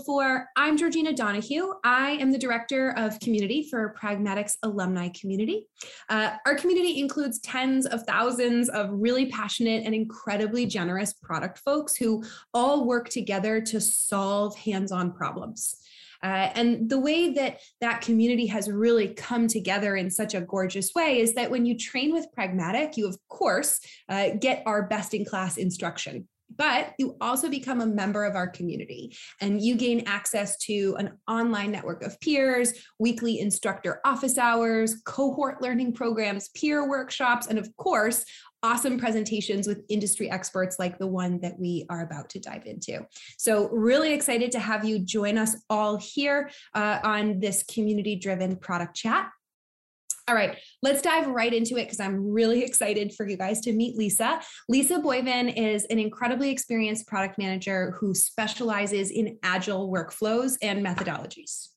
before, 0.00 0.48
I'm 0.56 0.78
Georgina 0.78 1.12
Donahue. 1.12 1.74
I 1.84 2.12
am 2.12 2.32
the 2.32 2.38
Director 2.38 2.94
of 2.96 3.20
Community 3.20 3.68
for 3.68 3.90
Pragmatic's 3.90 4.56
Alumni 4.62 5.10
Community. 5.10 5.66
Uh, 6.08 6.36
our 6.46 6.54
community 6.54 7.00
includes 7.00 7.38
tens 7.40 7.84
of 7.84 8.04
thousands 8.04 8.70
of 8.70 8.88
really 8.90 9.26
passionate 9.26 9.84
and 9.84 9.94
incredibly 9.94 10.64
generous 10.64 11.12
product 11.12 11.58
folks 11.58 11.94
who 11.96 12.24
all 12.54 12.86
work 12.86 13.10
together 13.10 13.60
to 13.60 13.78
solve 13.78 14.56
hands-on 14.56 15.12
problems. 15.12 15.76
Uh, 16.22 16.48
and 16.54 16.88
the 16.88 16.98
way 16.98 17.34
that 17.34 17.60
that 17.82 18.00
community 18.00 18.46
has 18.46 18.70
really 18.70 19.08
come 19.08 19.48
together 19.48 19.96
in 19.96 20.10
such 20.10 20.32
a 20.32 20.40
gorgeous 20.40 20.94
way 20.94 21.20
is 21.20 21.34
that 21.34 21.50
when 21.50 21.66
you 21.66 21.76
train 21.76 22.10
with 22.10 22.32
Pragmatic, 22.32 22.96
you 22.96 23.06
of 23.06 23.18
course 23.28 23.80
uh, 24.08 24.30
get 24.40 24.62
our 24.64 24.84
best 24.84 25.12
in 25.12 25.26
class 25.26 25.58
instruction 25.58 26.26
but 26.56 26.94
you 26.98 27.16
also 27.20 27.48
become 27.48 27.80
a 27.80 27.86
member 27.86 28.24
of 28.24 28.34
our 28.34 28.48
community 28.48 29.16
and 29.40 29.60
you 29.60 29.76
gain 29.76 30.04
access 30.06 30.56
to 30.58 30.96
an 30.98 31.18
online 31.28 31.70
network 31.70 32.02
of 32.02 32.18
peers, 32.20 32.72
weekly 32.98 33.40
instructor 33.40 34.00
office 34.04 34.38
hours, 34.38 35.00
cohort 35.04 35.62
learning 35.62 35.92
programs, 35.92 36.48
peer 36.50 36.88
workshops, 36.88 37.46
and 37.46 37.58
of 37.58 37.74
course, 37.76 38.24
awesome 38.62 38.98
presentations 38.98 39.66
with 39.66 39.82
industry 39.88 40.30
experts 40.30 40.78
like 40.78 40.98
the 40.98 41.06
one 41.06 41.40
that 41.40 41.58
we 41.58 41.86
are 41.88 42.02
about 42.02 42.28
to 42.30 42.38
dive 42.38 42.66
into. 42.66 43.06
So 43.38 43.68
really 43.70 44.12
excited 44.12 44.52
to 44.52 44.58
have 44.58 44.84
you 44.84 44.98
join 44.98 45.38
us 45.38 45.56
all 45.70 45.96
here 45.96 46.50
uh, 46.74 46.98
on 47.02 47.40
this 47.40 47.62
community 47.62 48.16
driven 48.16 48.56
product 48.56 48.94
chat. 48.96 49.30
All 50.30 50.36
right, 50.36 50.56
let's 50.80 51.02
dive 51.02 51.26
right 51.26 51.52
into 51.52 51.76
it 51.76 51.86
because 51.86 51.98
I'm 51.98 52.30
really 52.30 52.62
excited 52.64 53.12
for 53.12 53.28
you 53.28 53.36
guys 53.36 53.60
to 53.62 53.72
meet 53.72 53.96
Lisa. 53.96 54.40
Lisa 54.68 55.00
Boyven 55.00 55.52
is 55.56 55.84
an 55.86 55.98
incredibly 55.98 56.50
experienced 56.50 57.08
product 57.08 57.36
manager 57.36 57.96
who 57.98 58.14
specializes 58.14 59.10
in 59.10 59.38
agile 59.42 59.90
workflows 59.90 60.56
and 60.62 60.86
methodologies. 60.86 61.69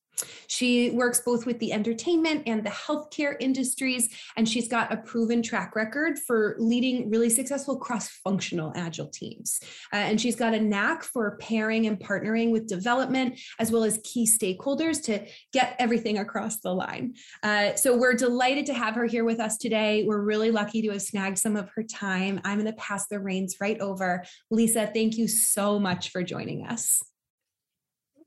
She 0.47 0.91
works 0.91 1.21
both 1.21 1.45
with 1.45 1.59
the 1.59 1.73
entertainment 1.73 2.43
and 2.45 2.63
the 2.63 2.69
healthcare 2.69 3.35
industries, 3.39 4.09
and 4.37 4.47
she's 4.47 4.67
got 4.67 4.91
a 4.93 4.97
proven 4.97 5.41
track 5.41 5.75
record 5.75 6.19
for 6.19 6.55
leading 6.59 7.09
really 7.09 7.29
successful 7.29 7.77
cross 7.77 8.09
functional 8.09 8.71
agile 8.75 9.07
teams. 9.07 9.59
Uh, 9.91 9.97
and 9.97 10.21
she's 10.21 10.35
got 10.35 10.53
a 10.53 10.59
knack 10.59 11.03
for 11.03 11.37
pairing 11.37 11.87
and 11.87 11.99
partnering 11.99 12.51
with 12.51 12.67
development 12.67 13.39
as 13.59 13.71
well 13.71 13.83
as 13.83 13.99
key 14.03 14.27
stakeholders 14.27 15.01
to 15.03 15.25
get 15.51 15.75
everything 15.79 16.17
across 16.17 16.59
the 16.59 16.73
line. 16.73 17.15
Uh, 17.41 17.75
so 17.75 17.97
we're 17.97 18.13
delighted 18.13 18.65
to 18.65 18.73
have 18.73 18.95
her 18.95 19.05
here 19.05 19.23
with 19.23 19.39
us 19.39 19.57
today. 19.57 20.03
We're 20.05 20.21
really 20.21 20.51
lucky 20.51 20.81
to 20.83 20.91
have 20.91 21.01
snagged 21.01 21.39
some 21.39 21.55
of 21.55 21.69
her 21.75 21.83
time. 21.83 22.39
I'm 22.43 22.59
going 22.59 22.71
to 22.71 22.77
pass 22.77 23.07
the 23.07 23.19
reins 23.19 23.57
right 23.59 23.79
over. 23.79 24.23
Lisa, 24.51 24.89
thank 24.93 25.17
you 25.17 25.27
so 25.27 25.79
much 25.79 26.09
for 26.09 26.23
joining 26.23 26.65
us. 26.65 27.01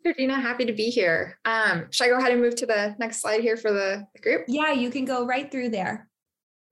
Georgina, 0.07 0.41
happy 0.41 0.65
to 0.65 0.73
be 0.73 0.89
here. 0.89 1.37
Um, 1.45 1.87
should 1.91 2.05
I 2.05 2.11
go 2.11 2.19
ahead 2.19 2.31
and 2.31 2.41
move 2.41 2.55
to 2.57 2.67
the 2.67 2.95
next 3.01 3.21
slide 3.21 3.41
here 3.41 3.57
for 3.57 3.73
the 3.73 4.07
group? 4.23 4.45
Yeah, 4.47 4.71
you 4.71 4.89
can 4.89 5.05
go 5.05 5.27
right 5.27 5.51
through 5.51 5.71
there. 5.71 6.09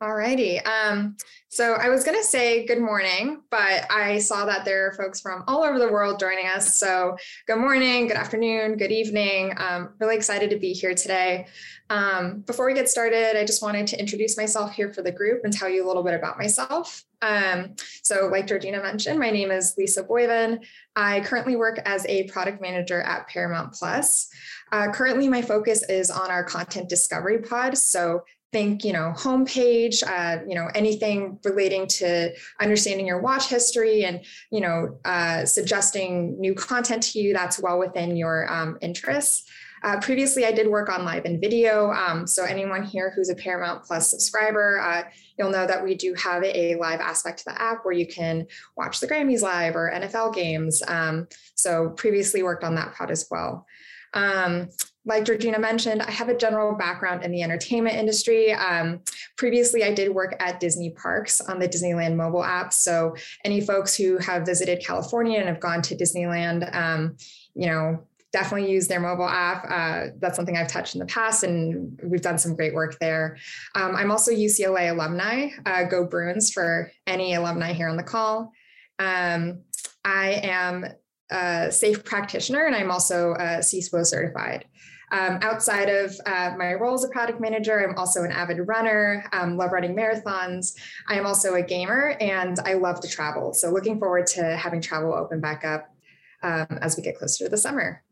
All 0.05 0.15
righty. 0.15 0.61
Um, 0.61 1.17
so 1.49 1.77
I 1.77 1.89
was 1.89 2.05
going 2.05 2.19
to 2.19 2.23
say 2.23 2.67
good 2.67 2.79
morning, 2.79 3.41
but 3.51 3.91
I 3.91 4.19
saw 4.19 4.45
that 4.45 4.67
there 4.67 4.87
are 4.87 4.93
folks 4.93 5.19
from 5.19 5.45
all 5.49 5.65
over 5.65 5.79
the 5.79 5.91
world 5.91 6.21
joining 6.21 6.47
us. 6.47 6.79
So 6.79 7.17
good 7.47 7.57
morning, 7.57 8.09
good 8.09 8.19
afternoon, 8.19 8.77
good 8.77 8.93
evening. 8.93 9.55
Um, 9.57 9.95
really 9.99 10.15
excited 10.15 10.51
to 10.51 10.59
be 10.59 10.75
here 10.75 10.95
today. 10.95 11.47
Um, 11.89 12.41
before 12.41 12.67
we 12.67 12.75
get 12.75 12.91
started, 12.91 13.39
I 13.39 13.47
just 13.47 13.63
wanted 13.63 13.87
to 13.87 13.99
introduce 13.99 14.37
myself 14.37 14.75
here 14.75 14.93
for 14.93 15.01
the 15.01 15.11
group 15.11 15.41
and 15.45 15.51
tell 15.55 15.71
you 15.71 15.87
a 15.87 15.89
little 15.89 16.03
bit 16.03 16.13
about 16.13 16.37
myself. 16.37 17.03
Um, 17.23 17.75
so 18.03 18.27
like 18.27 18.47
Georgina 18.47 18.83
mentioned, 18.83 19.19
my 19.19 19.31
name 19.31 19.51
is 19.51 19.75
Lisa 19.79 20.05
Boyven. 20.05 20.63
I 20.97 21.21
currently 21.21 21.57
work 21.57 21.81
as 21.87 22.05
a 22.09 22.25
product 22.25 22.61
manager 22.61 23.01
at 23.01 23.27
Paramount 23.29 23.73
Plus. 23.73 24.29
Uh, 24.71 24.91
currently, 24.93 25.29
my 25.31 25.41
focus 25.41 25.83
is 25.89 26.11
on 26.11 26.31
our 26.31 26.45
content 26.45 26.91
discovery 26.91 27.39
pod. 27.39 27.79
So 27.79 28.25
think, 28.55 28.85
you 28.85 28.93
know, 28.93 29.13
homepage, 29.17 30.05
uh, 30.07 30.41
you 30.47 30.55
know, 30.55 30.69
anything 30.77 31.41
relating 31.43 31.89
to 31.89 32.33
understanding 32.61 33.05
your 33.05 33.21
watch 33.21 33.49
history 33.49 34.05
and, 34.05 34.25
you 34.53 34.61
know, 34.61 34.97
uh, 35.05 35.45
suggesting 35.45 36.41
new 36.41 36.55
content 36.55 37.03
to 37.03 37.19
you 37.19 37.33
that's 37.33 37.59
well 37.59 37.81
within 37.81 38.17
your 38.17 38.49
um, 38.49 38.79
interests. 38.81 39.51
Uh, 39.83 39.99
previously, 40.01 40.47
I 40.47 40.53
did 40.53 40.69
work 40.69 40.89
on 40.89 41.05
live 41.05 41.25
and 41.25 41.41
video. 41.41 41.91
Um, 41.91 42.29
so 42.29 42.45
anyone 42.45 42.85
here 42.85 43.13
who's 43.15 43.29
a 43.29 43.35
Paramount 43.35 43.83
Plus 43.83 44.09
subscriber, 44.09 44.79
uh, 44.81 45.03
you'll 45.37 45.51
know 45.51 45.67
that 45.67 45.83
we 45.83 45.97
do 45.97 46.15
have 46.15 46.45
a 46.45 46.77
live 46.77 47.01
aspect 47.01 47.41
to 47.41 47.47
the 47.47 47.61
app 47.61 47.85
where 47.85 47.93
you 47.93 48.07
can 48.07 48.47
watch 48.77 49.01
the 49.01 49.09
Grammys 49.09 49.43
live 49.43 49.75
or 49.75 49.91
NFL 49.93 50.33
games. 50.33 50.81
Um, 50.87 51.27
so 51.57 51.91
previously 51.91 52.45
worked 52.45 52.63
on 52.63 52.77
that 52.77 52.95
pod 52.95 53.11
as 53.11 53.27
well. 53.29 53.67
Um, 54.15 54.69
like 55.07 55.25
Georgina 55.25 55.59
mentioned, 55.59 56.03
I 56.03 56.11
have 56.11 56.29
a 56.29 56.37
general 56.37 56.75
background 56.75 57.25
in 57.25 57.31
the 57.31 57.43
entertainment 57.43 57.97
industry. 57.97 58.53
Um, 58.53 59.01
previously, 59.37 59.85
I 59.85 59.93
did 59.93 60.15
work 60.15 60.35
at 60.41 60.61
Disney 60.61 60.91
Parks 60.91 61.41
on 61.41 61.59
the 61.59 61.69
Disneyland 61.69 62.17
mobile 62.17 62.43
app. 62.43 62.73
So, 62.73 63.15
any 63.45 63.61
folks 63.61 63.95
who 63.95 64.19
have 64.19 64.47
visited 64.47 64.85
California 64.85 65.39
and 65.39 65.49
have 65.49 65.61
gone 65.61 65.83
to 65.83 65.97
Disneyland, 65.97 66.75
um, 66.75 67.17
you 67.55 67.67
know, 67.67 68.07
definitely 68.33 68.71
use 68.71 68.89
their 68.89 68.99
mobile 68.99 69.29
app. 69.29 69.65
Uh, 69.71 70.11
that's 70.19 70.37
something 70.37 70.57
I've 70.57 70.69
touched 70.69 70.95
in 70.95 70.99
the 70.99 71.07
past, 71.07 71.45
and 71.45 72.01
we've 72.03 72.23
done 72.23 72.39
some 72.39 72.57
great 72.57 72.75
work 72.75 72.99
there. 72.99 73.37
Um, 73.75 73.95
I'm 73.95 74.11
also 74.11 74.33
UCLA 74.33 74.91
alumni. 74.91 75.51
Uh, 75.67 75.85
go 75.85 76.05
Bruins 76.05 76.51
for 76.51 76.91
any 77.07 77.35
alumni 77.35 77.73
here 77.73 77.89
on 77.89 77.97
the 77.97 78.03
call. 78.03 78.53
Um, 78.99 79.61
I 80.05 80.41
am 80.43 80.85
a 81.31 81.69
SAFe 81.71 82.05
practitioner, 82.05 82.65
and 82.65 82.75
I'm 82.75 82.91
also 82.91 83.35
a 83.35 83.61
CSPO 83.61 84.05
certified. 84.07 84.65
Um, 85.11 85.39
outside 85.43 85.89
of 85.89 86.15
uh, 86.27 86.55
my 86.57 86.75
role 86.75 86.95
as 86.95 87.05
a 87.05 87.09
product 87.09 87.41
manager, 87.41 87.87
I'm 87.87 87.97
also 87.97 88.25
an 88.25 88.33
avid 88.33 88.67
runner, 88.67 89.29
um, 89.33 89.57
love 89.57 89.73
running 89.73 89.95
marathons. 89.95 90.77
I 91.09 91.19
am 91.19 91.27
also 91.27 91.55
a 91.55 91.63
gamer 91.63 92.17
and 92.21 92.59
I 92.65 92.75
love 92.75 93.01
to 93.01 93.09
travel. 93.09 93.53
So, 93.53 93.71
looking 93.71 93.99
forward 93.99 94.27
to 94.29 94.57
having 94.57 94.81
travel 94.81 95.15
open 95.15 95.41
back 95.41 95.65
up 95.65 95.95
um, 96.43 96.79
as 96.81 96.97
we 96.97 97.03
get 97.03 97.19
closer 97.19 97.45
to 97.45 97.51
the 97.51 97.57
summer. 97.57 98.03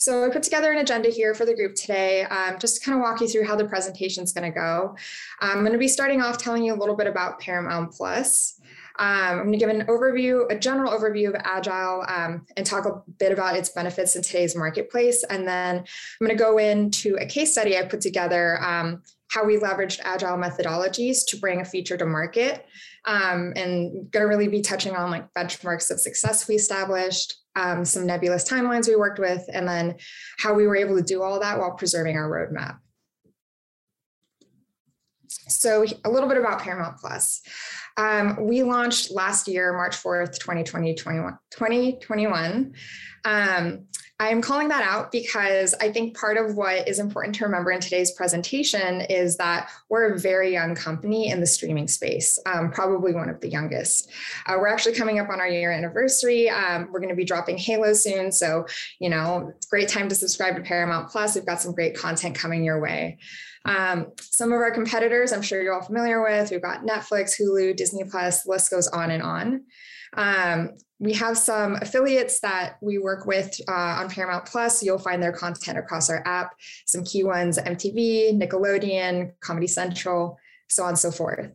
So 0.00 0.24
I 0.24 0.30
put 0.30 0.44
together 0.44 0.70
an 0.70 0.78
agenda 0.78 1.08
here 1.08 1.34
for 1.34 1.44
the 1.44 1.56
group 1.56 1.74
today, 1.74 2.22
um, 2.22 2.56
just 2.60 2.76
to 2.76 2.84
kind 2.84 2.96
of 2.96 3.02
walk 3.02 3.20
you 3.20 3.26
through 3.26 3.44
how 3.44 3.56
the 3.56 3.64
presentation 3.64 4.22
is 4.22 4.32
going 4.32 4.50
to 4.50 4.56
go. 4.56 4.94
I'm 5.40 5.60
going 5.60 5.72
to 5.72 5.78
be 5.78 5.88
starting 5.88 6.22
off 6.22 6.38
telling 6.38 6.62
you 6.62 6.72
a 6.72 6.78
little 6.78 6.94
bit 6.94 7.08
about 7.08 7.40
Paramount 7.40 7.90
Plus. 7.90 8.57
Um, 8.98 9.06
I'm 9.06 9.46
going 9.46 9.52
to 9.52 9.58
give 9.58 9.68
an 9.68 9.86
overview, 9.86 10.50
a 10.50 10.58
general 10.58 10.92
overview 10.92 11.28
of 11.28 11.36
Agile, 11.44 12.04
um, 12.08 12.46
and 12.56 12.66
talk 12.66 12.84
a 12.84 13.00
bit 13.18 13.32
about 13.32 13.56
its 13.56 13.70
benefits 13.70 14.16
in 14.16 14.22
today's 14.22 14.56
marketplace. 14.56 15.24
And 15.24 15.46
then 15.46 15.76
I'm 15.78 16.26
going 16.26 16.36
to 16.36 16.42
go 16.42 16.58
into 16.58 17.16
a 17.20 17.26
case 17.26 17.52
study 17.52 17.78
I 17.78 17.82
put 17.84 18.00
together, 18.00 18.62
um, 18.62 19.02
how 19.30 19.44
we 19.44 19.56
leveraged 19.58 20.00
Agile 20.04 20.36
methodologies 20.36 21.24
to 21.28 21.36
bring 21.36 21.60
a 21.60 21.64
feature 21.64 21.96
to 21.96 22.06
market. 22.06 22.66
Um, 23.04 23.52
and 23.56 24.10
going 24.10 24.24
to 24.24 24.28
really 24.28 24.48
be 24.48 24.60
touching 24.60 24.94
on 24.94 25.10
like 25.10 25.32
benchmarks 25.32 25.90
of 25.90 26.00
success 26.00 26.48
we 26.48 26.56
established, 26.56 27.36
um, 27.56 27.84
some 27.84 28.04
nebulous 28.06 28.48
timelines 28.48 28.88
we 28.88 28.96
worked 28.96 29.18
with, 29.18 29.48
and 29.52 29.66
then 29.66 29.96
how 30.38 30.54
we 30.54 30.66
were 30.66 30.76
able 30.76 30.96
to 30.96 31.02
do 31.02 31.22
all 31.22 31.40
that 31.40 31.58
while 31.58 31.72
preserving 31.72 32.16
our 32.16 32.28
roadmap. 32.28 32.78
So 35.48 35.84
a 36.04 36.10
little 36.10 36.28
bit 36.28 36.38
about 36.38 36.60
Paramount 36.60 36.98
Plus. 36.98 37.42
Um, 37.96 38.46
we 38.46 38.62
launched 38.62 39.10
last 39.10 39.48
year, 39.48 39.72
March 39.72 39.96
4th, 39.96 40.38
2020, 40.38 40.94
2021. 40.94 42.74
Um, 43.24 43.86
I'm 44.20 44.42
calling 44.42 44.66
that 44.68 44.82
out 44.82 45.12
because 45.12 45.74
I 45.80 45.92
think 45.92 46.16
part 46.16 46.36
of 46.36 46.56
what 46.56 46.88
is 46.88 46.98
important 46.98 47.36
to 47.36 47.44
remember 47.44 47.70
in 47.70 47.80
today's 47.80 48.10
presentation 48.10 49.02
is 49.02 49.36
that 49.36 49.70
we're 49.88 50.12
a 50.12 50.18
very 50.18 50.52
young 50.52 50.74
company 50.74 51.28
in 51.28 51.38
the 51.38 51.46
streaming 51.46 51.86
space, 51.86 52.36
um, 52.44 52.72
probably 52.72 53.14
one 53.14 53.28
of 53.28 53.40
the 53.40 53.48
youngest. 53.48 54.10
Uh, 54.46 54.56
we're 54.58 54.66
actually 54.66 54.96
coming 54.96 55.20
up 55.20 55.28
on 55.28 55.40
our 55.40 55.46
year 55.46 55.70
anniversary. 55.70 56.50
Um, 56.50 56.88
we're 56.90 56.98
going 56.98 57.10
to 57.10 57.14
be 57.14 57.24
dropping 57.24 57.58
Halo 57.58 57.92
soon. 57.92 58.32
So, 58.32 58.66
you 58.98 59.08
know, 59.08 59.52
great 59.70 59.88
time 59.88 60.08
to 60.08 60.16
subscribe 60.16 60.56
to 60.56 60.62
Paramount 60.62 61.10
Plus. 61.10 61.36
We've 61.36 61.46
got 61.46 61.60
some 61.60 61.72
great 61.72 61.96
content 61.96 62.34
coming 62.34 62.64
your 62.64 62.80
way. 62.80 63.18
Um, 63.64 64.12
some 64.20 64.52
of 64.52 64.60
our 64.60 64.70
competitors, 64.70 65.32
I'm 65.32 65.42
sure 65.42 65.62
you're 65.62 65.74
all 65.74 65.84
familiar 65.84 66.22
with. 66.22 66.50
We've 66.50 66.62
got 66.62 66.84
Netflix, 66.84 67.40
Hulu, 67.40 67.76
Disney 67.76 68.04
Plus, 68.04 68.46
list 68.46 68.70
goes 68.70 68.88
on 68.88 69.10
and 69.10 69.22
on. 69.22 69.64
Um, 70.14 70.70
we 71.00 71.12
have 71.12 71.38
some 71.38 71.76
affiliates 71.76 72.40
that 72.40 72.76
we 72.80 72.98
work 72.98 73.26
with 73.26 73.60
uh, 73.68 73.72
on 73.72 74.10
Paramount 74.10 74.46
Plus. 74.46 74.82
You'll 74.82 74.98
find 74.98 75.22
their 75.22 75.32
content 75.32 75.78
across 75.78 76.10
our 76.10 76.22
app. 76.26 76.54
Some 76.86 77.04
key 77.04 77.24
ones 77.24 77.58
MTV, 77.58 78.40
Nickelodeon, 78.40 79.32
Comedy 79.40 79.68
Central, 79.68 80.38
so 80.68 80.82
on 80.82 80.90
and 80.90 80.98
so 80.98 81.10
forth. 81.10 81.52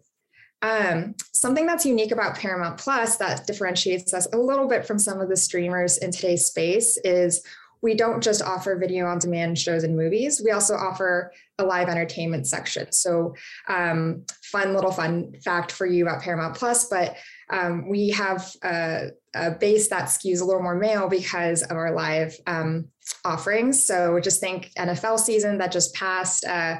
Um, 0.61 1.15
something 1.33 1.65
that's 1.65 1.85
unique 1.85 2.11
about 2.11 2.37
Paramount 2.37 2.77
Plus 2.77 3.17
that 3.17 3.45
differentiates 3.45 4.13
us 4.13 4.27
a 4.31 4.37
little 4.37 4.65
bit 4.65 4.85
from 4.85 4.97
some 4.97 5.19
of 5.19 5.27
the 5.27 5.35
streamers 5.35 5.97
in 5.97 6.11
today's 6.11 6.45
space 6.45 6.97
is 7.03 7.43
we 7.83 7.93
don't 7.93 8.23
just 8.23 8.41
offer 8.41 8.77
video 8.77 9.05
on 9.05 9.19
demand 9.19 9.59
shows 9.59 9.83
and 9.83 9.95
movies, 9.95 10.41
we 10.43 10.51
also 10.51 10.73
offer 10.73 11.33
a 11.59 11.65
live 11.65 11.89
entertainment 11.89 12.47
section. 12.47 12.91
So, 12.93 13.35
um, 13.67 14.25
fun 14.41 14.73
little 14.73 14.91
fun 14.91 15.33
fact 15.43 15.71
for 15.71 15.85
you 15.85 16.07
about 16.07 16.21
Paramount 16.21 16.55
Plus, 16.55 16.87
but 16.87 17.17
um, 17.49 17.89
we 17.89 18.09
have 18.11 18.49
a, 18.63 19.09
a, 19.35 19.51
base 19.51 19.89
that 19.89 20.05
skews 20.05 20.41
a 20.41 20.45
little 20.45 20.63
more 20.63 20.75
male 20.75 21.09
because 21.09 21.61
of 21.61 21.71
our 21.71 21.93
live 21.93 22.35
um, 22.47 22.87
offerings. 23.25 23.83
So, 23.83 24.19
just 24.19 24.39
think 24.39 24.71
NFL 24.79 25.19
season 25.19 25.57
that 25.57 25.71
just 25.71 25.93
passed. 25.93 26.45
Uh, 26.45 26.77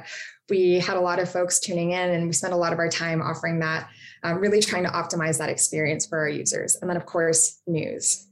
we 0.48 0.80
had 0.80 0.96
a 0.96 1.00
lot 1.00 1.18
of 1.20 1.30
folks 1.30 1.60
tuning 1.60 1.92
in, 1.92 2.10
and 2.10 2.26
we 2.26 2.32
spent 2.32 2.54
a 2.54 2.56
lot 2.56 2.72
of 2.72 2.78
our 2.78 2.88
time 2.88 3.20
offering 3.20 3.60
that, 3.60 3.88
um, 4.22 4.38
really 4.38 4.60
trying 4.60 4.84
to 4.84 4.90
optimize 4.90 5.38
that 5.38 5.50
experience 5.50 6.06
for 6.06 6.18
our 6.18 6.28
users. 6.28 6.76
And 6.76 6.88
then, 6.88 6.96
of 6.96 7.04
course, 7.04 7.60
news. 7.66 8.26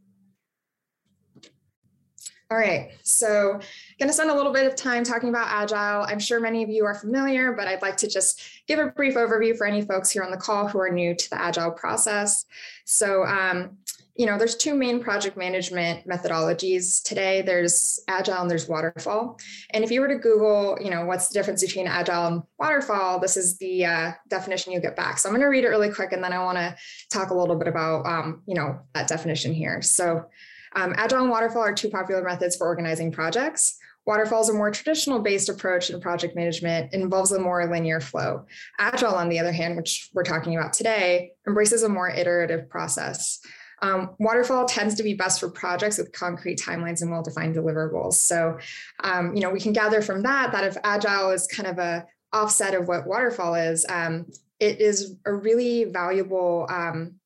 All 2.53 2.59
right, 2.59 2.91
so 3.03 3.59
going 3.99 4.11
to 4.11 4.13
spend 4.13 4.29
a 4.29 4.35
little 4.35 4.53
bit 4.53 4.67
of 4.67 4.77
time 4.77 5.05
talking 5.05 5.31
about 5.31 5.47
Agile. 5.49 6.05
I'm 6.07 6.19
sure 6.19 6.39
many 6.39 6.63
of 6.63 6.69
you 6.69 6.85
are 6.85 6.93
familiar, 6.93 7.53
but 7.53 7.67
I'd 7.67 7.81
like 7.81 7.97
to 7.97 8.09
just 8.09 8.43
give 8.69 8.79
a 8.79 8.89
brief 8.89 9.15
overview 9.15 9.57
for 9.57 9.67
any 9.67 9.81
folks 9.81 10.11
here 10.11 10.23
on 10.23 10.31
the 10.31 10.37
call 10.37 10.69
who 10.69 10.79
are 10.79 10.91
new 10.91 11.15
to 11.15 11.31
the 11.31 11.41
Agile 11.41 11.71
process. 11.71 12.45
So, 12.85 13.25
um, 13.25 13.79
you 14.17 14.27
know, 14.27 14.37
there's 14.37 14.57
two 14.57 14.75
main 14.75 15.03
project 15.03 15.35
management 15.35 16.07
methodologies 16.07 17.03
today. 17.03 17.41
There's 17.41 18.01
Agile 18.07 18.43
and 18.43 18.51
there's 18.51 18.69
Waterfall. 18.69 19.41
And 19.71 19.83
if 19.83 19.91
you 19.91 20.03
were 20.03 20.09
to 20.09 20.17
Google, 20.17 20.77
you 20.79 20.91
know, 20.91 21.07
what's 21.07 21.29
the 21.29 21.33
difference 21.33 21.65
between 21.65 21.87
Agile 21.87 22.27
and 22.27 22.43
Waterfall, 22.59 23.19
this 23.19 23.39
is 23.39 23.57
the 23.57 23.87
uh, 23.87 24.13
definition 24.29 24.75
you 24.75 24.81
get 24.81 24.95
back. 24.95 25.19
So 25.19 25.31
I'm 25.31 25.35
going 25.35 25.41
to 25.41 25.47
read 25.47 25.65
it 25.65 25.69
really 25.69 25.91
quick, 25.91 26.13
and 26.13 26.23
then 26.23 26.35
I 26.35 26.45
want 26.45 26.59
to 26.59 26.77
talk 27.09 27.31
a 27.31 27.35
little 27.35 27.57
bit 27.57 27.69
about, 27.69 28.05
um, 28.05 28.43
you 28.45 28.55
know, 28.55 28.79
that 28.93 29.09
definition 29.09 29.55
here. 29.55 29.81
So 29.81 30.27
um, 30.75 30.95
Agile 30.97 31.23
and 31.23 31.31
Waterfall 31.31 31.63
are 31.63 31.75
two 31.75 31.91
popular 31.91 32.23
methods 32.23 32.57
for 32.57 32.67
organizing 32.67 33.13
projects. 33.13 33.79
Waterfall 34.05 34.43
is 34.43 34.49
a 34.49 34.55
more 34.55 34.71
traditional 34.71 35.21
based 35.21 35.49
approach 35.49 35.91
in 35.91 36.01
project 36.01 36.35
management. 36.35 36.93
Involves 36.93 37.33
a 37.33 37.39
more 37.39 37.65
linear 37.71 38.01
flow. 38.01 38.47
Agile, 38.79 39.15
on 39.15 39.29
the 39.29 39.39
other 39.39 39.53
hand, 39.53 39.77
which 39.77 40.11
we're 40.13 40.25
talking 40.25 40.57
about 40.57 40.73
today, 40.73 41.33
embraces 41.47 41.83
a 41.83 41.89
more 41.89 42.11
iterative 42.11 42.69
process. 42.69 43.41
Um, 43.81 44.15
waterfall 44.19 44.67
tends 44.67 44.95
to 44.95 45.03
be 45.03 45.15
best 45.15 45.41
for 45.41 45.51
projects 45.51 45.99
with 45.99 46.13
concrete 46.13 46.59
timelines 46.59 47.03
and 47.03 47.11
well-defined 47.11 47.57
deliverables. 47.57 48.15
So, 48.15 48.59
um, 49.03 49.35
you 49.35 49.43
know, 49.43 49.51
we 49.51 49.61
can 49.61 49.73
gather 49.73 50.01
from 50.01 50.23
that 50.23 50.53
that 50.53 50.65
if 50.65 50.77
agile 50.85 51.31
is 51.31 51.49
kind 51.49 51.69
of 51.69 51.79
a 51.79 52.07
offset 52.33 52.75
of 52.75 52.87
what 52.87 53.07
waterfall 53.07 53.55
is, 53.57 53.85
um, 53.89 54.27
it 54.61 54.81
is 54.81 55.17
a 55.27 55.33
really 55.33 55.85
valuable 55.85 56.67
um, 56.71 57.17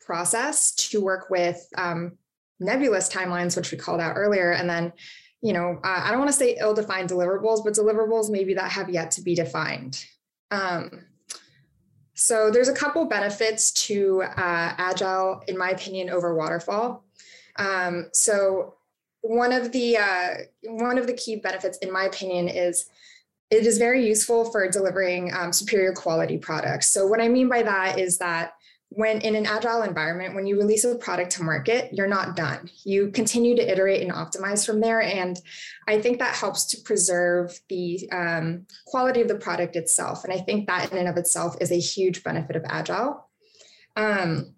process 0.00 0.74
to 0.74 1.00
work 1.00 1.30
with 1.30 1.64
um, 1.76 2.18
nebulous 2.60 3.08
timelines, 3.08 3.56
which 3.56 3.70
we 3.70 3.78
called 3.78 4.00
out 4.00 4.16
earlier, 4.16 4.52
and 4.52 4.68
then 4.68 4.92
you 5.40 5.52
know, 5.52 5.78
uh, 5.84 6.02
I 6.04 6.10
don't 6.10 6.18
want 6.18 6.30
to 6.30 6.36
say 6.36 6.56
ill-defined 6.58 7.08
deliverables, 7.08 7.62
but 7.62 7.72
deliverables 7.72 8.28
maybe 8.28 8.54
that 8.54 8.72
have 8.72 8.90
yet 8.90 9.12
to 9.12 9.22
be 9.22 9.34
defined. 9.36 10.04
Um, 10.50 11.04
so 12.14 12.50
there's 12.50 12.68
a 12.68 12.74
couple 12.74 13.04
benefits 13.04 13.70
to 13.86 14.22
uh, 14.22 14.74
Agile, 14.76 15.42
in 15.46 15.56
my 15.56 15.70
opinion, 15.70 16.10
over 16.10 16.34
Waterfall. 16.34 17.04
Um, 17.56 18.08
so 18.12 18.74
one 19.20 19.52
of 19.52 19.70
the 19.70 19.96
uh, 19.98 20.34
one 20.64 20.98
of 20.98 21.06
the 21.06 21.12
key 21.12 21.36
benefits, 21.36 21.78
in 21.78 21.92
my 21.92 22.04
opinion, 22.04 22.48
is 22.48 22.86
it 23.50 23.64
is 23.64 23.78
very 23.78 24.06
useful 24.06 24.44
for 24.50 24.68
delivering 24.68 25.32
um, 25.32 25.52
superior 25.52 25.92
quality 25.92 26.38
products. 26.38 26.88
So 26.88 27.06
what 27.06 27.20
I 27.20 27.28
mean 27.28 27.48
by 27.48 27.62
that 27.62 27.98
is 27.98 28.18
that 28.18 28.54
when 28.90 29.20
in 29.20 29.34
an 29.34 29.46
agile 29.46 29.82
environment, 29.82 30.34
when 30.34 30.46
you 30.46 30.56
release 30.56 30.84
a 30.84 30.96
product 30.96 31.32
to 31.32 31.42
market, 31.42 31.92
you're 31.92 32.08
not 32.08 32.36
done. 32.36 32.70
You 32.84 33.10
continue 33.10 33.54
to 33.54 33.70
iterate 33.70 34.02
and 34.02 34.12
optimize 34.12 34.64
from 34.64 34.80
there. 34.80 35.02
And 35.02 35.38
I 35.86 36.00
think 36.00 36.18
that 36.18 36.34
helps 36.34 36.64
to 36.66 36.80
preserve 36.80 37.58
the 37.68 38.08
um, 38.10 38.66
quality 38.86 39.20
of 39.20 39.28
the 39.28 39.34
product 39.34 39.76
itself. 39.76 40.24
And 40.24 40.32
I 40.32 40.38
think 40.38 40.66
that 40.68 40.90
in 40.90 40.98
and 40.98 41.08
of 41.08 41.18
itself 41.18 41.56
is 41.60 41.70
a 41.70 41.78
huge 41.78 42.24
benefit 42.24 42.56
of 42.56 42.64
agile. 42.66 43.28
Um, 43.96 44.54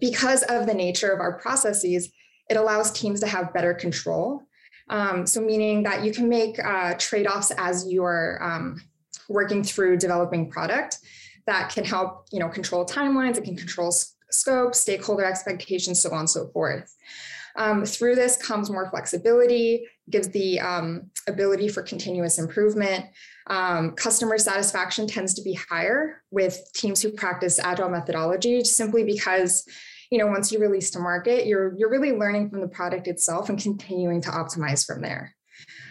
because 0.00 0.42
of 0.44 0.66
the 0.66 0.74
nature 0.74 1.10
of 1.10 1.20
our 1.20 1.38
processes, 1.38 2.10
it 2.48 2.56
allows 2.56 2.92
teams 2.92 3.20
to 3.20 3.26
have 3.26 3.52
better 3.52 3.74
control. 3.74 4.42
Um, 4.88 5.26
so, 5.26 5.40
meaning 5.40 5.82
that 5.82 6.04
you 6.04 6.12
can 6.12 6.28
make 6.28 6.64
uh, 6.64 6.94
trade 6.98 7.26
offs 7.26 7.50
as 7.58 7.88
you 7.88 8.04
are 8.04 8.40
um, 8.40 8.80
working 9.28 9.64
through 9.64 9.96
developing 9.96 10.48
product 10.48 10.98
that 11.46 11.70
can 11.70 11.84
help 11.84 12.26
you 12.32 12.40
know 12.40 12.48
control 12.48 12.84
timelines 12.84 13.36
it 13.36 13.44
can 13.44 13.56
control 13.56 13.92
scope 14.30 14.74
stakeholder 14.74 15.24
expectations 15.24 16.00
so 16.02 16.10
on 16.12 16.20
and 16.20 16.30
so 16.30 16.48
forth. 16.48 16.94
Um, 17.56 17.86
through 17.86 18.16
this 18.16 18.36
comes 18.36 18.68
more 18.68 18.90
flexibility 18.90 19.86
gives 20.10 20.28
the 20.28 20.60
um, 20.60 21.10
ability 21.26 21.68
for 21.68 21.82
continuous 21.82 22.38
improvement. 22.38 23.06
Um, 23.48 23.92
customer 23.92 24.38
satisfaction 24.38 25.06
tends 25.06 25.34
to 25.34 25.42
be 25.42 25.54
higher 25.54 26.22
with 26.30 26.60
teams 26.74 27.00
who 27.00 27.12
practice 27.12 27.58
agile 27.58 27.88
methodology 27.88 28.62
simply 28.64 29.04
because 29.04 29.64
you 30.10 30.18
know 30.18 30.26
once 30.26 30.52
you 30.52 30.58
release 30.58 30.90
to 30.92 30.98
market 31.00 31.46
you're 31.46 31.76
you're 31.76 31.90
really 31.90 32.12
learning 32.12 32.48
from 32.48 32.60
the 32.60 32.68
product 32.68 33.08
itself 33.08 33.48
and 33.48 33.60
continuing 33.60 34.20
to 34.20 34.30
optimize 34.30 34.86
from 34.86 35.02
there 35.02 35.35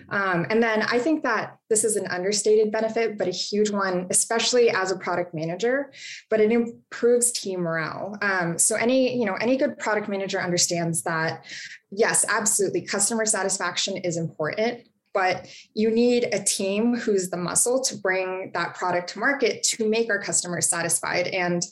um, 0.10 0.46
and 0.50 0.62
then 0.62 0.84
I 0.84 1.00
think 1.00 1.24
that 1.24 1.57
this 1.69 1.84
is 1.84 1.96
an 1.96 2.07
understated 2.07 2.72
benefit, 2.72 3.18
but 3.18 3.28
a 3.28 3.31
huge 3.31 3.72
one, 3.72 4.07
especially 4.10 4.69
as 4.69 4.92
a 4.92 4.98
product 4.98 5.34
manager, 5.34 5.92
but 6.30 6.40
it 6.40 6.52
improves 6.52 7.31
team 7.31 7.62
morale. 7.62 8.18
Um, 8.22 8.57
so 8.57 8.75
any, 8.75 9.18
you 9.18 9.25
know, 9.25 9.36
any 9.36 9.57
good 9.57 9.78
product 9.78 10.07
manager 10.07 10.40
understands 10.40 11.04
that, 11.04 11.46
yes, 11.92 12.25
absolutely, 12.28 12.81
customer 12.81 13.25
satisfaction 13.25 13.98
is 13.98 14.18
important, 14.18 14.88
but 15.13 15.48
you 15.74 15.90
need 15.90 16.25
a 16.34 16.44
team 16.44 16.96
who's 16.96 17.30
the 17.30 17.38
muscle 17.38 17.81
to 17.86 17.98
bring 17.98 18.51
that 18.54 18.75
product 18.75 19.10
to 19.12 19.19
market 19.19 19.63
to 19.63 19.90
make 19.90 20.10
our 20.10 20.19
customers 20.19 20.68
satisfied. 20.69 21.28
And 21.28 21.63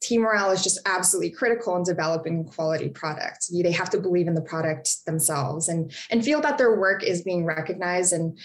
team 0.00 0.22
morale 0.22 0.50
is 0.50 0.62
just 0.62 0.80
absolutely 0.86 1.30
critical 1.30 1.76
in 1.76 1.82
developing 1.82 2.44
quality 2.44 2.88
products. 2.88 3.48
They 3.48 3.72
have 3.72 3.90
to 3.90 4.00
believe 4.00 4.28
in 4.28 4.34
the 4.34 4.42
product 4.42 5.04
themselves 5.06 5.68
and 5.68 5.92
and 6.10 6.24
feel 6.24 6.40
that 6.42 6.58
their 6.58 6.78
work 6.78 7.02
is 7.02 7.22
being 7.22 7.44
recognized 7.44 8.12
and 8.12 8.38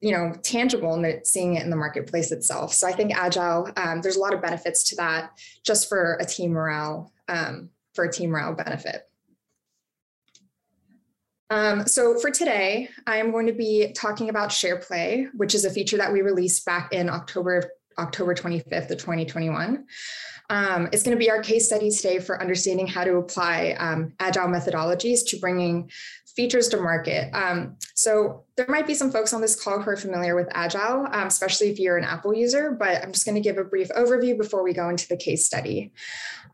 you 0.00 0.12
know 0.12 0.34
tangible 0.42 0.94
and 0.94 1.26
seeing 1.26 1.54
it 1.54 1.62
in 1.62 1.70
the 1.70 1.76
marketplace 1.76 2.32
itself. 2.32 2.74
So 2.74 2.86
I 2.86 2.92
think 2.92 3.16
agile, 3.16 3.70
um, 3.76 4.00
there's 4.00 4.16
a 4.16 4.20
lot 4.20 4.34
of 4.34 4.42
benefits 4.42 4.84
to 4.90 4.96
that 4.96 5.30
just 5.64 5.88
for 5.88 6.18
a 6.20 6.24
team 6.24 6.52
morale 6.52 7.12
um, 7.28 7.70
for 7.94 8.04
a 8.04 8.12
team 8.12 8.30
morale 8.30 8.54
benefit. 8.54 9.08
Um, 11.50 11.86
so 11.86 12.18
for 12.18 12.30
today, 12.30 12.88
I'm 13.06 13.30
going 13.30 13.46
to 13.46 13.52
be 13.52 13.92
talking 13.94 14.28
about 14.28 14.50
SharePlay, 14.50 15.28
which 15.34 15.54
is 15.54 15.64
a 15.64 15.70
feature 15.70 15.98
that 15.98 16.12
we 16.12 16.22
released 16.22 16.64
back 16.66 16.92
in 16.92 17.08
October 17.08 17.70
October 17.96 18.34
25th 18.34 18.90
of 18.90 18.98
2021. 18.98 19.86
Um, 20.54 20.88
it's 20.92 21.02
going 21.02 21.16
to 21.16 21.18
be 21.18 21.28
our 21.30 21.42
case 21.42 21.66
study 21.66 21.90
today 21.90 22.20
for 22.20 22.40
understanding 22.40 22.86
how 22.86 23.02
to 23.02 23.16
apply 23.16 23.74
um, 23.80 24.12
agile 24.20 24.46
methodologies 24.46 25.26
to 25.26 25.36
bringing 25.38 25.90
features 26.36 26.68
to 26.68 26.76
market. 26.76 27.30
Um, 27.32 27.76
so 27.94 28.44
there 28.56 28.66
might 28.68 28.86
be 28.86 28.94
some 28.94 29.10
folks 29.10 29.32
on 29.32 29.40
this 29.40 29.60
call 29.60 29.80
who 29.80 29.90
are 29.90 29.96
familiar 29.96 30.34
with 30.34 30.48
agile, 30.52 31.06
um, 31.12 31.28
especially 31.28 31.68
if 31.68 31.78
you're 31.78 31.96
an 31.96 32.04
Apple 32.04 32.34
user, 32.34 32.72
but 32.72 33.02
I'm 33.02 33.12
just 33.12 33.24
going 33.24 33.36
to 33.36 33.40
give 33.40 33.58
a 33.58 33.64
brief 33.64 33.88
overview 33.90 34.36
before 34.36 34.62
we 34.62 34.72
go 34.72 34.88
into 34.88 35.06
the 35.08 35.16
case 35.16 35.44
study. 35.44 35.92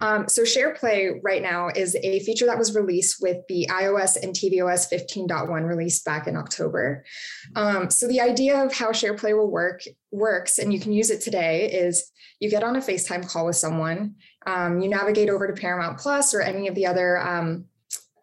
Um, 0.03 0.29
so 0.29 0.43
SharePlay 0.43 1.21
right 1.23 1.43
now 1.43 1.69
is 1.69 1.95
a 2.03 2.21
feature 2.21 2.47
that 2.47 2.59
was 2.59 2.75
released 2.75 3.21
with 3.21 3.39
the 3.49 3.67
iOS 3.71 4.23
and 4.23 4.35
tvOS 4.35 4.91
15.1 4.91 5.67
release 5.67 6.03
back 6.03 6.27
in 6.27 6.37
October. 6.37 7.05
Um, 7.55 7.91
so 7.91 8.07
the 8.09 8.21
idea 8.21 8.63
of 8.63 8.73
how 8.73 8.91
SharePlay 8.91 9.37
will 9.37 9.51
work 9.51 9.83
works, 10.11 10.59
and 10.59 10.73
you 10.73 10.81
can 10.81 10.93
use 10.93 11.11
it 11.11 11.21
today, 11.21 11.71
is 11.71 12.11
you 12.39 12.51
get 12.51 12.65
on 12.65 12.77
a 12.77 12.81
FaceTime 12.81 13.29
call 13.29 13.47
with 13.47 13.57
someone, 13.57 14.15
um, 14.47 14.81
you 14.81 14.89
navigate 14.89 15.29
over 15.29 15.47
to 15.47 15.53
Paramount 15.53 15.99
Plus 15.99 16.33
or 16.33 16.41
any 16.41 16.67
of 16.69 16.75
the 16.75 16.87
other 16.87 17.19
um, 17.19 17.67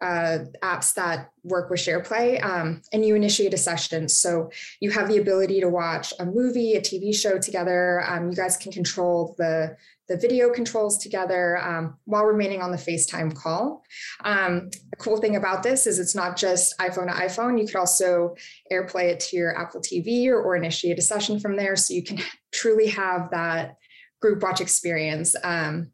uh, 0.00 0.38
apps 0.62 0.94
that 0.94 1.30
work 1.42 1.70
with 1.70 1.80
SharePlay, 1.80 2.42
um, 2.44 2.82
and 2.92 3.04
you 3.04 3.14
initiate 3.14 3.54
a 3.54 3.58
session. 3.58 4.08
So 4.08 4.50
you 4.80 4.90
have 4.90 5.08
the 5.08 5.18
ability 5.18 5.60
to 5.60 5.68
watch 5.68 6.12
a 6.20 6.24
movie, 6.24 6.74
a 6.74 6.80
TV 6.80 7.14
show 7.14 7.38
together. 7.38 8.04
Um, 8.08 8.30
you 8.30 8.36
guys 8.36 8.56
can 8.56 8.72
control 8.72 9.34
the 9.38 9.76
the 10.08 10.16
video 10.16 10.50
controls 10.50 10.96
together 10.96 11.58
um, 11.58 11.98
while 12.06 12.24
remaining 12.24 12.62
on 12.62 12.70
the 12.70 12.78
FaceTime 12.78 13.34
call. 13.34 13.84
Um, 14.24 14.70
the 14.70 14.96
cool 14.96 15.18
thing 15.18 15.36
about 15.36 15.62
this 15.62 15.86
is 15.86 15.98
it's 15.98 16.14
not 16.14 16.36
just 16.36 16.76
iPhone 16.78 17.08
to 17.08 17.12
iPhone. 17.12 17.60
You 17.60 17.66
could 17.66 17.76
also 17.76 18.34
AirPlay 18.72 19.10
it 19.10 19.20
to 19.20 19.36
your 19.36 19.60
Apple 19.60 19.82
TV 19.82 20.26
or, 20.28 20.40
or 20.40 20.56
initiate 20.56 20.98
a 20.98 21.02
session 21.02 21.38
from 21.38 21.56
there. 21.56 21.76
So 21.76 21.92
you 21.92 22.02
can 22.02 22.18
truly 22.52 22.88
have 22.88 23.30
that 23.32 23.76
group 24.22 24.42
watch 24.42 24.62
experience 24.62 25.36
um, 25.44 25.92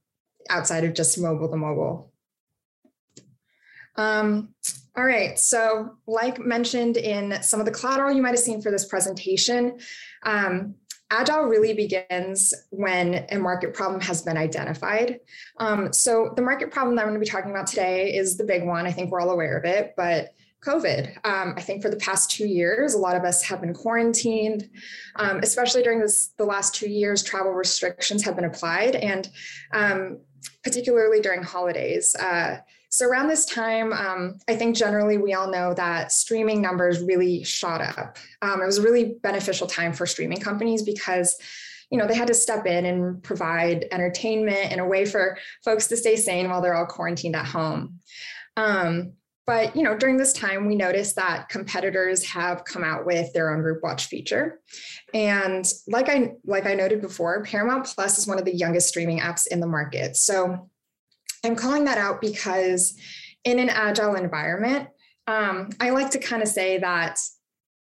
outside 0.49 0.85
of 0.85 0.95
just 0.95 1.19
mobile 1.19 1.51
to 1.51 1.57
mobile. 1.57 2.14
Um, 3.97 4.55
all 4.97 5.05
right, 5.05 5.39
so 5.39 5.97
like 6.07 6.39
mentioned 6.39 6.97
in 6.97 7.43
some 7.43 7.61
of 7.61 7.67
the 7.67 7.73
collateral 7.73 8.13
you 8.13 8.23
might 8.23 8.31
have 8.31 8.39
seen 8.39 8.63
for 8.63 8.71
this 8.71 8.85
presentation, 8.85 9.79
um, 10.23 10.75
Agile 11.11 11.45
really 11.45 11.75
begins 11.75 12.55
when 12.71 13.27
a 13.31 13.39
market 13.39 13.75
problem 13.75 14.01
has 14.01 14.23
been 14.23 14.37
identified. 14.37 15.21
Um, 15.59 15.93
so 15.93 16.33
the 16.35 16.43
market 16.43 16.71
problem 16.71 16.97
that 16.97 17.03
I'm 17.03 17.09
going 17.09 17.21
to 17.21 17.25
be 17.25 17.31
talking 17.31 17.51
about 17.51 17.67
today 17.67 18.15
is 18.15 18.37
the 18.37 18.45
big 18.45 18.65
one. 18.65 18.87
I 18.87 18.93
think 18.93 19.11
we're 19.11 19.21
all 19.21 19.31
aware 19.31 19.57
of 19.57 19.65
it, 19.65 19.95
but 19.97 20.31
COVID. 20.65 21.15
Um, 21.25 21.55
I 21.57 21.61
think 21.61 21.83
for 21.83 21.91
the 21.91 21.97
past 21.97 22.31
two 22.31 22.47
years, 22.47 22.95
a 22.95 22.99
lot 22.99 23.17
of 23.17 23.25
us 23.25 23.43
have 23.43 23.61
been 23.61 23.75
quarantined, 23.75 24.71
um, 25.17 25.41
especially 25.43 25.83
during 25.83 26.01
this, 26.01 26.31
the 26.39 26.45
last 26.45 26.75
two 26.75 26.89
years, 26.89 27.23
travel 27.23 27.53
restrictions 27.53 28.25
have 28.25 28.35
been 28.35 28.47
applied, 28.47 28.97
and 28.97 29.29
um, 29.73 30.21
particularly 30.63 31.21
during 31.21 31.43
holidays. 31.43 32.17
Uh, 32.17 32.59
so 32.95 33.09
around 33.09 33.27
this 33.27 33.45
time, 33.45 33.93
um, 33.93 34.39
I 34.47 34.55
think 34.55 34.77
generally 34.77 35.19
we 35.19 35.35
all 35.35 35.51
know 35.51 35.75
that 35.75 36.13
streaming 36.13 36.63
numbers 36.63 37.01
really 37.01 37.43
shot 37.43 37.81
up. 37.81 38.19
Um, 38.41 38.63
it 38.63 38.67
was 38.67 38.79
a 38.79 38.83
really 38.83 39.17
beneficial 39.21 39.67
time 39.67 39.93
for 39.93 40.07
streaming 40.07 40.39
companies 40.39 40.85
because 40.85 41.37
you 41.91 41.99
know 41.99 42.07
they 42.07 42.15
had 42.15 42.29
to 42.29 42.35
step 42.35 42.67
in 42.67 42.87
and 42.87 43.21
provide 43.21 43.87
entertainment 43.91 44.71
and 44.71 44.81
a 44.81 44.85
way 44.85 45.07
for 45.07 45.37
folks 45.65 45.89
to 45.89 45.97
stay 45.97 46.15
sane 46.15 46.49
while 46.49 46.63
they're 46.63 46.77
all 46.77 46.87
quarantined 46.87 47.35
at 47.35 47.47
home. 47.47 47.99
Um, 48.57 49.15
but 49.45 49.75
you 49.75 49.83
know, 49.83 49.99
during 49.99 50.17
this 50.17 50.33
time, 50.33 50.65
we 50.65 50.77
noticed 50.77 51.17
that 51.17 51.49
competitors 51.49 52.25
have 52.27 52.65
come 52.65 52.85
out 52.85 53.05
with 53.05 53.33
their 53.33 53.53
own 53.53 53.63
group 53.63 53.83
watch 53.83 54.07
feature. 54.07 54.61
And 55.13 55.67
like 55.89 56.09
I 56.09 56.35
like 56.45 56.67
I 56.67 56.75
noted 56.75 57.01
before, 57.01 57.43
Paramount 57.43 57.87
Plus 57.87 58.19
is 58.19 58.29
one 58.29 58.39
of 58.39 58.45
the 58.45 58.55
youngest 58.55 58.89
streaming 58.89 59.19
apps 59.19 59.49
in 59.49 59.59
the 59.59 59.67
market. 59.67 60.17
So 60.17 60.71
I'm 61.45 61.57
calling 61.57 61.85
that 61.85 61.99
out 61.99 62.21
because 62.21 62.97
in 63.45 63.59
an 63.59 63.69
agile 63.69 64.15
environment, 64.15 64.89
um, 65.27 65.71
I 65.81 65.91
like 65.91 66.11
to 66.11 66.19
kind 66.19 66.43
of 66.43 66.49
say 66.49 66.79
that 66.79 67.19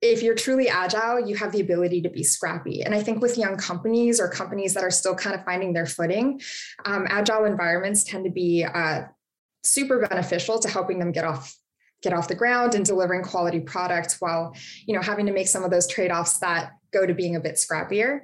if 0.01 0.23
you're 0.23 0.35
truly 0.35 0.69
agile, 0.69 1.19
you 1.19 1.35
have 1.37 1.51
the 1.53 1.61
ability 1.61 2.03
to 2.03 2.09
be 2.09 2.23
scrappy. 2.23 2.83
And 2.83 2.95
I 2.95 3.03
think 3.03 3.21
with 3.21 3.37
young 3.37 3.57
companies 3.57 4.21
or 4.21 4.29
companies 4.29 4.75
that 4.75 4.85
are 4.85 4.91
still 4.91 5.15
kind 5.15 5.35
of 5.35 5.45
finding 5.45 5.73
their 5.73 5.87
footing, 5.87 6.41
um, 6.85 7.07
agile 7.09 7.45
environments 7.45 8.05
tend 8.05 8.25
to 8.25 8.31
be 8.31 8.65
uh, 8.65 9.03
super 9.65 10.07
beneficial 10.07 10.61
to 10.61 10.69
helping 10.69 11.01
them 11.01 11.11
get 11.11 11.25
off 11.25 11.57
get 12.03 12.13
off 12.13 12.29
the 12.29 12.35
ground 12.35 12.75
and 12.75 12.85
delivering 12.85 13.23
quality 13.23 13.61
products 13.61 14.21
while 14.21 14.55
you 14.87 14.95
know 14.95 15.03
having 15.03 15.27
to 15.27 15.33
make 15.33 15.49
some 15.49 15.65
of 15.65 15.71
those 15.71 15.87
trade-offs 15.87 16.39
that 16.39 16.73
go 16.91 17.07
to 17.07 17.13
being 17.13 17.37
a 17.37 17.41
bit 17.41 17.57
scrappier. 17.57 18.21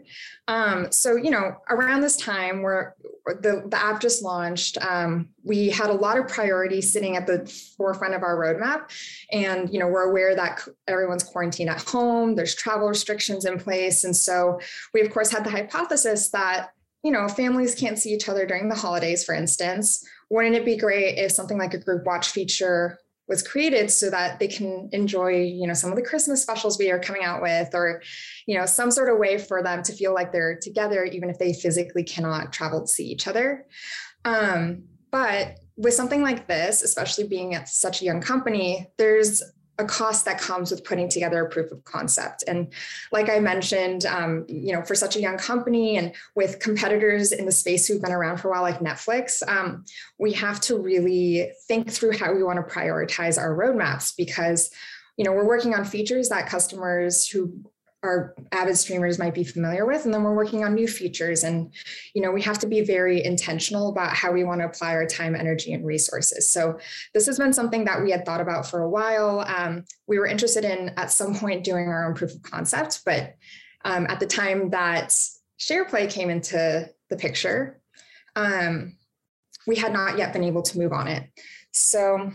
Um, 0.49 0.91
so 0.91 1.17
you 1.17 1.31
know 1.31 1.57
around 1.69 2.01
this 2.01 2.17
time 2.17 2.63
where 2.63 2.95
the, 3.27 3.65
the 3.67 3.83
app 3.83 4.01
just 4.01 4.23
launched. 4.23 4.79
Um, 4.79 5.31
we 5.43 5.71
had 5.71 5.91
a 5.91 5.95
lot 5.95 6.19
of 6.19 6.29
priorities 6.29 6.93
sitting 6.93 7.17
at 7.17 7.27
the 7.27 7.47
forefront 7.77 8.15
of 8.15 8.23
our 8.23 8.37
roadmap. 8.37 8.91
And 9.33 9.73
you 9.73 9.79
know 9.79 9.89
we're 9.89 10.09
aware 10.11 10.35
that 10.35 10.67
everyone's 10.87 11.25
quarantined 11.25 11.71
at 11.71 11.83
home 11.83 12.35
there's 12.35 12.55
travel 12.55 12.89
restrictions 12.89 13.45
in 13.45 13.59
place. 13.59 14.05
And 14.05 14.17
so 14.17 14.61
we 14.93 15.01
of 15.01 15.11
course 15.11 15.31
had 15.31 15.45
the 15.45 15.51
hypothesis 15.51 16.31
that 16.31 16.71
you 17.03 17.11
know 17.11 17.29
families 17.29 17.75
can't 17.75 17.99
see 17.99 18.13
each 18.13 18.29
other 18.29 18.47
during 18.47 18.69
the 18.69 18.75
holidays 18.75 19.25
for 19.25 19.35
instance. 19.35 20.05
Wouldn't 20.31 20.57
it 20.57 20.65
be 20.65 20.77
great 20.77 21.19
if 21.19 21.33
something 21.33 21.59
like 21.59 21.75
a 21.75 21.79
group 21.79 22.05
watch 22.07 22.31
feature 22.31 22.99
was 23.29 23.43
created 23.43 23.91
so 23.91 24.11
that 24.11 24.39
they 24.39 24.49
can 24.49 24.89
enjoy 24.93 25.31
you 25.31 25.67
know 25.67 25.75
some 25.75 25.91
of 25.91 25.97
the 25.97 26.03
christmas 26.03 26.43
specials 26.43 26.79
we 26.79 26.91
are 26.91 26.99
coming 26.99 27.25
out 27.25 27.41
with 27.41 27.75
or 27.75 28.03
you 28.47 28.59
know 28.59 28.67
some 28.67 28.91
sort 28.91 29.11
of 29.11 29.19
way 29.19 29.39
for 29.39 29.63
them 29.63 29.83
to 29.83 29.93
feel 29.93 30.13
like 30.13 30.33
they're 30.33 30.59
together 30.59 31.05
even 31.05 31.31
if 31.31 31.39
they 31.39 31.53
physically 31.53 32.03
cannot 32.03 32.53
travel 32.53 32.83
to 32.83 32.87
see 32.87 33.07
each 33.07 33.27
other. 33.27 33.67
Um, 34.25 34.85
but 35.11 35.59
with 35.77 35.95
something 35.95 36.23
like 36.23 36.49
this 36.49 36.83
especially 36.83 37.27
being 37.27 37.55
at 37.55 37.69
such 37.69 38.01
a 38.01 38.05
young 38.05 38.21
company 38.21 38.91
there's 38.97 39.43
a 39.79 39.85
cost 39.85 40.25
that 40.25 40.41
comes 40.41 40.71
with 40.71 40.85
putting 40.85 41.09
together 41.09 41.45
a 41.45 41.49
proof 41.49 41.73
of 41.73 41.85
concept. 41.85 42.45
And 42.47 42.73
like 43.11 43.29
I 43.29 43.41
mentioned, 43.41 44.07
um, 44.07 44.45
you 44.49 44.73
know, 44.73 44.83
for 44.83 44.95
such 44.95 45.17
a 45.17 45.21
young 45.21 45.37
company 45.37 45.97
and 45.97 46.13
with 46.35 46.61
competitors 46.61 47.33
in 47.33 47.45
the 47.45 47.53
space 47.53 47.87
who've 47.87 48.01
been 48.01 48.13
around 48.13 48.39
for 48.39 48.49
a 48.49 48.51
while, 48.53 48.63
like 48.63 48.79
Netflix, 48.79 49.47
um, 49.49 49.85
we 50.19 50.33
have 50.33 50.61
to 50.63 50.79
really 50.79 51.51
think 51.67 51.91
through 51.91 52.17
how 52.17 52.33
we 52.33 52.45
want 52.45 52.57
to 52.57 52.75
prioritize 52.75 53.39
our 53.39 53.57
roadmaps 53.57 54.17
because, 54.17 54.71
you 55.17 55.25
know, 55.25 55.33
we're 55.33 55.47
working 55.47 55.75
on 55.75 55.85
features 55.85 56.29
that 56.29 56.49
customers 56.49 57.27
who 57.27 57.53
our 58.05 58.35
avid 58.53 58.77
streamers 58.79 59.19
might 59.19 59.35
be 59.35 59.43
familiar 59.45 59.87
with 59.87 60.05
and 60.05 60.13
then 60.13 60.23
we're 60.23 60.35
working 60.35 60.65
on 60.65 60.75
new 60.75 60.87
features. 60.87 61.43
And 61.43 61.73
you 62.15 62.23
know 62.23 62.31
we 62.31 62.43
have 62.43 62.59
to 62.61 62.67
be 62.67 62.83
very 62.83 63.25
intentional 63.25 63.89
about 63.89 64.15
how 64.15 64.33
we 64.33 64.45
want 64.45 64.61
to 64.61 64.67
apply 64.67 64.95
our 64.95 65.07
time 65.07 65.35
energy 65.35 65.73
and 65.73 65.85
resources. 65.85 66.49
So 66.49 66.79
this 67.13 67.27
has 67.27 67.39
been 67.39 67.53
something 67.53 67.85
that 67.87 68.03
we 68.03 68.11
had 68.11 68.25
thought 68.25 68.41
about 68.41 68.67
for 68.67 68.83
a 68.83 68.89
while. 68.89 69.41
Um, 69.41 69.85
we 70.07 70.19
were 70.19 70.27
interested 70.27 70.65
in 70.65 70.91
at 70.97 71.11
some 71.11 71.35
point 71.35 71.65
doing 71.65 71.89
our 71.89 72.07
own 72.07 72.15
proof 72.15 72.35
of 72.35 72.43
concept 72.43 73.03
but 73.05 73.35
um, 73.85 74.07
at 74.09 74.21
the 74.21 74.27
time 74.27 74.71
that 74.71 75.09
SharePlay 75.59 76.11
came 76.11 76.31
into 76.31 76.89
the 77.11 77.17
picture 77.17 77.81
um, 78.37 78.97
we 79.67 79.77
had 79.77 79.93
not 79.93 80.19
yet 80.19 80.33
been 80.33 80.45
able 80.45 80.63
to 80.63 80.79
move 80.79 80.93
on 80.93 81.09
it. 81.09 81.25
So 81.73 82.33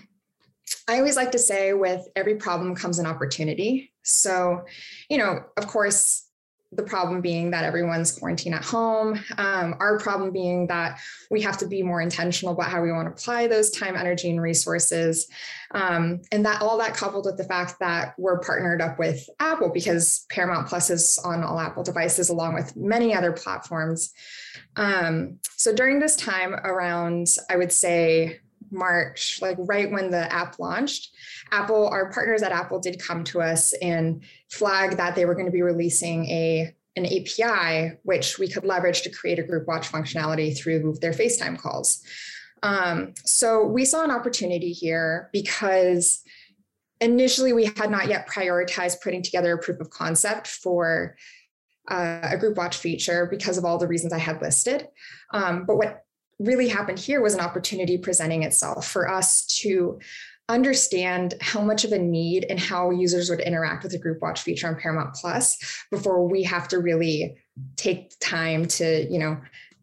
I 0.87 0.97
always 0.97 1.15
like 1.15 1.31
to 1.31 1.39
say 1.39 1.73
with 1.73 2.07
every 2.15 2.35
problem 2.35 2.75
comes 2.75 2.99
an 2.99 3.05
opportunity. 3.05 3.91
So, 4.09 4.65
you 5.09 5.17
know, 5.17 5.43
of 5.57 5.67
course, 5.67 6.29
the 6.71 6.83
problem 6.83 7.19
being 7.19 7.49
that 7.49 7.63
everyone's 7.63 8.11
quarantined 8.11 8.53
at 8.53 8.63
home. 8.63 9.19
Um, 9.37 9.75
our 9.79 9.97
problem 9.97 10.31
being 10.31 10.67
that 10.67 10.99
we 11.31 11.41
have 11.41 11.57
to 11.59 11.67
be 11.67 11.81
more 11.81 11.99
intentional 11.99 12.53
about 12.53 12.69
how 12.69 12.81
we 12.81 12.91
want 12.91 13.07
to 13.07 13.11
apply 13.11 13.47
those 13.47 13.71
time, 13.71 13.95
energy, 13.95 14.29
and 14.29 14.39
resources. 14.39 15.27
Um, 15.71 16.21
and 16.31 16.45
that 16.45 16.61
all 16.61 16.77
that 16.77 16.93
coupled 16.93 17.25
with 17.25 17.37
the 17.37 17.43
fact 17.43 17.79
that 17.79 18.13
we're 18.19 18.39
partnered 18.39 18.81
up 18.81 18.99
with 18.99 19.27
Apple 19.39 19.69
because 19.69 20.27
Paramount 20.29 20.67
Plus 20.67 20.91
is 20.91 21.17
on 21.23 21.43
all 21.43 21.59
Apple 21.59 21.83
devices 21.83 22.29
along 22.29 22.53
with 22.53 22.75
many 22.75 23.15
other 23.15 23.31
platforms. 23.31 24.13
Um, 24.75 25.39
so 25.57 25.73
during 25.73 25.99
this 25.99 26.15
time 26.15 26.53
around, 26.53 27.35
I 27.49 27.55
would 27.55 27.71
say 27.71 28.41
March, 28.71 29.39
like 29.41 29.57
right 29.59 29.91
when 29.91 30.11
the 30.11 30.31
app 30.31 30.59
launched, 30.59 31.11
Apple, 31.51 31.87
our 31.87 32.11
partners 32.11 32.41
at 32.41 32.51
Apple 32.51 32.79
did 32.79 32.99
come 32.99 33.23
to 33.25 33.41
us 33.41 33.73
and 33.81 34.23
flag 34.49 34.97
that 34.97 35.15
they 35.15 35.25
were 35.25 35.33
going 35.33 35.45
to 35.45 35.51
be 35.51 35.61
releasing 35.61 36.25
a 36.25 36.73
an 36.95 37.05
API 37.05 37.97
which 38.03 38.39
we 38.39 38.47
could 38.47 38.65
leverage 38.65 39.03
to 39.03 39.09
create 39.09 39.39
a 39.39 39.43
group 39.43 39.67
watch 39.67 39.89
functionality 39.89 40.57
through 40.57 40.95
their 41.01 41.13
FaceTime 41.13 41.57
calls. 41.57 42.03
Um, 42.63 43.13
so 43.23 43.63
we 43.63 43.85
saw 43.85 44.03
an 44.03 44.11
opportunity 44.11 44.73
here 44.73 45.29
because 45.31 46.21
initially 46.99 47.53
we 47.53 47.65
had 47.65 47.89
not 47.89 48.07
yet 48.07 48.27
prioritized 48.27 49.01
putting 49.01 49.21
together 49.21 49.53
a 49.53 49.57
proof 49.57 49.79
of 49.79 49.89
concept 49.89 50.47
for 50.47 51.15
uh, 51.89 52.19
a 52.23 52.37
group 52.37 52.57
watch 52.57 52.77
feature 52.77 53.27
because 53.29 53.57
of 53.57 53.65
all 53.65 53.77
the 53.77 53.87
reasons 53.87 54.13
I 54.13 54.19
had 54.19 54.41
listed. 54.41 54.87
Um, 55.33 55.65
but 55.65 55.77
what 55.77 56.03
really 56.39 56.67
happened 56.67 56.99
here 56.99 57.21
was 57.21 57.33
an 57.33 57.41
opportunity 57.41 57.97
presenting 57.97 58.43
itself 58.43 58.87
for 58.87 59.09
us 59.09 59.45
to 59.45 59.99
understand 60.47 61.35
how 61.41 61.61
much 61.61 61.83
of 61.83 61.91
a 61.91 61.99
need 61.99 62.45
and 62.49 62.59
how 62.59 62.89
users 62.89 63.29
would 63.29 63.39
interact 63.41 63.83
with 63.83 63.91
the 63.91 63.99
group 63.99 64.19
watch 64.21 64.41
feature 64.41 64.67
on 64.67 64.75
Paramount 64.75 65.13
Plus 65.13 65.57
before 65.91 66.27
we 66.27 66.41
have 66.43 66.67
to 66.69 66.79
really 66.79 67.37
take 67.75 68.13
time 68.19 68.65
to, 68.65 69.07
you 69.11 69.19
know, 69.19 69.39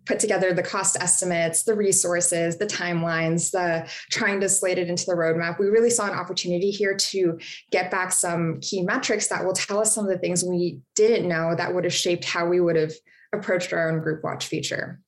put 0.06 0.18
together 0.18 0.52
the 0.52 0.62
cost 0.62 0.96
estimates, 1.00 1.64
the 1.64 1.74
resources, 1.74 2.56
the 2.56 2.66
timelines, 2.66 3.50
the 3.50 3.88
trying 4.10 4.40
to 4.40 4.48
slate 4.48 4.78
it 4.78 4.88
into 4.88 5.04
the 5.04 5.12
roadmap. 5.12 5.58
We 5.58 5.66
really 5.66 5.90
saw 5.90 6.06
an 6.06 6.18
opportunity 6.18 6.70
here 6.70 6.96
to 6.96 7.38
get 7.70 7.90
back 7.90 8.12
some 8.12 8.60
key 8.60 8.82
metrics 8.82 9.28
that 9.28 9.44
will 9.44 9.52
tell 9.52 9.80
us 9.80 9.94
some 9.94 10.04
of 10.04 10.10
the 10.10 10.18
things 10.18 10.44
we 10.44 10.80
didn't 10.94 11.28
know 11.28 11.54
that 11.56 11.74
would 11.74 11.84
have 11.84 11.94
shaped 11.94 12.24
how 12.24 12.46
we 12.46 12.60
would 12.60 12.76
have 12.76 12.92
approached 13.32 13.72
our 13.72 13.90
own 13.90 14.00
group 14.00 14.22
watch 14.22 14.46
feature. 14.46 15.00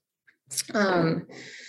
Um, 0.75 1.27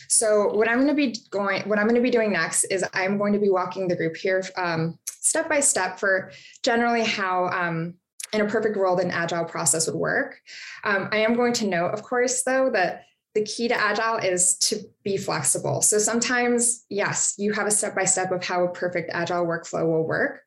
so 0.08 0.54
what 0.54 0.68
I'm 0.68 0.78
going 0.78 0.88
to 0.88 0.94
be 0.94 1.16
going, 1.30 1.68
what 1.70 1.78
I'm 1.78 1.86
going 1.86 1.96
to 1.96 2.02
be 2.02 2.10
doing 2.10 2.32
next 2.32 2.64
is 2.66 2.84
I'm 2.94 3.18
going 3.18 3.34
to 3.34 3.40
be 3.40 3.50
walking 3.50 3.88
the 3.88 3.96
group 3.96 4.16
here 4.18 4.44
um, 4.58 4.98
step 5.06 5.48
by 5.48 5.60
step 5.60 6.00
for 6.00 6.32
generally 6.64 7.04
how 7.04 7.48
um, 7.48 7.96
in 8.34 8.42
a 8.42 8.48
perfect 8.48 8.78
world 8.78 9.00
an 9.00 9.12
agile 9.12 9.46
process 9.46 9.88
would 9.88 9.96
work. 9.96 10.40
Um, 10.84 11.10
I 11.12 11.18
am 11.18 11.36
going 11.36 11.54
to 11.54 11.68
note, 11.68 11.92
of 11.92 12.04
course, 12.04 12.44
though, 12.44 12.70
that 12.72 13.04
the 13.36 13.44
key 13.44 13.68
to 13.68 13.80
agile 13.80 14.18
is 14.18 14.58
to 14.58 14.80
be 15.04 15.18
flexible. 15.18 15.82
So 15.82 16.00
sometimes, 16.00 16.86
yes, 16.90 17.36
you 17.38 17.54
have 17.54 17.68
a 17.68 17.72
step 17.72 17.96
by 17.96 18.06
step 18.06 18.32
of 18.32 18.44
how 18.44 18.64
a 18.64 18.72
perfect 18.72 19.12
agile 19.14 19.46
workflow 19.46 19.88
will 19.88 20.08
work, 20.08 20.42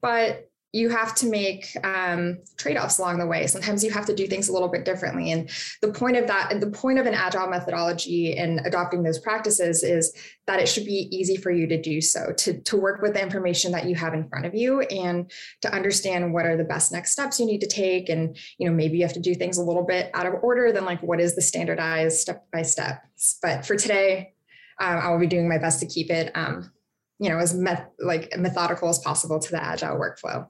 but 0.00 0.49
you 0.72 0.88
have 0.88 1.14
to 1.16 1.26
make 1.26 1.76
um, 1.84 2.38
trade-offs 2.56 2.98
along 2.98 3.18
the 3.18 3.26
way. 3.26 3.46
Sometimes 3.46 3.82
you 3.82 3.90
have 3.90 4.06
to 4.06 4.14
do 4.14 4.28
things 4.28 4.48
a 4.48 4.52
little 4.52 4.68
bit 4.68 4.84
differently. 4.84 5.32
And 5.32 5.50
the 5.82 5.92
point 5.92 6.16
of 6.16 6.28
that 6.28 6.52
and 6.52 6.62
the 6.62 6.70
point 6.70 6.98
of 6.98 7.06
an 7.06 7.14
agile 7.14 7.48
methodology 7.48 8.36
and 8.36 8.60
adopting 8.64 9.02
those 9.02 9.18
practices 9.18 9.82
is 9.82 10.14
that 10.46 10.60
it 10.60 10.68
should 10.68 10.84
be 10.84 11.08
easy 11.10 11.36
for 11.36 11.50
you 11.50 11.66
to 11.66 11.80
do 11.80 12.00
so 12.00 12.32
to, 12.38 12.60
to 12.60 12.76
work 12.76 13.02
with 13.02 13.14
the 13.14 13.22
information 13.22 13.72
that 13.72 13.86
you 13.86 13.96
have 13.96 14.14
in 14.14 14.28
front 14.28 14.46
of 14.46 14.54
you 14.54 14.80
and 14.82 15.30
to 15.62 15.74
understand 15.74 16.32
what 16.32 16.46
are 16.46 16.56
the 16.56 16.64
best 16.64 16.92
next 16.92 17.12
steps 17.12 17.40
you 17.40 17.46
need 17.46 17.60
to 17.60 17.68
take. 17.68 18.08
And 18.08 18.36
you 18.58 18.68
know 18.68 18.74
maybe 18.74 18.98
you 18.98 19.04
have 19.04 19.14
to 19.14 19.20
do 19.20 19.34
things 19.34 19.58
a 19.58 19.64
little 19.64 19.84
bit 19.84 20.10
out 20.14 20.26
of 20.26 20.34
order 20.42 20.70
than 20.70 20.84
like 20.84 21.02
what 21.02 21.20
is 21.20 21.34
the 21.34 21.42
standardized 21.42 22.18
step 22.18 22.46
by 22.52 22.62
step. 22.62 23.04
But 23.42 23.66
for 23.66 23.74
today 23.74 24.34
um, 24.80 24.98
i 24.98 25.10
will 25.10 25.18
be 25.18 25.26
doing 25.26 25.48
my 25.48 25.58
best 25.58 25.80
to 25.80 25.86
keep 25.86 26.10
it 26.10 26.32
um, 26.34 26.72
you 27.20 27.28
know 27.28 27.38
as 27.38 27.54
met, 27.54 27.92
like 28.00 28.36
methodical 28.36 28.88
as 28.88 28.98
possible 28.98 29.38
to 29.38 29.50
the 29.50 29.62
agile 29.62 29.96
workflow. 29.96 30.48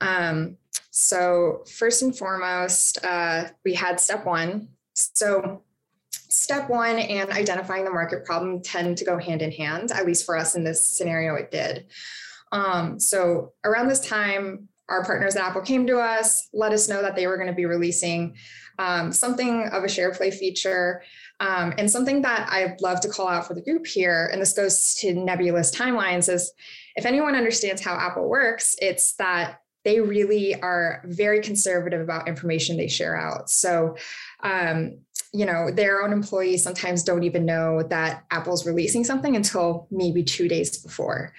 Um, 0.00 0.56
so 0.90 1.64
first 1.70 2.02
and 2.02 2.16
foremost 2.16 3.04
uh, 3.04 3.48
we 3.64 3.74
had 3.74 4.00
step 4.00 4.24
one. 4.24 4.68
So 4.94 5.62
step 6.10 6.68
one 6.68 6.98
and 6.98 7.30
identifying 7.30 7.84
the 7.84 7.90
market 7.90 8.24
problem 8.24 8.62
tend 8.62 8.96
to 8.98 9.04
go 9.04 9.18
hand 9.18 9.42
in 9.42 9.52
hand 9.52 9.90
at 9.92 10.06
least 10.06 10.24
for 10.24 10.36
us 10.36 10.56
in 10.56 10.64
this 10.64 10.82
scenario 10.82 11.34
it 11.34 11.50
did. 11.50 11.86
Um, 12.52 12.98
so 12.98 13.52
around 13.64 13.88
this 13.88 14.00
time, 14.00 14.68
our 14.88 15.04
partners 15.04 15.36
at 15.36 15.44
Apple 15.44 15.62
came 15.62 15.86
to 15.86 15.98
us, 15.98 16.48
let 16.52 16.72
us 16.72 16.88
know 16.88 17.00
that 17.00 17.14
they 17.14 17.26
were 17.26 17.36
going 17.36 17.48
to 17.48 17.54
be 17.54 17.66
releasing 17.66 18.34
um, 18.78 19.12
something 19.12 19.68
of 19.68 19.84
a 19.84 19.86
SharePlay 19.86 20.34
feature. 20.34 21.02
Um, 21.40 21.72
and 21.78 21.90
something 21.90 22.22
that 22.22 22.48
I'd 22.50 22.80
love 22.80 23.00
to 23.00 23.08
call 23.08 23.26
out 23.26 23.46
for 23.46 23.54
the 23.54 23.62
group 23.62 23.86
here, 23.86 24.28
and 24.30 24.40
this 24.40 24.52
goes 24.52 24.94
to 24.96 25.14
nebulous 25.14 25.74
timelines, 25.74 26.32
is 26.32 26.52
if 26.96 27.06
anyone 27.06 27.34
understands 27.34 27.82
how 27.82 27.94
Apple 27.94 28.28
works, 28.28 28.76
it's 28.80 29.14
that 29.14 29.62
they 29.84 30.00
really 30.00 30.60
are 30.60 31.02
very 31.06 31.40
conservative 31.40 32.02
about 32.02 32.28
information 32.28 32.76
they 32.76 32.88
share 32.88 33.16
out. 33.16 33.48
So, 33.48 33.96
um, 34.42 34.98
you 35.32 35.46
know, 35.46 35.70
their 35.70 36.02
own 36.02 36.12
employees 36.12 36.62
sometimes 36.62 37.02
don't 37.02 37.22
even 37.22 37.46
know 37.46 37.82
that 37.84 38.24
Apple's 38.30 38.66
releasing 38.66 39.04
something 39.04 39.36
until 39.36 39.86
maybe 39.90 40.22
two 40.22 40.48
days 40.48 40.76
before. 40.76 41.32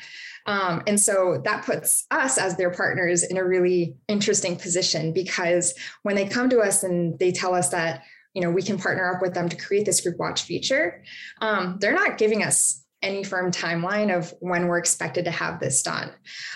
Um, 0.48 0.82
and 0.88 1.00
so 1.00 1.40
that 1.46 1.66
puts 1.66 2.08
us 2.10 2.40
as 2.40 2.58
their 2.58 2.72
partners 2.72 3.24
in 3.24 3.38
a 3.38 3.44
really 3.44 3.96
interesting 4.08 4.56
position 4.56 5.14
because 5.14 5.76
when 6.02 6.16
they 6.16 6.28
come 6.28 6.50
to 6.50 6.60
us 6.62 6.84
and 6.84 7.20
they 7.20 7.32
tell 7.32 7.54
us 7.54 7.70
that, 7.70 8.04
you 8.34 8.42
know, 8.42 8.50
we 8.50 8.62
can 8.62 8.78
partner 8.78 9.14
up 9.14 9.22
with 9.22 9.34
them 9.34 9.50
to 9.50 9.56
create 9.56 9.86
this 9.86 10.02
group 10.02 10.18
watch 10.18 10.44
feature, 10.44 11.04
um, 11.42 11.78
they're 11.80 11.94
not 11.94 12.18
giving 12.18 12.44
us 12.44 12.84
any 13.02 13.24
firm 13.24 13.52
timeline 13.52 14.16
of 14.16 14.34
when 14.40 14.68
we're 14.68 14.78
expected 14.78 15.26
to 15.26 15.32
have 15.32 15.60
this 15.60 15.82
done. 15.82 16.12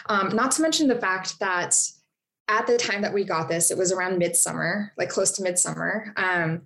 Um, 0.08 0.30
not 0.36 0.52
to 0.52 0.62
mention 0.62 0.88
the 0.88 1.00
fact 1.00 1.40
that 1.40 1.76
at 2.48 2.68
the 2.68 2.78
time 2.78 3.02
that 3.02 3.14
we 3.14 3.24
got 3.24 3.50
this, 3.50 3.72
it 3.72 3.78
was 3.78 3.92
around 3.92 4.20
midsummer, 4.20 4.94
like 4.98 5.10
close 5.10 5.32
to 5.32 5.44
midsummer. 5.44 6.14
Um, 6.16 6.62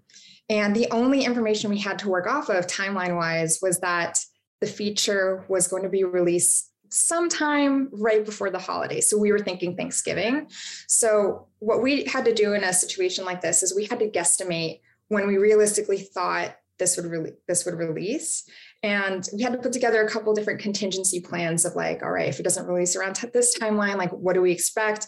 and 0.50 0.76
the 0.76 0.88
only 0.92 1.24
information 1.24 1.70
we 1.70 1.80
had 1.80 2.00
to 2.00 2.10
work 2.10 2.28
off 2.28 2.50
of 2.50 2.68
timeline 2.68 3.16
wise 3.16 3.60
was 3.62 3.80
that 3.80 4.20
the 4.60 4.68
feature 4.68 5.46
was 5.48 5.68
going 5.68 5.84
to 5.84 5.90
be 5.90 6.04
released 6.04 6.70
sometime 6.90 7.88
right 7.94 8.26
before 8.26 8.50
the 8.50 8.60
holiday. 8.60 9.00
So 9.00 9.18
we 9.18 9.32
were 9.32 9.40
thinking 9.40 9.78
Thanksgiving. 9.78 10.48
So 10.88 11.48
what 11.60 11.82
we 11.82 12.06
had 12.06 12.26
to 12.26 12.34
do 12.34 12.54
in 12.54 12.64
a 12.64 12.74
situation 12.74 13.26
like 13.26 13.42
this 13.42 13.64
is 13.64 13.76
we 13.76 13.86
had 13.86 14.00
to 14.00 14.10
guesstimate 14.10 14.82
when 15.10 15.28
we 15.28 15.38
realistically 15.38 16.00
thought 16.00 16.56
this 16.80 16.96
would 16.96 17.06
really 17.06 17.34
this 17.48 17.66
would 17.66 17.76
release 17.76 18.50
and 18.82 19.28
we 19.36 19.44
had 19.44 19.52
to 19.52 19.60
put 19.60 19.74
together 19.74 20.02
a 20.02 20.10
couple 20.10 20.34
different 20.34 20.62
contingency 20.62 21.20
plans 21.20 21.66
of 21.66 21.76
like 21.76 22.02
all 22.02 22.12
right 22.12 22.30
if 22.30 22.40
it 22.40 22.44
doesn't 22.44 22.68
release 22.68 22.96
around 22.96 23.16
this 23.34 23.58
timeline 23.60 23.98
like 23.98 24.12
what 24.12 24.34
do 24.34 24.42
we 24.42 24.52
expect 24.52 25.08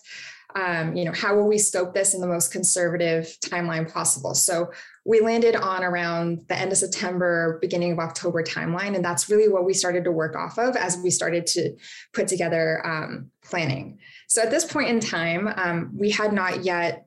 um, 0.53 0.93
you 0.97 1.05
know 1.05 1.13
how 1.13 1.33
will 1.33 1.47
we 1.47 1.57
scope 1.57 1.93
this 1.93 2.13
in 2.13 2.19
the 2.19 2.27
most 2.27 2.51
conservative 2.51 3.37
timeline 3.41 3.91
possible 3.91 4.35
so 4.35 4.69
we 5.05 5.19
landed 5.19 5.55
on 5.55 5.83
around 5.83 6.41
the 6.47 6.55
end 6.55 6.71
of 6.71 6.77
September, 6.77 7.57
beginning 7.59 7.91
of 7.91 7.99
October 7.99 8.43
timeline. 8.43 8.95
And 8.95 9.03
that's 9.03 9.29
really 9.29 9.51
what 9.51 9.65
we 9.65 9.73
started 9.73 10.03
to 10.03 10.11
work 10.11 10.35
off 10.35 10.59
of 10.59 10.75
as 10.75 10.97
we 10.97 11.09
started 11.09 11.47
to 11.47 11.75
put 12.13 12.27
together 12.27 12.85
um, 12.85 13.31
planning. 13.43 13.97
So 14.27 14.43
at 14.43 14.51
this 14.51 14.63
point 14.63 14.89
in 14.89 14.99
time, 14.99 15.51
um, 15.55 15.91
we 15.97 16.11
had 16.11 16.33
not 16.33 16.63
yet 16.63 17.05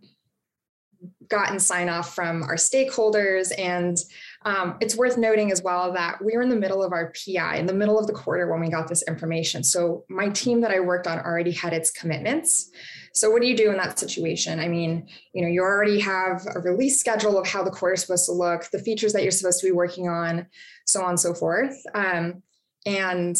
gotten 1.29 1.59
sign 1.59 1.89
off 1.89 2.15
from 2.15 2.43
our 2.43 2.57
stakeholders. 2.57 3.53
And 3.59 3.97
um, 4.45 4.77
it's 4.81 4.97
worth 4.97 5.17
noting 5.17 5.51
as 5.51 5.63
well 5.63 5.93
that 5.93 6.23
we 6.23 6.37
were 6.37 6.43
in 6.43 6.49
the 6.49 6.57
middle 6.57 6.83
of 6.83 6.93
our 6.93 7.13
PI, 7.13 7.57
in 7.57 7.67
the 7.67 7.75
middle 7.75 7.99
of 7.99 8.07
the 8.07 8.13
quarter 8.13 8.51
when 8.51 8.61
we 8.61 8.69
got 8.69 8.89
this 8.89 9.03
information. 9.03 9.63
So 9.63 10.05
my 10.09 10.29
team 10.31 10.61
that 10.63 10.71
I 10.71 10.81
worked 10.81 11.07
on 11.07 11.19
already 11.19 11.53
had 11.53 11.73
its 11.73 11.91
commitments. 11.91 12.71
So 13.15 13.31
what 13.31 13.43
do 13.43 13.49
you 13.49 13.57
do 13.57 13.71
in 13.71 13.77
that 13.77 13.99
situation? 13.99 14.59
I 14.59 14.69
mean, 14.69 15.09
you 15.33 15.43
know, 15.43 15.49
you 15.49 15.63
already 15.63 16.01
have 16.01 16.43
a 16.55 16.61
release 16.61 16.99
schedule 16.99 17.39
of 17.39 17.47
how 17.47 17.63
the 17.63 17.71
quarter 17.71 17.95
is 17.95 18.03
supposed 18.03 18.27
to 18.27 18.33
look, 18.33 18.69
the 18.71 18.81
features 18.81 19.13
that 19.13 19.23
you're 19.23 19.31
supposed 19.31 19.61
to 19.61 19.67
be 19.67 19.73
working 19.73 20.09
on, 20.09 20.47
so 20.87 21.03
on 21.03 21.11
and 21.11 21.21
so 21.21 21.33
forth. 21.33 21.77
Um, 21.95 22.43
and 22.87 23.37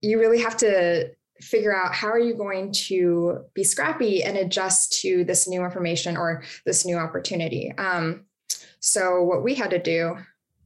you 0.00 0.18
really 0.18 0.40
have 0.40 0.56
to 0.58 1.10
figure 1.42 1.74
out 1.74 1.94
how 1.94 2.08
are 2.08 2.18
you 2.18 2.34
going 2.34 2.72
to 2.72 3.44
be 3.54 3.64
scrappy 3.64 4.22
and 4.22 4.36
adjust 4.36 5.00
to 5.00 5.24
this 5.24 5.48
new 5.48 5.64
information 5.64 6.16
or 6.16 6.42
this 6.64 6.86
new 6.86 6.96
opportunity. 6.96 7.72
Um, 7.76 8.26
so 8.80 9.22
what 9.22 9.42
we 9.42 9.54
had 9.54 9.70
to 9.70 9.78
do 9.78 10.16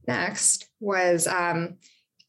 next 0.07 0.69
was 0.79 1.27
um, 1.27 1.77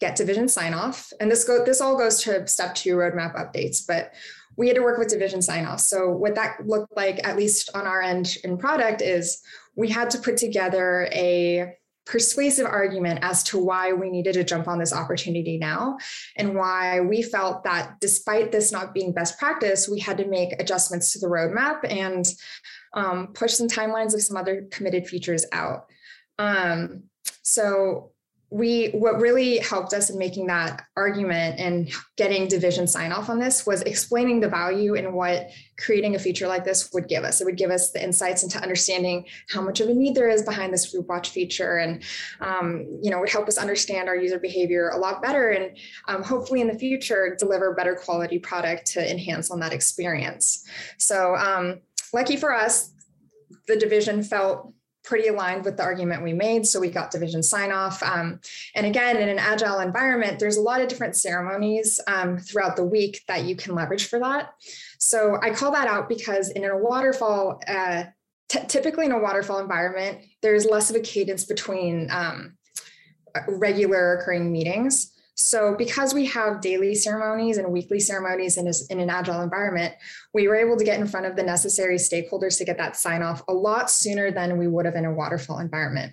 get 0.01 0.17
division 0.17 0.49
sign 0.49 0.75
off, 0.75 1.13
and 1.21 1.31
this 1.31 1.45
go 1.45 1.65
this 1.65 1.81
all 1.81 1.97
goes 1.97 2.23
to 2.23 2.47
step 2.47 2.75
two 2.75 2.97
roadmap 2.97 3.35
updates. 3.37 3.87
But 3.87 4.13
we 4.57 4.67
had 4.67 4.77
to 4.77 4.83
work 4.83 4.99
with 4.99 5.09
division 5.09 5.41
sign 5.41 5.65
off. 5.65 5.81
So 5.81 6.11
what 6.11 6.35
that 6.35 6.67
looked 6.67 6.97
like, 6.97 7.27
at 7.27 7.37
least 7.37 7.71
on 7.75 7.87
our 7.87 8.03
end 8.03 8.37
in 8.43 8.59
product, 8.59 9.03
is 9.03 9.41
we 9.77 9.89
had 9.89 10.11
to 10.11 10.19
put 10.19 10.37
together 10.37 11.09
a 11.13 11.75
persuasive 12.09 12.65
argument 12.65 13.21
as 13.23 13.43
to 13.43 13.59
why 13.59 13.93
we 13.93 14.09
needed 14.09 14.33
to 14.33 14.43
jump 14.43 14.67
on 14.67 14.79
this 14.79 14.95
opportunity 14.95 15.59
now 15.59 15.99
and 16.37 16.55
why 16.55 17.01
we 17.01 17.23
felt 17.23 17.63
that 17.65 18.01
despite 18.01 18.51
this 18.51 18.73
not 18.73 18.95
being 18.95 19.13
best 19.13 19.39
practice, 19.39 19.89
we 19.89 20.01
had 20.01 20.17
to 20.17 20.27
make 20.27 20.59
adjustments 20.59 21.13
to 21.13 21.19
the 21.19 21.27
roadmap 21.27 21.81
and 21.89 22.25
um, 22.95 23.29
push 23.35 23.53
some 23.53 23.69
timelines 23.69 24.15
of 24.15 24.23
some 24.23 24.39
other 24.39 24.67
committed 24.71 25.07
features 25.07 25.45
out. 25.53 25.85
Um, 26.39 27.05
so 27.43 28.13
we 28.51 28.89
what 28.89 29.21
really 29.21 29.59
helped 29.59 29.93
us 29.93 30.09
in 30.09 30.19
making 30.19 30.47
that 30.47 30.83
argument 30.97 31.61
and 31.61 31.93
getting 32.17 32.49
division 32.49 32.87
sign 32.87 33.13
off 33.13 33.29
on 33.29 33.39
this 33.39 33.67
was 33.67 33.83
explaining 33.83 34.41
the 34.41 34.49
value 34.49 34.95
and 34.95 35.13
what 35.13 35.51
creating 35.79 36.15
a 36.15 36.19
feature 36.19 36.49
like 36.49 36.65
this 36.65 36.91
would 36.95 37.09
give 37.09 37.25
us. 37.25 37.43
It 37.43 37.45
would 37.45 37.59
give 37.59 37.71
us 37.71 37.91
the 37.91 38.03
insights 38.03 38.43
into 38.43 38.59
understanding 38.61 39.27
how 39.51 39.61
much 39.61 39.81
of 39.81 39.89
a 39.89 39.95
need 39.95 40.15
there 40.15 40.31
is 40.31 40.43
behind 40.43 40.73
this 40.73 40.91
group 40.91 41.09
watch 41.09 41.29
feature 41.29 41.77
and 41.77 42.03
um, 42.41 42.87
you 43.03 43.11
know 43.11 43.21
would 43.21 43.29
help 43.29 43.49
us 43.49 43.59
understand 43.59 44.09
our 44.09 44.17
user 44.17 44.39
behavior 44.39 44.91
a 44.91 44.99
lot 44.99 45.21
better 45.21 45.51
and 45.51 45.77
um, 46.09 46.23
hopefully 46.23 46.63
in 46.63 46.69
the 46.69 46.79
future 46.79 47.37
deliver 47.39 47.75
better 47.75 47.95
quality 47.95 48.39
product 48.39 48.87
to 48.87 49.11
enhance 49.11 49.51
on 49.51 49.61
that 49.61 49.75
experience. 49.75 50.65
So 50.97 51.37
um, 51.37 51.81
lucky 52.15 52.39
for 52.39 52.55
us 52.55 52.93
the 53.67 53.77
division 53.77 54.23
felt 54.23 54.73
pretty 55.09 55.29
aligned 55.29 55.65
with 55.65 55.79
the 55.79 55.83
argument 55.83 56.23
we 56.23 56.35
made. 56.35 56.67
So 56.67 56.79
we 56.79 56.91
got 56.91 57.11
division 57.11 57.43
sign 57.43 57.73
off. 57.73 58.03
Um, 58.03 58.41
and 58.75 58.85
again, 58.85 59.17
in 59.17 59.31
an 59.31 59.39
agile 59.39 59.81
environment, 59.81 60.39
there's 60.39 60.59
a 60.59 60.61
lot 60.61 60.83
of 60.83 60.89
different 60.89 61.17
ceremonies 61.17 61.99
um, 62.07 62.37
throughout 62.37 62.77
the 62.77 62.85
week 62.85 63.23
that 63.27 63.45
you 63.45 63.57
can 63.57 63.75
leverage 63.75 64.07
for 64.07 64.19
that. 64.19 64.51
So 64.99 65.39
I 65.43 65.49
call 65.51 65.73
that 65.73 65.89
out 65.89 66.11
because 66.11 66.51
in 66.51 66.65
a 66.65 66.77
waterfall, 66.77 67.59
uh, 67.67 68.05
t- 68.51 68.67
typically 68.69 69.07
in 69.07 69.13
a 69.13 69.19
waterfall 69.19 69.61
environment, 69.61 70.19
there's 70.43 70.67
less 70.67 70.91
of 70.91 70.97
a 70.97 71.01
cadence 71.01 71.45
between 71.45 72.11
um, 72.11 72.59
regular 73.49 74.19
occurring 74.19 74.53
meetings. 74.53 75.13
So, 75.41 75.77
because 75.79 76.15
we 76.15 76.27
have 76.27 76.61
daily 76.61 76.97
ceremonies 76.97 77.59
and 77.59 77.73
weekly 77.73 78.01
ceremonies 78.01 78.57
in, 78.57 78.67
a, 78.67 78.73
in 78.91 78.99
an 78.99 79.09
agile 79.09 79.41
environment, 79.41 79.95
we 80.35 80.49
were 80.49 80.57
able 80.57 80.77
to 80.77 80.85
get 80.85 80.99
in 80.99 81.07
front 81.07 81.27
of 81.27 81.37
the 81.37 81.45
necessary 81.45 81.95
stakeholders 81.95 82.59
to 82.59 82.65
get 82.65 82.77
that 82.79 82.97
sign 82.97 83.23
off 83.23 83.45
a 83.47 83.53
lot 83.53 83.89
sooner 83.89 84.33
than 84.33 84.59
we 84.59 84.67
would 84.67 84.85
have 84.85 84.97
in 84.97 85.05
a 85.05 85.13
waterfall 85.13 85.61
environment. 85.61 86.13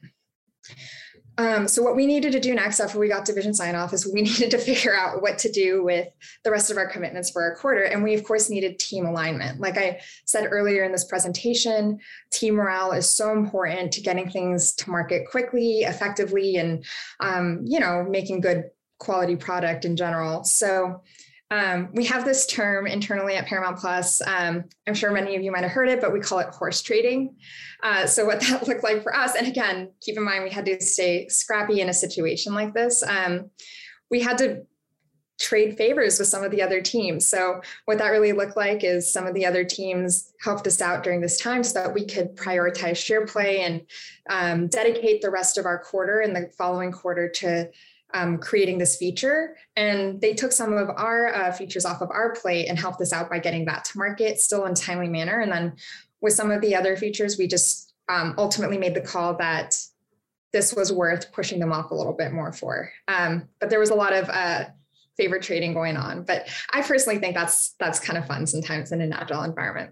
Um, 1.40 1.68
so 1.68 1.82
what 1.82 1.96
we 1.96 2.06
needed 2.06 2.32
to 2.34 2.40
do 2.40 2.54
next 2.54 2.80
after 2.80 3.00
we 3.00 3.10
got 3.10 3.26
division 3.26 3.54
sign 3.54 3.74
off 3.76 3.94
is 3.94 4.06
we 4.06 4.22
needed 4.22 4.52
to 4.52 4.60
figure 4.60 4.96
out 4.96 5.24
what 5.24 5.40
to 5.40 5.52
do 5.52 5.84
with 5.84 6.08
the 6.44 6.52
rest 6.52 6.70
of 6.70 6.78
our 6.78 6.88
commitments 6.88 7.32
for 7.32 7.42
our 7.42 7.56
quarter. 7.56 7.84
And 7.84 8.04
we 8.04 8.14
of 8.14 8.24
course 8.24 8.50
needed 8.50 8.78
team 8.78 9.08
alignment. 9.08 9.60
Like 9.60 9.78
I 9.78 10.02
said 10.26 10.48
earlier 10.50 10.84
in 10.84 10.92
this 10.92 11.04
presentation, 11.04 12.00
team 12.32 12.54
morale 12.54 12.92
is 12.92 13.10
so 13.10 13.34
important 13.34 13.92
to 13.94 14.02
getting 14.02 14.30
things 14.30 14.74
to 14.76 14.90
market 14.92 15.28
quickly, 15.30 15.80
effectively, 15.80 16.58
and 16.58 16.86
um, 17.20 17.62
you 17.66 17.80
know, 17.80 18.06
making 18.08 18.42
good 18.42 18.66
quality 18.98 19.36
product 19.36 19.86
in 19.86 19.96
general. 19.96 20.44
So 20.44 21.02
um, 21.52 21.90
we 21.94 22.06
have 22.06 22.26
this 22.26 22.48
term 22.48 22.88
internally 22.88 23.36
at 23.36 23.46
Paramount 23.46 23.78
Plus. 23.78 24.22
Um, 24.26 24.64
I'm 24.88 24.96
sure 24.96 25.12
many 25.12 25.36
of 25.36 25.44
you 25.44 25.52
might 25.52 25.64
have 25.64 25.72
heard 25.72 25.90
it, 25.90 26.02
but 26.02 26.12
we 26.12 26.20
call 26.20 26.40
it 26.40 26.48
horse 26.48 26.82
trading. 26.82 27.36
Uh, 27.84 28.08
so 28.08 28.26
what 28.26 28.40
that 28.50 28.68
looked 28.68 28.84
like 28.84 29.04
for 29.04 29.16
us, 29.16 29.36
and 29.36 29.48
again, 29.48 29.92
keep 30.02 30.18
in 30.18 30.24
mind 30.24 30.44
we 30.44 30.50
had 30.50 30.66
to 30.66 30.82
stay 30.82 31.28
scrappy 31.28 31.82
in 31.82 31.90
a 31.90 31.94
situation 31.94 32.54
like 32.54 32.74
this. 32.74 33.04
Um, 33.04 33.52
we 34.10 34.22
had 34.22 34.38
to 34.40 34.66
trade 35.40 35.78
favors 35.78 36.18
with 36.18 36.28
some 36.28 36.44
of 36.44 36.52
the 36.52 36.62
other 36.62 36.82
teams. 36.82 37.28
So 37.28 37.62
what 37.86 37.98
that 37.98 38.08
really 38.08 38.32
looked 38.32 38.56
like 38.56 38.84
is 38.84 39.12
some 39.12 39.28
of 39.28 39.34
the 39.34 39.46
other 39.46 39.66
teams 39.66 40.32
helped 40.42 40.66
us 40.66 40.82
out 40.82 41.04
during 41.04 41.20
this 41.20 41.38
time 41.38 41.64
so 41.64 41.82
that 41.82 41.94
we 41.94 42.06
could 42.06 42.36
prioritize 42.38 42.94
SharePlay 42.94 43.60
and 43.60 43.82
um, 44.30 44.68
dedicate 44.68 45.22
the 45.22 45.30
rest 45.30 45.58
of 45.58 45.66
our 45.66 45.80
quarter 45.80 46.22
and 46.22 46.36
the 46.36 46.50
following 46.58 46.92
quarter 46.92 47.30
to 47.30 47.70
um, 48.16 48.38
creating 48.38 48.78
this 48.78 48.96
feature. 48.96 49.58
And 49.76 50.22
they 50.22 50.34
took 50.34 50.54
some 50.54 50.74
of 50.74 50.90
our 50.90 51.34
uh, 51.34 51.52
features 51.52 51.86
off 51.86 52.02
of 52.02 52.10
our 52.10 52.34
plate 52.34 52.68
and 52.68 52.80
helped 52.80 53.02
us 53.02 53.12
out 53.12 53.30
by 53.30 53.40
getting 53.40 53.66
that 53.66 53.86
to 53.86 53.98
market 53.98 54.40
still 54.40 54.66
in 54.66 54.74
timely 54.74 55.10
manner. 55.10 55.42
And 55.42 55.52
then 55.52 55.74
with 56.22 56.34
some 56.34 56.50
of 56.50 56.62
the 56.62 56.76
other 56.76 56.96
features, 56.96 57.38
we 57.38 57.48
just 57.48 57.94
um, 58.08 58.34
ultimately 58.38 58.78
made 58.78 58.96
the 58.96 59.02
call 59.02 59.36
that 59.36 59.78
this 60.54 60.74
was 60.74 60.94
worth 60.94 61.34
pushing 61.34 61.60
them 61.60 61.74
off 61.74 61.92
a 61.92 61.96
little 61.96 62.14
bit 62.14 62.32
more 62.32 62.54
for. 62.54 62.90
Um, 63.10 63.50
but 63.60 63.70
there 63.70 63.80
was 63.80 63.90
a 63.90 63.96
lot 63.96 64.14
of 64.14 64.30
uh, 64.30 64.66
favor 65.18 65.38
trading 65.38 65.74
going 65.74 65.98
on. 65.98 66.24
But 66.24 66.48
I 66.72 66.82
personally 66.82 67.20
think 67.20 67.36
that's 67.36 67.76
that's 67.80 68.00
kind 68.00 68.18
of 68.18 68.26
fun 68.26 68.48
sometimes 68.48 68.94
in 68.94 69.02
an 69.02 69.12
agile 69.12 69.44
environment. 69.44 69.92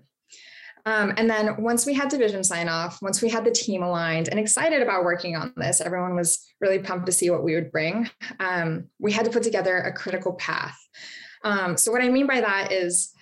Um, 0.86 1.14
and 1.18 1.30
then 1.30 1.62
once 1.62 1.86
we 1.86 1.94
had 1.94 2.10
division 2.10 2.44
sign 2.44 2.68
off, 2.68 3.02
once 3.02 3.22
we 3.22 3.30
had 3.30 3.46
the 3.46 3.52
team 3.52 3.84
aligned 3.84 4.28
and 4.28 4.40
excited 4.40 4.82
about 4.82 5.06
working 5.06 5.36
on 5.36 5.54
this, 5.56 5.80
everyone 5.80 6.16
was 6.16 6.46
really 6.60 6.80
pumped 6.80 7.06
to 7.06 7.12
see 7.12 7.30
what 7.30 7.44
we 7.44 7.56
would 7.56 7.72
bring. 7.72 8.10
Um, 8.40 8.88
we 9.00 9.12
had 9.12 9.26
to 9.26 9.32
put 9.32 9.44
together 9.44 9.78
a 9.78 9.94
critical 9.94 10.34
path. 10.34 10.78
Um, 11.44 11.78
so 11.78 11.92
what 11.92 12.02
I 12.02 12.10
mean 12.10 12.28
by 12.28 12.42
that 12.42 12.72
is 12.72 13.14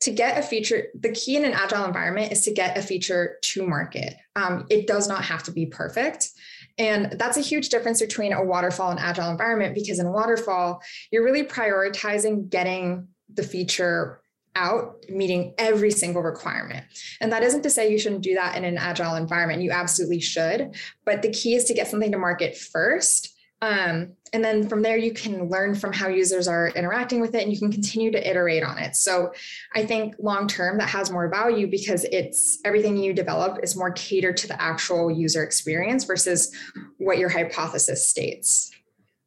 to 0.00 0.10
get 0.10 0.38
a 0.38 0.42
feature, 0.42 0.86
the 0.98 1.12
key 1.12 1.36
in 1.36 1.44
an 1.44 1.52
agile 1.52 1.84
environment 1.84 2.32
is 2.32 2.42
to 2.42 2.52
get 2.52 2.76
a 2.76 2.82
feature 2.82 3.38
to 3.42 3.66
market. 3.66 4.14
Um, 4.34 4.66
it 4.68 4.86
does 4.86 5.06
not 5.08 5.24
have 5.24 5.42
to 5.44 5.52
be 5.52 5.66
perfect. 5.66 6.30
And 6.78 7.12
that's 7.18 7.36
a 7.36 7.42
huge 7.42 7.68
difference 7.68 8.00
between 8.00 8.32
a 8.32 8.42
waterfall 8.42 8.90
and 8.90 8.98
agile 8.98 9.30
environment 9.30 9.74
because 9.74 9.98
in 9.98 10.10
waterfall, 10.10 10.82
you're 11.10 11.24
really 11.24 11.44
prioritizing 11.44 12.48
getting 12.48 13.08
the 13.32 13.42
feature 13.42 14.21
out, 14.54 15.04
meeting 15.08 15.54
every 15.58 15.90
single 15.90 16.22
requirement. 16.22 16.84
And 17.20 17.32
that 17.32 17.42
isn't 17.42 17.62
to 17.62 17.70
say 17.70 17.90
you 17.90 17.98
shouldn't 17.98 18.22
do 18.22 18.34
that 18.34 18.56
in 18.56 18.64
an 18.64 18.78
agile 18.78 19.14
environment. 19.14 19.62
You 19.62 19.70
absolutely 19.70 20.20
should. 20.20 20.74
But 21.04 21.22
the 21.22 21.32
key 21.32 21.54
is 21.54 21.64
to 21.64 21.74
get 21.74 21.88
something 21.88 22.12
to 22.12 22.18
market 22.18 22.56
first. 22.56 23.34
Um, 23.62 24.14
and 24.32 24.44
then 24.44 24.68
from 24.68 24.82
there, 24.82 24.96
you 24.96 25.12
can 25.12 25.48
learn 25.48 25.76
from 25.76 25.92
how 25.92 26.08
users 26.08 26.48
are 26.48 26.68
interacting 26.70 27.20
with 27.20 27.34
it 27.34 27.44
and 27.44 27.52
you 27.52 27.58
can 27.58 27.70
continue 27.70 28.10
to 28.10 28.30
iterate 28.30 28.64
on 28.64 28.76
it. 28.78 28.96
So 28.96 29.32
I 29.74 29.86
think 29.86 30.16
long 30.18 30.48
term, 30.48 30.78
that 30.78 30.88
has 30.88 31.12
more 31.12 31.28
value 31.28 31.68
because 31.68 32.04
it's 32.10 32.58
everything 32.64 32.96
you 32.96 33.12
develop 33.12 33.62
is 33.62 33.76
more 33.76 33.92
catered 33.92 34.36
to 34.38 34.48
the 34.48 34.60
actual 34.60 35.12
user 35.12 35.44
experience 35.44 36.04
versus 36.04 36.52
what 36.98 37.18
your 37.18 37.28
hypothesis 37.28 38.06
states. 38.06 38.72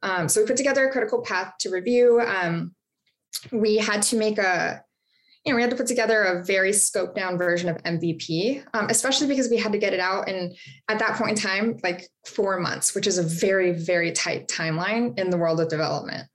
Um, 0.01 0.27
so 0.27 0.41
we 0.41 0.47
put 0.47 0.57
together 0.57 0.85
a 0.85 0.91
critical 0.91 1.21
path 1.21 1.53
to 1.59 1.69
review. 1.69 2.19
Um, 2.19 2.75
we 3.51 3.77
had 3.77 4.01
to 4.03 4.17
make 4.17 4.37
a 4.37 4.84
you 5.45 5.53
know, 5.53 5.57
we 5.57 5.61
had 5.61 5.69
to 5.69 5.77
put 5.77 5.85
together 5.85 6.23
a 6.23 6.43
very 6.43 6.71
scoped 6.71 7.13
down 7.13 7.37
version 7.37 7.69
of 7.69 7.77
MVP, 7.83 8.63
um, 8.73 8.87
especially 8.89 9.27
because 9.27 9.47
we 9.49 9.57
had 9.57 9.71
to 9.73 9.77
get 9.77 9.93
it 9.93 9.99
out 9.99 10.27
in 10.27 10.55
at 10.89 10.97
that 10.97 11.17
point 11.17 11.31
in 11.31 11.35
time, 11.35 11.79
like 11.83 12.09
four 12.25 12.59
months, 12.59 12.95
which 12.95 13.05
is 13.05 13.19
a 13.19 13.23
very, 13.23 13.71
very 13.71 14.11
tight 14.11 14.47
timeline 14.47 15.17
in 15.19 15.29
the 15.29 15.37
world 15.37 15.61
of 15.61 15.69
development. 15.69 16.27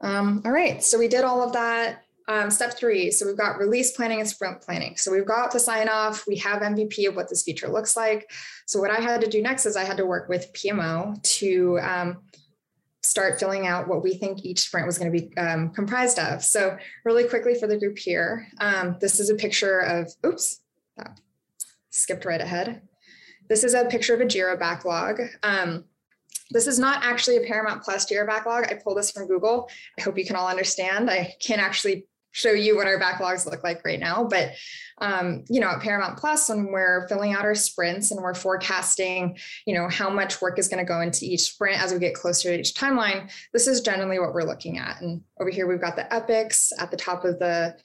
Um, 0.00 0.42
all 0.44 0.52
right, 0.52 0.82
so 0.82 0.98
we 0.98 1.06
did 1.06 1.22
all 1.22 1.42
of 1.42 1.52
that. 1.52 2.02
Um, 2.28 2.50
step 2.50 2.78
three, 2.78 3.10
so 3.10 3.26
we've 3.26 3.36
got 3.36 3.58
release 3.58 3.94
planning 3.94 4.20
and 4.20 4.28
sprint 4.28 4.62
planning. 4.62 4.96
So 4.96 5.10
we've 5.10 5.26
got 5.26 5.50
the 5.50 5.60
sign 5.60 5.88
off, 5.88 6.26
we 6.26 6.36
have 6.36 6.62
MVP 6.62 7.08
of 7.08 7.16
what 7.16 7.28
this 7.28 7.42
feature 7.42 7.68
looks 7.68 7.96
like. 7.96 8.30
So 8.64 8.80
what 8.80 8.90
I 8.90 9.00
had 9.00 9.20
to 9.20 9.28
do 9.28 9.42
next 9.42 9.66
is 9.66 9.76
I 9.76 9.84
had 9.84 9.96
to 9.98 10.06
work 10.06 10.28
with 10.28 10.52
PMO 10.54 11.20
to 11.22 11.78
um, 11.80 12.22
start 13.02 13.40
filling 13.40 13.66
out 13.66 13.88
what 13.88 14.02
we 14.02 14.14
think 14.14 14.44
each 14.44 14.60
sprint 14.60 14.86
was 14.86 14.98
going 14.98 15.12
to 15.12 15.20
be 15.20 15.36
um, 15.36 15.70
comprised 15.70 16.18
of. 16.18 16.42
So 16.42 16.76
really 17.04 17.24
quickly 17.24 17.54
for 17.54 17.66
the 17.66 17.78
group 17.78 17.98
here, 17.98 18.46
um, 18.60 18.96
this 19.00 19.18
is 19.18 19.28
a 19.28 19.34
picture 19.34 19.80
of, 19.80 20.12
oops, 20.24 20.60
oh, 21.00 21.10
skipped 21.90 22.24
right 22.24 22.40
ahead. 22.40 22.82
This 23.48 23.64
is 23.64 23.74
a 23.74 23.86
picture 23.86 24.14
of 24.14 24.20
a 24.20 24.24
JIRA 24.24 24.58
backlog. 24.58 25.20
Um, 25.42 25.84
this 26.50 26.66
is 26.66 26.78
not 26.78 27.04
actually 27.04 27.38
a 27.38 27.46
Paramount 27.46 27.82
Plus 27.82 28.10
JIRA 28.10 28.26
backlog. 28.26 28.70
I 28.70 28.74
pulled 28.74 28.98
this 28.98 29.10
from 29.10 29.26
Google. 29.26 29.68
I 29.98 30.02
hope 30.02 30.16
you 30.16 30.24
can 30.24 30.36
all 30.36 30.48
understand. 30.48 31.10
I 31.10 31.34
can't 31.40 31.60
actually 31.60 32.06
show 32.32 32.52
you 32.52 32.76
what 32.76 32.86
our 32.86 32.98
backlogs 32.98 33.46
look 33.46 33.62
like 33.62 33.84
right 33.84 34.00
now. 34.00 34.24
But 34.24 34.52
um, 34.98 35.44
you 35.48 35.60
know, 35.60 35.68
at 35.68 35.80
Paramount 35.80 36.18
Plus, 36.18 36.48
when 36.48 36.66
we're 36.66 37.08
filling 37.08 37.34
out 37.34 37.44
our 37.44 37.54
sprints 37.54 38.10
and 38.10 38.22
we're 38.22 38.34
forecasting, 38.34 39.36
you 39.66 39.74
know, 39.74 39.88
how 39.88 40.08
much 40.08 40.40
work 40.40 40.58
is 40.58 40.68
going 40.68 40.84
to 40.84 40.88
go 40.88 41.00
into 41.00 41.24
each 41.24 41.52
sprint 41.52 41.82
as 41.82 41.92
we 41.92 41.98
get 41.98 42.14
closer 42.14 42.50
to 42.50 42.60
each 42.60 42.74
timeline, 42.74 43.30
this 43.52 43.66
is 43.66 43.80
generally 43.80 44.18
what 44.18 44.32
we're 44.32 44.44
looking 44.44 44.78
at. 44.78 45.00
And 45.00 45.22
over 45.40 45.50
here, 45.50 45.66
we've 45.66 45.80
got 45.80 45.96
the 45.96 46.12
epics 46.12 46.72
at 46.78 46.90
the 46.90 46.96
top 46.96 47.24
of 47.24 47.38
the 47.38 47.76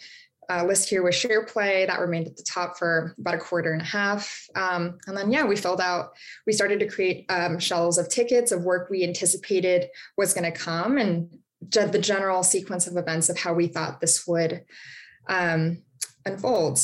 uh, 0.49 0.63
list 0.63 0.89
here 0.89 1.03
with 1.03 1.15
SharePlay 1.15 1.88
that 1.88 1.99
remained 1.99 2.27
at 2.27 2.38
the 2.38 2.43
top 2.43 2.77
for 2.77 3.15
about 3.19 3.36
a 3.36 3.39
quarter 3.39 3.73
and 3.73 3.81
a 3.81 3.86
half. 3.86 4.45
Um, 4.55 4.97
and 5.07 5.17
then, 5.17 5.31
yeah, 5.31 5.43
we 5.43 5.55
filled 5.55 5.81
out, 5.81 6.12
we 6.45 6.53
started 6.53 6.79
to 6.79 6.88
create 6.88 7.25
um, 7.29 7.60
shelves 7.60 7.97
of 7.97 8.10
tickets 8.10 8.51
of 8.51 8.63
work 8.63 8.89
we 8.89 9.03
anticipated 9.03 9.88
was 10.17 10.33
going 10.33 10.49
to 10.49 10.57
come 10.57 10.97
and 10.97 11.29
the 11.62 12.00
general 12.00 12.43
sequence 12.43 12.88
of 12.88 12.98
events 12.98 13.30
of 13.30 13.38
how 13.38 13.54
we 13.54 13.67
thought 13.67 14.00
this 14.00 14.28
would 14.28 14.63
um, 15.28 15.82
unfold. 16.26 16.80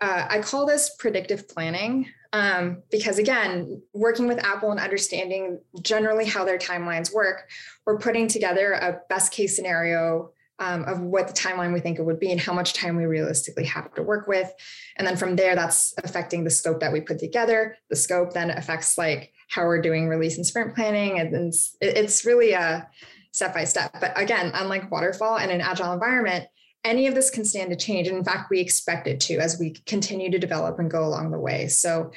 Uh, 0.00 0.26
I 0.28 0.40
call 0.40 0.66
this 0.66 0.94
predictive 0.98 1.48
planning 1.48 2.06
um, 2.32 2.82
because, 2.90 3.18
again, 3.18 3.82
working 3.92 4.28
with 4.28 4.44
Apple 4.44 4.70
and 4.70 4.80
understanding 4.80 5.60
generally 5.82 6.24
how 6.24 6.44
their 6.44 6.58
timelines 6.58 7.12
work, 7.12 7.48
we're 7.86 7.98
putting 7.98 8.28
together 8.28 8.72
a 8.72 9.00
best 9.08 9.32
case 9.32 9.56
scenario 9.56 10.32
um, 10.58 10.84
of 10.84 11.00
what 11.00 11.26
the 11.26 11.32
timeline 11.32 11.72
we 11.72 11.80
think 11.80 11.98
it 11.98 12.04
would 12.04 12.20
be 12.20 12.30
and 12.30 12.40
how 12.40 12.52
much 12.52 12.74
time 12.74 12.96
we 12.96 13.06
realistically 13.06 13.64
have 13.64 13.92
to 13.94 14.02
work 14.02 14.28
with. 14.28 14.52
And 14.96 15.06
then 15.06 15.16
from 15.16 15.34
there, 15.34 15.56
that's 15.56 15.94
affecting 16.04 16.44
the 16.44 16.50
scope 16.50 16.80
that 16.80 16.92
we 16.92 17.00
put 17.00 17.18
together. 17.18 17.76
The 17.88 17.96
scope 17.96 18.32
then 18.32 18.50
affects 18.50 18.96
like 18.96 19.32
how 19.48 19.64
we're 19.64 19.80
doing 19.80 20.08
release 20.08 20.36
and 20.36 20.46
sprint 20.46 20.74
planning. 20.74 21.18
And 21.18 21.34
it's, 21.34 21.76
it's 21.80 22.24
really 22.26 22.52
a, 22.52 22.88
step 23.32 23.54
by 23.54 23.64
step. 23.64 23.96
But 24.00 24.12
again, 24.20 24.50
unlike 24.54 24.90
waterfall 24.90 25.38
and 25.38 25.50
an 25.50 25.60
agile 25.60 25.92
environment, 25.92 26.46
any 26.84 27.06
of 27.06 27.14
this 27.14 27.30
can 27.30 27.44
stand 27.44 27.70
to 27.70 27.76
change. 27.76 28.08
And 28.08 28.16
in 28.16 28.24
fact, 28.24 28.50
we 28.50 28.60
expect 28.60 29.06
it 29.06 29.20
to 29.20 29.38
as 29.38 29.58
we 29.58 29.70
continue 29.86 30.30
to 30.30 30.38
develop 30.38 30.78
and 30.78 30.90
go 30.90 31.04
along 31.04 31.30
the 31.30 31.38
way. 31.38 31.68
So, 31.68 32.12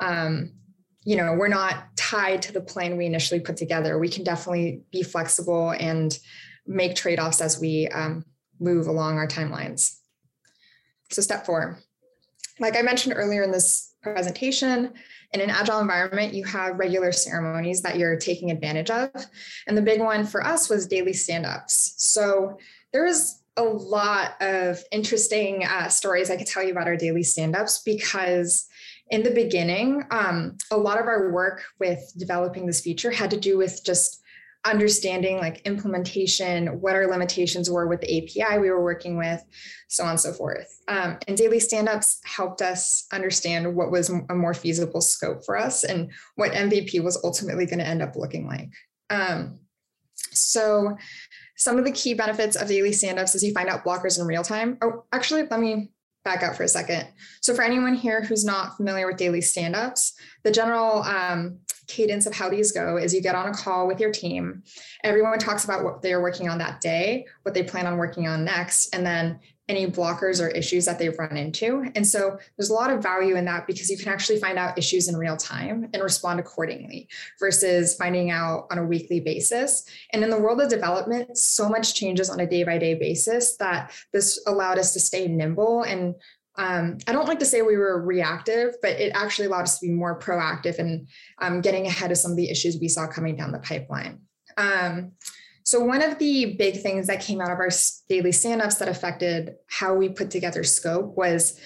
um, 0.00 0.52
you 1.04 1.16
know, 1.16 1.34
we're 1.34 1.48
not 1.48 1.96
tied 1.96 2.42
to 2.42 2.52
the 2.52 2.60
plan 2.60 2.96
we 2.96 3.06
initially 3.06 3.40
put 3.40 3.56
together. 3.56 3.98
We 3.98 4.08
can 4.08 4.24
definitely 4.24 4.82
be 4.90 5.02
flexible 5.02 5.70
and 5.70 6.18
make 6.66 6.96
trade 6.96 7.20
offs 7.20 7.40
as 7.40 7.60
we 7.60 7.88
um, 7.88 8.24
move 8.58 8.86
along 8.86 9.18
our 9.18 9.28
timelines. 9.28 9.96
So, 11.12 11.22
step 11.22 11.46
four, 11.46 11.78
like 12.58 12.76
I 12.76 12.82
mentioned 12.82 13.14
earlier 13.16 13.42
in 13.42 13.52
this 13.52 13.94
presentation, 14.02 14.94
in 15.32 15.40
an 15.40 15.50
agile 15.50 15.80
environment, 15.80 16.34
you 16.34 16.44
have 16.44 16.78
regular 16.78 17.12
ceremonies 17.12 17.82
that 17.82 17.98
you're 17.98 18.16
taking 18.16 18.50
advantage 18.50 18.90
of. 18.90 19.10
And 19.66 19.76
the 19.76 19.82
big 19.82 20.00
one 20.00 20.24
for 20.24 20.44
us 20.44 20.68
was 20.68 20.86
daily 20.86 21.12
stand 21.12 21.46
ups. 21.46 21.94
So 21.98 22.58
there 22.92 23.04
was 23.04 23.42
a 23.56 23.62
lot 23.62 24.40
of 24.40 24.82
interesting 24.92 25.64
uh, 25.64 25.88
stories 25.88 26.30
I 26.30 26.36
could 26.36 26.46
tell 26.46 26.62
you 26.62 26.72
about 26.72 26.86
our 26.86 26.96
daily 26.96 27.22
stand 27.22 27.56
ups 27.56 27.82
because 27.84 28.66
in 29.10 29.22
the 29.22 29.30
beginning, 29.30 30.04
um, 30.10 30.56
a 30.70 30.76
lot 30.76 31.00
of 31.00 31.06
our 31.06 31.32
work 31.32 31.62
with 31.78 32.12
developing 32.16 32.66
this 32.66 32.80
feature 32.80 33.10
had 33.10 33.30
to 33.30 33.40
do 33.40 33.56
with 33.56 33.84
just 33.84 34.22
understanding 34.66 35.38
like 35.38 35.62
implementation, 35.66 36.80
what 36.80 36.94
our 36.94 37.06
limitations 37.06 37.70
were 37.70 37.86
with 37.86 38.00
the 38.00 38.18
API 38.18 38.58
we 38.58 38.70
were 38.70 38.82
working 38.82 39.16
with, 39.16 39.42
so 39.88 40.04
on 40.04 40.10
and 40.10 40.20
so 40.20 40.32
forth. 40.32 40.80
Um, 40.88 41.18
and 41.28 41.36
daily 41.36 41.60
stand-ups 41.60 42.20
helped 42.24 42.62
us 42.62 43.06
understand 43.12 43.74
what 43.74 43.90
was 43.90 44.10
a 44.10 44.34
more 44.34 44.54
feasible 44.54 45.00
scope 45.00 45.44
for 45.44 45.56
us 45.56 45.84
and 45.84 46.10
what 46.34 46.52
MVP 46.52 47.02
was 47.02 47.22
ultimately 47.24 47.66
going 47.66 47.78
to 47.78 47.86
end 47.86 48.02
up 48.02 48.16
looking 48.16 48.46
like. 48.46 48.70
Um, 49.10 49.60
so 50.32 50.96
some 51.56 51.78
of 51.78 51.84
the 51.84 51.92
key 51.92 52.14
benefits 52.14 52.56
of 52.56 52.68
daily 52.68 52.92
stand-ups 52.92 53.34
is 53.34 53.42
you 53.42 53.52
find 53.52 53.68
out 53.68 53.84
blockers 53.84 54.20
in 54.20 54.26
real 54.26 54.42
time. 54.42 54.78
Oh, 54.82 55.04
actually, 55.12 55.44
let 55.44 55.60
me 55.60 55.90
back 56.26 56.42
up 56.42 56.56
for 56.56 56.64
a 56.64 56.68
second. 56.68 57.06
So 57.40 57.54
for 57.54 57.62
anyone 57.62 57.94
here 57.94 58.20
who's 58.22 58.44
not 58.44 58.76
familiar 58.76 59.06
with 59.06 59.16
daily 59.16 59.40
stand-ups, 59.40 60.14
the 60.42 60.50
general 60.50 61.02
um, 61.04 61.60
cadence 61.86 62.26
of 62.26 62.34
how 62.34 62.50
these 62.50 62.72
go 62.72 62.96
is 62.96 63.14
you 63.14 63.22
get 63.22 63.36
on 63.36 63.48
a 63.48 63.54
call 63.54 63.86
with 63.86 64.00
your 64.00 64.10
team. 64.10 64.64
Everyone 65.04 65.38
talks 65.38 65.64
about 65.64 65.84
what 65.84 66.02
they're 66.02 66.20
working 66.20 66.48
on 66.48 66.58
that 66.58 66.80
day, 66.80 67.26
what 67.44 67.54
they 67.54 67.62
plan 67.62 67.86
on 67.86 67.96
working 67.96 68.26
on 68.26 68.44
next, 68.44 68.92
and 68.92 69.06
then 69.06 69.38
any 69.68 69.86
blockers 69.86 70.40
or 70.40 70.48
issues 70.48 70.84
that 70.84 70.98
they've 70.98 71.18
run 71.18 71.36
into. 71.36 71.90
And 71.94 72.06
so 72.06 72.38
there's 72.56 72.70
a 72.70 72.74
lot 72.74 72.90
of 72.90 73.02
value 73.02 73.36
in 73.36 73.44
that 73.46 73.66
because 73.66 73.90
you 73.90 73.98
can 73.98 74.08
actually 74.08 74.38
find 74.38 74.58
out 74.58 74.78
issues 74.78 75.08
in 75.08 75.16
real 75.16 75.36
time 75.36 75.88
and 75.92 76.02
respond 76.02 76.38
accordingly 76.38 77.08
versus 77.40 77.96
finding 77.96 78.30
out 78.30 78.66
on 78.70 78.78
a 78.78 78.84
weekly 78.84 79.20
basis. 79.20 79.84
And 80.12 80.22
in 80.22 80.30
the 80.30 80.38
world 80.38 80.60
of 80.60 80.68
development, 80.68 81.36
so 81.36 81.68
much 81.68 81.94
changes 81.94 82.30
on 82.30 82.40
a 82.40 82.46
day 82.46 82.62
by 82.62 82.78
day 82.78 82.94
basis 82.94 83.56
that 83.56 83.92
this 84.12 84.40
allowed 84.46 84.78
us 84.78 84.92
to 84.92 85.00
stay 85.00 85.26
nimble 85.26 85.82
and 85.82 86.14
um, 86.58 86.98
I 87.06 87.12
don't 87.12 87.28
like 87.28 87.40
to 87.40 87.44
say 87.44 87.62
we 87.62 87.76
were 87.76 88.00
reactive, 88.00 88.76
but 88.80 88.92
it 88.92 89.12
actually 89.14 89.46
allowed 89.46 89.64
us 89.64 89.78
to 89.78 89.86
be 89.86 89.92
more 89.92 90.18
proactive 90.18 90.78
and 90.78 91.06
um, 91.38 91.60
getting 91.60 91.86
ahead 91.86 92.10
of 92.10 92.16
some 92.16 92.30
of 92.30 92.36
the 92.36 92.48
issues 92.50 92.78
we 92.80 92.88
saw 92.88 93.06
coming 93.06 93.36
down 93.36 93.52
the 93.52 93.58
pipeline. 93.58 94.20
Um, 94.56 95.12
so 95.66 95.80
one 95.80 96.00
of 96.00 96.16
the 96.20 96.54
big 96.54 96.80
things 96.80 97.08
that 97.08 97.20
came 97.20 97.40
out 97.40 97.50
of 97.50 97.58
our 97.58 97.70
daily 98.08 98.30
stand-ups 98.30 98.76
that 98.76 98.88
affected 98.88 99.56
how 99.66 99.94
we 99.96 100.08
put 100.08 100.30
together 100.30 100.62
scope 100.62 101.16
was 101.16 101.58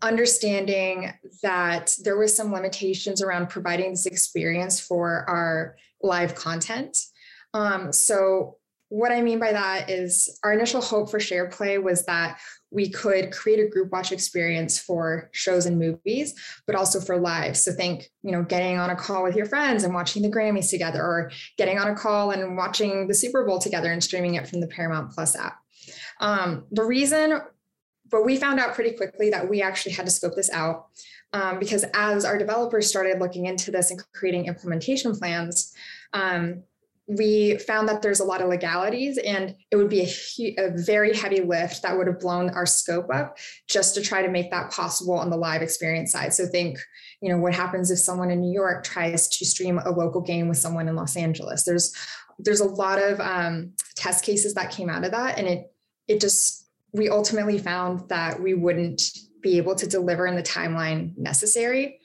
understanding 0.00 1.12
that 1.42 1.94
there 2.02 2.16
was 2.16 2.34
some 2.34 2.50
limitations 2.50 3.20
around 3.20 3.50
providing 3.50 3.90
this 3.90 4.06
experience 4.06 4.80
for 4.80 5.28
our 5.28 5.76
live 6.02 6.34
content. 6.34 6.96
Um, 7.52 7.92
so 7.92 8.56
what 8.92 9.10
I 9.10 9.22
mean 9.22 9.38
by 9.38 9.52
that 9.52 9.88
is 9.88 10.38
our 10.44 10.52
initial 10.52 10.82
hope 10.82 11.10
for 11.10 11.18
SharePlay 11.18 11.82
was 11.82 12.04
that 12.04 12.38
we 12.70 12.90
could 12.90 13.32
create 13.32 13.58
a 13.58 13.66
group 13.66 13.90
watch 13.90 14.12
experience 14.12 14.78
for 14.78 15.30
shows 15.32 15.64
and 15.64 15.78
movies, 15.78 16.34
but 16.66 16.76
also 16.76 17.00
for 17.00 17.16
live. 17.16 17.56
So 17.56 17.72
think, 17.72 18.10
you 18.22 18.32
know, 18.32 18.42
getting 18.42 18.78
on 18.78 18.90
a 18.90 18.94
call 18.94 19.22
with 19.22 19.34
your 19.34 19.46
friends 19.46 19.82
and 19.82 19.94
watching 19.94 20.20
the 20.20 20.30
Grammys 20.30 20.68
together, 20.68 21.00
or 21.00 21.30
getting 21.56 21.78
on 21.78 21.88
a 21.88 21.94
call 21.94 22.32
and 22.32 22.54
watching 22.54 23.08
the 23.08 23.14
Super 23.14 23.46
Bowl 23.46 23.58
together 23.58 23.90
and 23.90 24.04
streaming 24.04 24.34
it 24.34 24.46
from 24.46 24.60
the 24.60 24.68
Paramount 24.68 25.12
Plus 25.12 25.34
app. 25.36 25.56
Um, 26.20 26.66
the 26.70 26.84
reason, 26.84 27.40
but 28.10 28.26
we 28.26 28.36
found 28.36 28.60
out 28.60 28.74
pretty 28.74 28.94
quickly 28.94 29.30
that 29.30 29.48
we 29.48 29.62
actually 29.62 29.92
had 29.92 30.04
to 30.04 30.12
scope 30.12 30.34
this 30.36 30.50
out 30.50 30.88
um, 31.32 31.58
because 31.58 31.86
as 31.94 32.26
our 32.26 32.36
developers 32.36 32.90
started 32.90 33.20
looking 33.20 33.46
into 33.46 33.70
this 33.70 33.90
and 33.90 34.02
creating 34.12 34.44
implementation 34.44 35.16
plans, 35.16 35.72
um, 36.12 36.62
we 37.08 37.58
found 37.58 37.88
that 37.88 38.00
there's 38.00 38.20
a 38.20 38.24
lot 38.24 38.40
of 38.40 38.48
legalities 38.48 39.18
and 39.18 39.56
it 39.70 39.76
would 39.76 39.88
be 39.88 40.02
a, 40.02 40.54
a, 40.58 40.70
very 40.70 41.14
heavy 41.14 41.40
lift 41.40 41.82
that 41.82 41.96
would 41.96 42.06
have 42.06 42.20
blown 42.20 42.50
our 42.50 42.64
scope 42.64 43.12
up 43.12 43.36
just 43.68 43.94
to 43.94 44.00
try 44.00 44.22
to 44.22 44.30
make 44.30 44.50
that 44.50 44.70
possible 44.70 45.14
on 45.14 45.28
the 45.28 45.36
live 45.36 45.62
experience 45.62 46.12
side. 46.12 46.32
So 46.32 46.46
think 46.46 46.78
you 47.20 47.28
know 47.28 47.38
what 47.38 47.54
happens 47.54 47.90
if 47.90 47.98
someone 47.98 48.30
in 48.30 48.40
new 48.40 48.52
york 48.52 48.84
tries 48.84 49.28
to 49.28 49.44
stream 49.44 49.78
a 49.78 49.90
local 49.90 50.20
game 50.20 50.48
with 50.48 50.58
someone 50.58 50.88
in 50.88 50.94
los 50.94 51.16
angeles? 51.16 51.64
There's 51.64 51.94
there's 52.38 52.60
a 52.60 52.66
lot 52.68 52.98
of 53.00 53.20
um, 53.20 53.72
test 53.96 54.24
cases 54.24 54.54
that 54.54 54.70
came 54.70 54.88
out 54.88 55.04
of 55.04 55.10
that 55.10 55.38
and 55.38 55.48
it 55.48 55.72
it 56.06 56.20
just 56.20 56.68
we 56.92 57.08
ultimately 57.08 57.58
found 57.58 58.08
that 58.10 58.40
we 58.40 58.54
wouldn't 58.54 59.02
be 59.40 59.56
able 59.56 59.74
to 59.74 59.88
deliver 59.88 60.26
in 60.26 60.36
the 60.36 60.42
timeline 60.42 61.16
necessary 61.18 61.98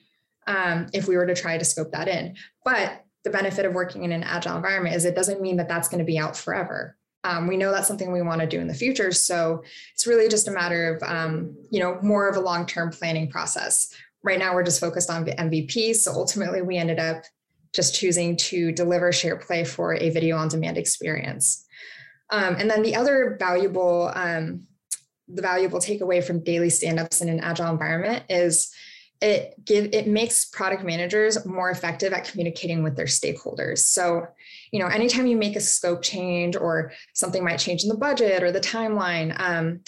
um, 0.48 0.88
if 0.94 1.08
we 1.08 1.16
were 1.16 1.28
to 1.28 1.36
try 1.36 1.58
to 1.58 1.66
scope 1.66 1.92
that 1.92 2.08
in. 2.08 2.36
But 2.64 3.04
the 3.28 3.38
benefit 3.38 3.66
of 3.66 3.74
working 3.74 4.06
in 4.06 4.14
an 4.14 4.24
agile 4.24 4.56
environment 4.56 4.96
is 4.96 5.04
it 5.04 5.16
doesn't 5.16 5.42
mean 5.42 5.58
that 5.58 5.68
that's 5.68 5.90
going 5.90 6.00
to 6.00 6.06
be 6.06 6.18
out 6.18 6.38
forever. 6.38 6.96
Um, 7.26 7.46
we 7.46 7.58
know 7.58 7.72
that's 7.72 7.88
something 7.88 8.14
we 8.14 8.22
want 8.22 8.40
to 8.40 8.48
do 8.48 8.62
in 8.62 8.68
the 8.68 8.74
future. 8.74 9.12
So 9.12 9.64
it's 9.94 10.08
really 10.08 10.30
just 10.30 10.48
a 10.48 10.52
matter 10.52 10.96
of, 10.96 11.04
um, 11.04 11.58
you 11.70 11.82
know, 11.82 12.00
more 12.02 12.30
of 12.30 12.38
a 12.38 12.40
long-term 12.40 12.92
planning 12.92 13.30
process. 13.30 13.94
Right 14.24 14.40
now, 14.40 14.54
we're 14.54 14.64
just 14.64 14.80
focused 14.80 15.10
on 15.10 15.26
MVP. 15.26 15.96
So 15.96 16.14
ultimately, 16.14 16.62
we 16.62 16.78
ended 16.78 17.00
up 17.00 17.24
just 17.74 17.94
choosing 17.94 18.38
to 18.38 18.72
deliver 18.72 19.12
SharePlay 19.12 19.68
for 19.68 19.96
a 19.96 20.10
video 20.10 20.38
on 20.38 20.48
demand 20.48 20.78
experience. 20.78 21.66
Um, 22.30 22.56
and 22.56 22.70
then 22.70 22.82
the 22.82 22.96
other 22.96 23.36
valuable, 23.38 24.10
um, 24.16 24.68
the 25.28 25.42
valuable 25.42 25.80
takeaway 25.80 26.24
from 26.24 26.46
daily 26.46 26.70
stand-ups 26.70 27.20
in 27.22 27.28
an 27.28 27.42
agile 27.42 27.72
environment 27.72 28.24
is 28.30 28.74
it 29.22 29.54
give 29.66 29.90
it 29.94 30.08
makes 30.08 30.46
product 30.46 30.84
managers 30.84 31.46
more 31.46 31.70
effective 31.70 32.14
at 32.14 32.26
communicating 32.26 32.84
with 32.84 32.96
their 32.96 33.06
stakeholders. 33.06 33.80
So 33.80 34.28
you 34.72 34.80
know 34.80 34.88
anytime 34.88 35.28
you 35.28 35.38
make 35.38 35.56
a 35.56 35.62
scope 35.62 36.02
change 36.02 36.56
or 36.56 36.92
something 37.14 37.44
might 37.44 37.58
change 37.58 37.84
in 37.84 37.90
the 37.90 37.98
budget 37.98 38.44
or 38.44 38.52
the 38.52 38.60
timeline 38.60 39.38
um, 39.40 39.82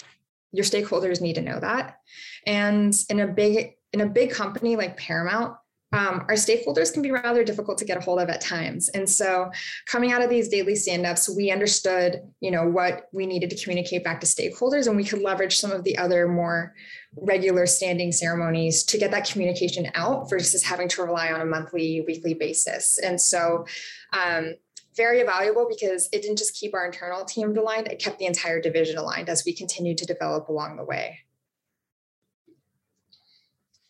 your 0.52 0.64
stakeholders 0.64 1.20
need 1.20 1.34
to 1.34 1.42
know 1.42 1.60
that. 1.60 1.98
And 2.46 2.94
in 3.08 3.20
a 3.20 3.26
big 3.26 3.74
in 3.92 4.00
a 4.00 4.06
big 4.06 4.30
company 4.30 4.76
like 4.76 4.96
paramount 4.96 5.56
um, 5.92 6.20
our 6.28 6.34
stakeholders 6.34 6.92
can 6.92 7.02
be 7.02 7.10
rather 7.10 7.42
difficult 7.42 7.76
to 7.78 7.84
get 7.84 7.96
a 7.96 8.00
hold 8.00 8.20
of 8.20 8.28
at 8.28 8.40
times. 8.40 8.88
And 8.90 9.08
so 9.08 9.50
coming 9.86 10.12
out 10.12 10.22
of 10.22 10.30
these 10.30 10.48
daily 10.48 10.76
stand-ups 10.76 11.28
we 11.28 11.50
understood 11.50 12.22
you 12.40 12.50
know 12.50 12.68
what 12.68 13.08
we 13.12 13.26
needed 13.26 13.50
to 13.50 13.56
communicate 13.56 14.04
back 14.04 14.20
to 14.20 14.26
stakeholders 14.26 14.86
and 14.86 14.96
we 14.96 15.04
could 15.04 15.22
leverage 15.22 15.56
some 15.56 15.72
of 15.72 15.84
the 15.84 15.98
other 15.98 16.28
more 16.28 16.74
regular 17.16 17.66
standing 17.66 18.12
ceremonies 18.12 18.84
to 18.84 18.98
get 18.98 19.10
that 19.10 19.28
communication 19.28 19.90
out 19.94 20.30
versus 20.30 20.62
having 20.62 20.88
to 20.88 21.02
rely 21.02 21.32
on 21.32 21.40
a 21.40 21.44
monthly 21.44 22.02
weekly 22.06 22.34
basis. 22.34 22.98
And 22.98 23.20
so 23.20 23.66
um, 24.12 24.54
very 24.96 25.24
valuable 25.24 25.66
because 25.68 26.08
it 26.12 26.22
didn't 26.22 26.38
just 26.38 26.54
keep 26.54 26.72
our 26.72 26.86
internal 26.86 27.24
team 27.24 27.56
aligned 27.56 27.88
it 27.88 27.98
kept 27.98 28.18
the 28.18 28.26
entire 28.26 28.60
division 28.60 28.96
aligned 28.96 29.28
as 29.28 29.44
we 29.44 29.52
continued 29.52 29.98
to 29.98 30.06
develop 30.06 30.48
along 30.48 30.76
the 30.76 30.84
way. 30.84 31.18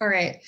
All 0.00 0.08
right 0.08 0.40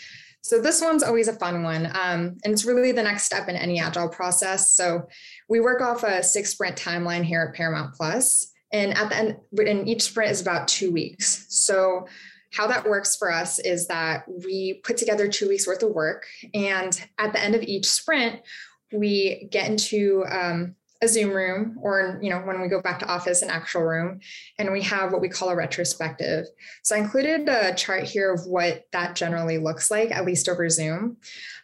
so 0.43 0.61
this 0.61 0.81
one's 0.81 1.05
always 1.05 1.29
a 1.29 1.33
fun 1.35 1.63
one. 1.63 1.87
Um, 1.87 2.37
and 2.45 2.53
it's 2.53 2.65
really 2.65 2.93
the 2.93 3.03
next 3.03 3.25
step 3.25 3.49
in 3.49 3.57
any 3.57 3.81
agile 3.81 4.09
process. 4.09 4.75
So 4.75 5.07
we 5.49 5.61
work 5.61 5.81
off 5.81 6.03
a 6.03 6.23
six 6.23 6.51
sprint 6.51 6.77
timeline 6.77 7.25
here 7.25 7.41
at 7.49 7.55
Paramount 7.57 7.95
Plus, 7.95 8.53
And 8.73 8.97
at 8.97 9.09
the 9.09 9.17
end, 9.17 9.37
and 9.59 9.89
each 9.89 10.03
sprint 10.03 10.33
is 10.33 10.41
about 10.41 10.67
two 10.67 10.91
weeks. 10.91 11.47
So 11.49 12.07
how 12.53 12.67
that 12.67 12.85
works 12.85 13.17
for 13.17 13.33
us 13.33 13.59
is 13.59 13.87
that 13.87 14.25
we 14.29 14.81
put 14.85 14.97
together 14.97 15.29
two 15.29 15.49
weeks 15.49 15.67
worth 15.67 15.83
of 15.83 15.91
work. 15.91 16.27
And 16.53 17.01
at 17.19 17.33
the 17.33 17.41
end 17.41 17.55
of 17.55 17.63
each 17.63 17.87
sprint, 17.87 18.41
we 18.93 19.49
get 19.51 19.71
into 19.71 20.25
um, 20.29 20.75
a 21.03 21.09
Zoom 21.09 21.31
room 21.31 21.79
or, 21.83 22.19
you 22.23 22.31
know, 22.31 22.39
when 22.39 22.61
we 22.63 22.69
go 22.69 22.81
back 22.81 23.01
to 23.01 23.07
office, 23.07 23.43
an 23.43 23.51
actual 23.51 23.83
room, 23.83 24.21
and 24.59 24.71
we 24.71 24.81
have 24.83 25.13
what 25.13 25.21
we 25.21 25.29
call 25.29 25.49
a 25.49 25.57
retrospective. 25.57 26.47
So 26.83 26.95
I 26.95 27.01
included 27.01 27.49
a 27.49 27.75
chart 27.75 28.05
here 28.05 28.33
of 28.33 28.47
what 28.47 28.87
that 28.93 29.17
generally 29.17 29.59
looks 29.59 29.91
like, 29.91 30.13
at 30.13 30.25
least 30.25 30.49
over 30.49 30.69
Zoom. 30.71 31.17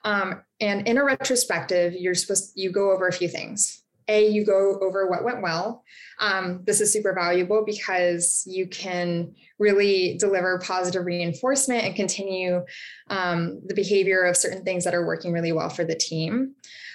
Um, 0.05 0.43
and 0.61 0.89
in 0.89 0.99
a 0.99 1.05
retrospective, 1.05 1.95
you're 1.95 2.17
supposed 2.17 2.53
you 2.57 2.73
go 2.73 2.91
over 2.91 3.07
a 3.07 3.13
few 3.13 3.29
things. 3.29 3.78
A, 4.09 4.29
you 4.29 4.45
go 4.45 4.79
over 4.81 5.09
what 5.09 5.25
went 5.25 5.43
well. 5.43 5.85
Um, 6.19 6.63
this 6.65 6.81
is 6.81 6.93
super 6.93 7.13
valuable 7.15 7.65
because 7.65 8.45
you 8.47 8.67
can 8.67 9.35
really 9.59 10.17
deliver 10.19 10.59
positive 10.59 11.05
reinforcement 11.05 11.85
and 11.85 11.95
continue 11.95 12.65
um, 13.11 13.61
the 13.67 13.75
behavior 13.75 14.25
of 14.25 14.37
certain 14.37 14.65
things 14.65 14.85
that 14.85 14.95
are 14.95 15.07
working 15.07 15.33
really 15.33 15.53
well 15.53 15.69
for 15.69 15.85
the 15.85 15.95
team. 15.95 16.55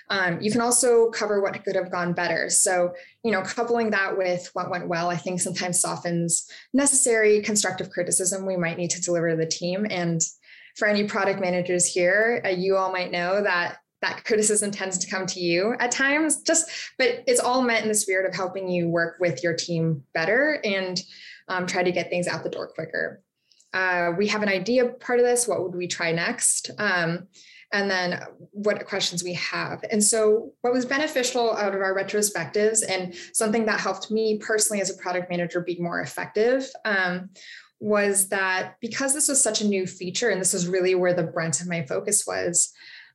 Um, 0.10 0.42
you 0.42 0.52
can 0.52 0.62
also 0.62 1.10
cover 1.12 1.42
what 1.42 1.64
could 1.64 1.76
have 1.76 1.92
gone 1.92 2.14
better. 2.14 2.50
So, 2.50 2.94
you 3.24 3.32
know, 3.32 3.42
coupling 3.42 3.92
that 3.92 4.18
with 4.18 4.50
what 4.54 4.70
went 4.70 4.88
well, 4.88 5.10
I 5.10 5.16
think 5.16 5.40
sometimes 5.40 5.80
softens 5.80 6.50
necessary 6.74 7.42
constructive 7.42 7.90
criticism 7.90 8.46
we 8.46 8.58
might 8.58 8.78
need 8.78 8.90
to 8.92 9.02
deliver 9.02 9.32
to 9.32 9.36
the 9.38 9.46
team. 9.46 9.88
And 9.90 10.22
for 10.76 10.88
any 10.88 11.06
product 11.06 11.40
managers 11.40 11.86
here, 11.86 12.42
uh, 12.46 12.50
you 12.50 12.76
all 12.76 12.92
might 12.92 13.12
know 13.12 13.44
that 13.44 13.78
that 14.04 14.24
criticism 14.24 14.72
tends 14.72 14.98
to 14.98 15.10
come 15.10 15.26
to 15.26 15.40
you 15.40 15.76
at 15.80 15.92
times 15.92 16.42
just 16.42 16.70
but 16.98 17.24
it's 17.28 17.40
all 17.40 17.62
meant 17.62 17.84
in 17.84 17.90
the 17.90 17.96
spirit 17.96 18.28
of 18.28 18.36
helping 18.36 18.70
you 18.70 18.88
work 18.88 19.18
with 19.20 19.44
your 19.44 19.56
team 19.56 20.04
better 20.14 20.60
and 20.64 21.02
um, 21.48 21.66
try 21.66 21.84
to 21.84 21.92
get 21.92 22.10
things 22.10 22.28
out 22.28 22.44
the 22.44 22.50
door 22.50 22.68
quicker 22.68 23.22
uh, 23.74 24.12
we 24.18 24.28
have 24.28 24.44
an 24.44 24.50
idea 24.50 24.86
part 24.86 25.20
of 25.20 25.26
this 25.26 25.48
what 25.48 25.64
would 25.64 25.76
we 25.76 25.88
try 25.88 26.12
next 26.12 26.70
um, 26.78 27.28
and 27.74 27.90
then 27.90 28.22
what 28.52 28.86
questions 28.86 29.24
we 29.24 29.34
have. 29.34 29.84
And 29.92 30.02
so, 30.02 30.54
what 30.62 30.72
was 30.72 30.86
beneficial 30.86 31.58
out 31.58 31.74
of 31.74 31.82
our 31.82 31.96
retrospectives 31.96 32.84
and 32.88 33.16
something 33.34 33.66
that 33.66 33.80
helped 33.80 34.12
me 34.12 34.38
personally 34.38 34.80
as 34.80 34.92
a 34.92 35.02
product 35.02 35.30
manager 35.30 35.60
be 35.60 35.78
more 35.80 36.00
effective 36.00 36.70
um, 36.86 37.32
was 37.80 38.30
that 38.30 38.76
because 38.80 39.14
this 39.14 39.28
was 39.28 39.42
such 39.42 39.62
a 39.62 39.68
new 39.68 39.88
feature, 39.88 40.30
and 40.30 40.40
this 40.40 40.54
is 40.54 40.68
really 40.68 40.96
where 40.96 41.14
the 41.14 41.24
brunt 41.24 41.60
of 41.60 41.68
my 41.68 41.84
focus 41.86 42.26
was, 42.26 42.72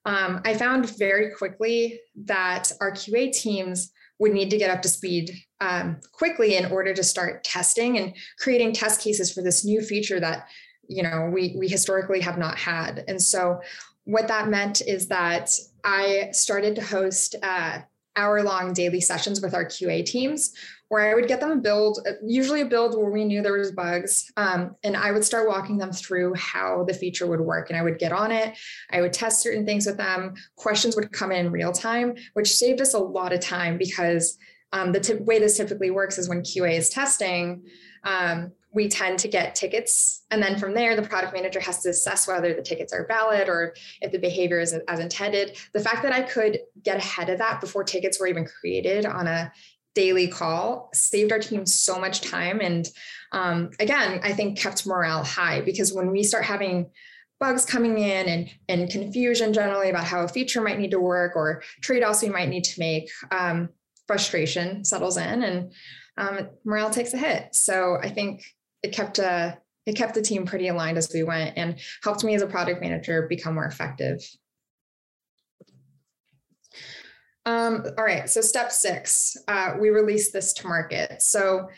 um, 0.09 0.41
I 0.47 0.55
found 0.55 0.97
very 0.97 1.33
quickly 1.33 2.01
that 2.25 2.73
our 2.81 2.91
QA 2.91 3.31
teams 3.31 3.93
would 4.19 4.33
need 4.33 4.49
to 4.49 4.57
get 4.57 4.71
up 4.71 4.81
to 4.83 4.89
speed 4.89 5.37
um, 5.61 6.01
quickly 6.13 6.57
in 6.57 6.73
order 6.73 6.95
to 6.95 7.05
start 7.05 7.45
testing 7.45 7.99
and 7.99 8.17
creating 8.39 8.73
test 8.73 9.03
cases 9.03 9.31
for 9.31 9.43
this 9.43 9.67
new 9.67 9.83
feature 9.83 10.19
that 10.19 10.49
you 10.89 11.03
know 11.03 11.29
we 11.31 11.55
we 11.59 11.69
historically 11.69 12.21
have 12.21 12.39
not 12.39 12.57
had. 12.57 13.05
And 13.07 13.21
so 13.21 13.61
what 14.05 14.29
that 14.29 14.49
meant 14.49 14.81
is 14.81 15.09
that 15.09 15.51
I 15.85 16.31
started 16.33 16.75
to 16.77 16.83
host 16.83 17.37
uh, 17.43 17.81
hour 18.17 18.43
long 18.43 18.73
daily 18.73 19.03
sessions 19.03 19.43
with 19.43 19.53
our 19.53 19.67
QA 19.67 20.07
teams 20.07 20.55
where 20.89 21.11
I 21.11 21.15
would 21.15 21.29
get 21.29 21.41
them 21.41 21.51
a 21.51 21.57
build, 21.57 22.07
usually 22.25 22.63
a 22.63 22.67
build 22.67 22.97
where 22.97 23.11
we 23.11 23.25
knew 23.25 23.43
there 23.43 23.53
was 23.53 23.73
bugs. 23.73 24.31
Um, 24.37 24.75
and 24.83 24.97
I 24.97 25.13
would 25.13 25.25
start 25.25 25.49
walking 25.49 25.77
them 25.77 25.93
through 25.93 26.35
how 26.35 26.85
the 26.85 26.95
feature 26.95 27.27
would 27.27 27.41
work. 27.41 27.69
And 27.69 27.79
I 27.79 27.83
would 27.83 27.99
get 27.99 28.13
on 28.13 28.33
it. 28.33 28.57
I 28.91 29.03
would 29.03 29.13
test 29.13 29.43
certain 29.43 29.67
things 29.67 29.87
with 29.87 29.99
them. 29.99 30.35
Questions 30.57 30.97
would 30.97 31.13
come 31.13 31.31
in 31.31 31.53
real 31.53 31.73
time, 31.73 32.15
which 32.33 32.57
saved 32.57 32.81
us 32.81 32.95
a 32.95 32.99
lot 32.99 33.33
of 33.33 33.41
time 33.41 33.77
because 33.77 34.39
um, 34.73 34.93
the 34.93 35.01
t- 35.01 35.15
way 35.15 35.39
this 35.39 35.57
typically 35.57 35.91
works 35.91 36.19
is 36.19 36.29
when 36.29 36.41
QA 36.41 36.77
is 36.77 36.89
testing, 36.89 37.65
um, 38.05 38.53
we 38.73 38.89
tend 38.89 39.19
to 39.19 39.29
get 39.29 39.55
tickets. 39.55 40.25
And 40.31 40.43
then 40.43 40.59
from 40.59 40.75
there, 40.75 40.95
the 40.95 41.03
product 41.03 41.33
manager 41.33 41.61
has 41.61 41.83
to 41.83 41.91
assess 41.91 42.29
whether 42.29 42.53
the 42.55 42.63
tickets 42.63 42.93
are 42.93 43.07
valid 43.07 43.49
or 43.49 43.75
if 44.03 44.13
the 44.13 44.19
behavior 44.19 44.61
is 44.61 44.75
as 44.89 45.01
intended. 45.01 45.57
The 45.73 45.81
fact 45.81 46.03
that 46.03 46.13
I 46.13 46.23
could 46.23 46.61
get 46.83 46.99
ahead 46.99 47.31
of 47.31 47.39
that 47.39 47.61
before 47.61 47.83
tickets 47.83 48.21
were 48.21 48.27
even 48.27 48.45
created 48.45 49.07
on 49.07 49.27
a 49.27 49.51
daily 49.95 50.29
call 50.29 50.91
saved 50.93 51.33
our 51.33 51.39
team 51.39 51.67
so 51.67 51.99
much 51.99 52.21
time. 52.21 52.61
And 52.61 52.89
um, 53.33 53.71
again, 53.81 54.21
I 54.23 54.33
think 54.33 54.59
kept 54.59 54.87
morale 54.87 55.25
high 55.25 55.61
because 55.61 55.93
when 55.93 56.11
we 56.11 56.23
start 56.23 56.45
having 56.45 56.91
bugs 57.41 57.65
coming 57.65 57.99
in 57.99 58.27
and, 58.27 58.51
and 58.69 58.91
confusion 58.91 59.53
generally 59.53 59.91
about 59.91 60.05
how 60.05 60.23
a 60.23 60.29
feature 60.29 60.61
might 60.61 60.79
need 60.79 60.91
to 60.91 61.01
work 61.01 61.37
or 61.37 61.63
trade-offs 61.83 62.23
we 62.23 62.29
might 62.29 62.49
need 62.49 62.65
to 62.65 62.81
make, 62.81 63.11
um, 63.31 63.69
frustration 64.09 64.85
settles 64.85 65.19
in 65.19 65.43
and 65.45 65.73
um, 66.17 66.49
morale 66.65 66.91
takes 66.91 67.15
a 67.15 67.19
hit. 67.19 67.55
So 67.55 67.99
I 68.03 68.09
think 68.09 68.43
it 68.83 68.93
kept 68.93 69.21
uh, 69.21 69.55
it 69.87 69.95
kept 69.95 70.15
the 70.15 70.23
team 70.23 70.45
pretty 70.45 70.69
aligned 70.69 70.99
as 70.99 71.11
we 71.15 71.23
went 71.23 71.57
and 71.57 71.79
helped 72.03 72.25
me 72.25 72.35
as 72.35 72.43
a 72.43 72.47
product 72.47 72.81
manager 72.81 73.27
become 73.29 73.55
more 73.55 73.67
effective. 73.67 74.21
Um, 77.49 77.83
all 77.97 78.05
right, 78.05 78.29
so 78.29 78.43
step 78.43 78.71
six, 78.71 79.35
uh, 79.49 79.75
we 79.81 79.89
released 79.89 80.35
this 80.35 80.53
to 80.53 80.67
market. 80.67 81.23
So 81.23 81.71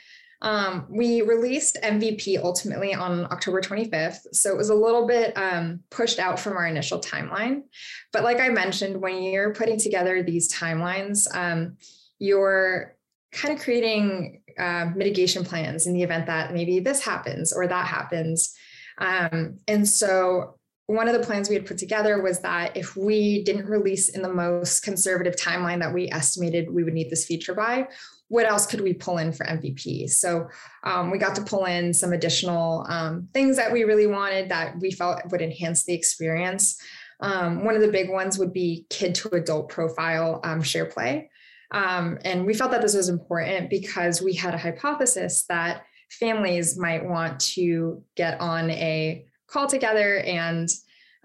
um, 0.42 0.86
we 0.90 1.22
released 1.22 1.78
MVP 1.84 2.42
ultimately 2.42 2.92
on 2.92 3.26
October 3.26 3.60
25th. 3.60 4.34
So 4.34 4.50
it 4.50 4.56
was 4.56 4.70
a 4.70 4.74
little 4.74 5.06
bit 5.06 5.32
um, 5.36 5.78
pushed 5.88 6.18
out 6.18 6.40
from 6.40 6.56
our 6.56 6.66
initial 6.66 6.98
timeline. 6.98 7.62
But 8.12 8.24
like 8.24 8.40
I 8.40 8.48
mentioned, 8.48 9.00
when 9.00 9.22
you're 9.22 9.54
putting 9.54 9.78
together 9.78 10.24
these 10.24 10.52
timelines, 10.52 11.32
um, 11.36 11.76
you're 12.18 12.96
kind 13.30 13.56
of 13.56 13.62
creating 13.62 14.42
uh, 14.58 14.86
mitigation 14.96 15.44
plans 15.44 15.86
in 15.86 15.92
the 15.92 16.02
event 16.02 16.26
that 16.26 16.52
maybe 16.52 16.80
this 16.80 17.00
happens 17.00 17.52
or 17.52 17.68
that 17.68 17.86
happens. 17.86 18.56
Um, 18.98 19.58
and 19.68 19.88
so 19.88 20.56
one 20.90 21.06
of 21.06 21.14
the 21.14 21.24
plans 21.24 21.48
we 21.48 21.54
had 21.54 21.66
put 21.66 21.78
together 21.78 22.20
was 22.20 22.40
that 22.40 22.76
if 22.76 22.96
we 22.96 23.44
didn't 23.44 23.66
release 23.66 24.08
in 24.08 24.22
the 24.22 24.32
most 24.32 24.82
conservative 24.82 25.36
timeline 25.36 25.78
that 25.78 25.94
we 25.94 26.08
estimated 26.10 26.68
we 26.68 26.82
would 26.82 26.94
need 26.94 27.08
this 27.08 27.26
feature 27.26 27.54
by, 27.54 27.86
what 28.26 28.44
else 28.44 28.66
could 28.66 28.80
we 28.80 28.92
pull 28.92 29.18
in 29.18 29.32
for 29.32 29.46
MVP? 29.46 30.10
So 30.10 30.48
um, 30.82 31.12
we 31.12 31.18
got 31.18 31.36
to 31.36 31.42
pull 31.42 31.66
in 31.66 31.94
some 31.94 32.12
additional 32.12 32.84
um, 32.88 33.28
things 33.32 33.56
that 33.56 33.72
we 33.72 33.84
really 33.84 34.08
wanted 34.08 34.48
that 34.48 34.80
we 34.80 34.90
felt 34.90 35.20
would 35.30 35.40
enhance 35.40 35.84
the 35.84 35.94
experience. 35.94 36.80
Um, 37.20 37.64
one 37.64 37.76
of 37.76 37.82
the 37.82 37.92
big 37.92 38.10
ones 38.10 38.36
would 38.36 38.52
be 38.52 38.86
kid 38.90 39.14
to 39.16 39.28
adult 39.36 39.68
profile 39.68 40.40
um, 40.42 40.60
SharePlay. 40.60 41.28
Um, 41.70 42.18
and 42.24 42.44
we 42.44 42.54
felt 42.54 42.72
that 42.72 42.82
this 42.82 42.96
was 42.96 43.08
important 43.08 43.70
because 43.70 44.20
we 44.20 44.34
had 44.34 44.54
a 44.54 44.58
hypothesis 44.58 45.44
that 45.48 45.84
families 46.10 46.76
might 46.76 47.04
want 47.04 47.38
to 47.38 48.02
get 48.16 48.40
on 48.40 48.70
a 48.70 49.24
call 49.50 49.66
together 49.66 50.18
and 50.20 50.68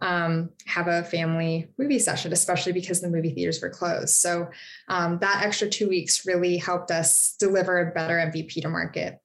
um, 0.01 0.49
have 0.65 0.88
a 0.88 1.03
family 1.03 1.69
movie 1.77 1.99
session, 1.99 2.33
especially 2.33 2.73
because 2.73 3.01
the 3.01 3.09
movie 3.09 3.33
theaters 3.33 3.61
were 3.61 3.69
closed. 3.69 4.15
So 4.15 4.49
um, 4.89 5.19
that 5.19 5.43
extra 5.43 5.69
two 5.69 5.88
weeks 5.88 6.25
really 6.25 6.57
helped 6.57 6.91
us 6.91 7.35
deliver 7.39 7.79
a 7.79 7.93
better 7.93 8.15
MVP 8.15 8.61
to 8.61 8.69
market. 8.69 9.19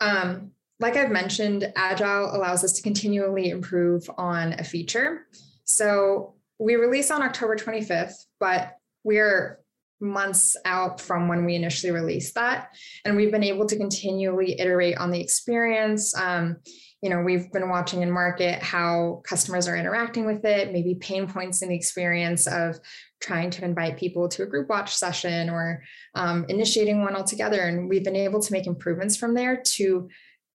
Um, 0.00 0.52
like 0.80 0.96
I've 0.96 1.10
mentioned, 1.10 1.72
Agile 1.76 2.34
allows 2.34 2.64
us 2.64 2.72
to 2.74 2.82
continually 2.82 3.50
improve 3.50 4.08
on 4.16 4.54
a 4.54 4.64
feature. 4.64 5.26
So 5.64 6.34
we 6.58 6.76
release 6.76 7.10
on 7.10 7.22
October 7.22 7.56
25th, 7.56 8.14
but 8.38 8.76
we're 9.02 9.60
months 10.00 10.56
out 10.64 11.00
from 11.00 11.28
when 11.28 11.44
we 11.44 11.54
initially 11.54 11.92
released 11.92 12.34
that. 12.34 12.76
And 13.04 13.16
we've 13.16 13.30
been 13.30 13.42
able 13.42 13.66
to 13.66 13.76
continually 13.76 14.60
iterate 14.60 14.98
on 14.98 15.10
the 15.10 15.20
experience. 15.20 16.14
Um, 16.16 16.56
you 17.04 17.10
know, 17.10 17.20
we've 17.20 17.52
been 17.52 17.68
watching 17.68 18.00
in 18.00 18.10
market 18.10 18.62
how 18.62 19.20
customers 19.26 19.68
are 19.68 19.76
interacting 19.76 20.24
with 20.24 20.42
it, 20.46 20.72
maybe 20.72 20.94
pain 20.94 21.28
points 21.28 21.60
in 21.60 21.68
the 21.68 21.74
experience 21.74 22.46
of 22.46 22.80
trying 23.20 23.50
to 23.50 23.62
invite 23.62 23.98
people 23.98 24.26
to 24.26 24.42
a 24.42 24.46
group 24.46 24.70
watch 24.70 24.96
session 24.96 25.50
or 25.50 25.82
um, 26.14 26.46
initiating 26.48 27.02
one 27.02 27.14
altogether. 27.14 27.60
And 27.60 27.90
we've 27.90 28.04
been 28.04 28.16
able 28.16 28.40
to 28.40 28.52
make 28.54 28.66
improvements 28.66 29.18
from 29.18 29.34
there 29.34 29.60
to 29.76 30.08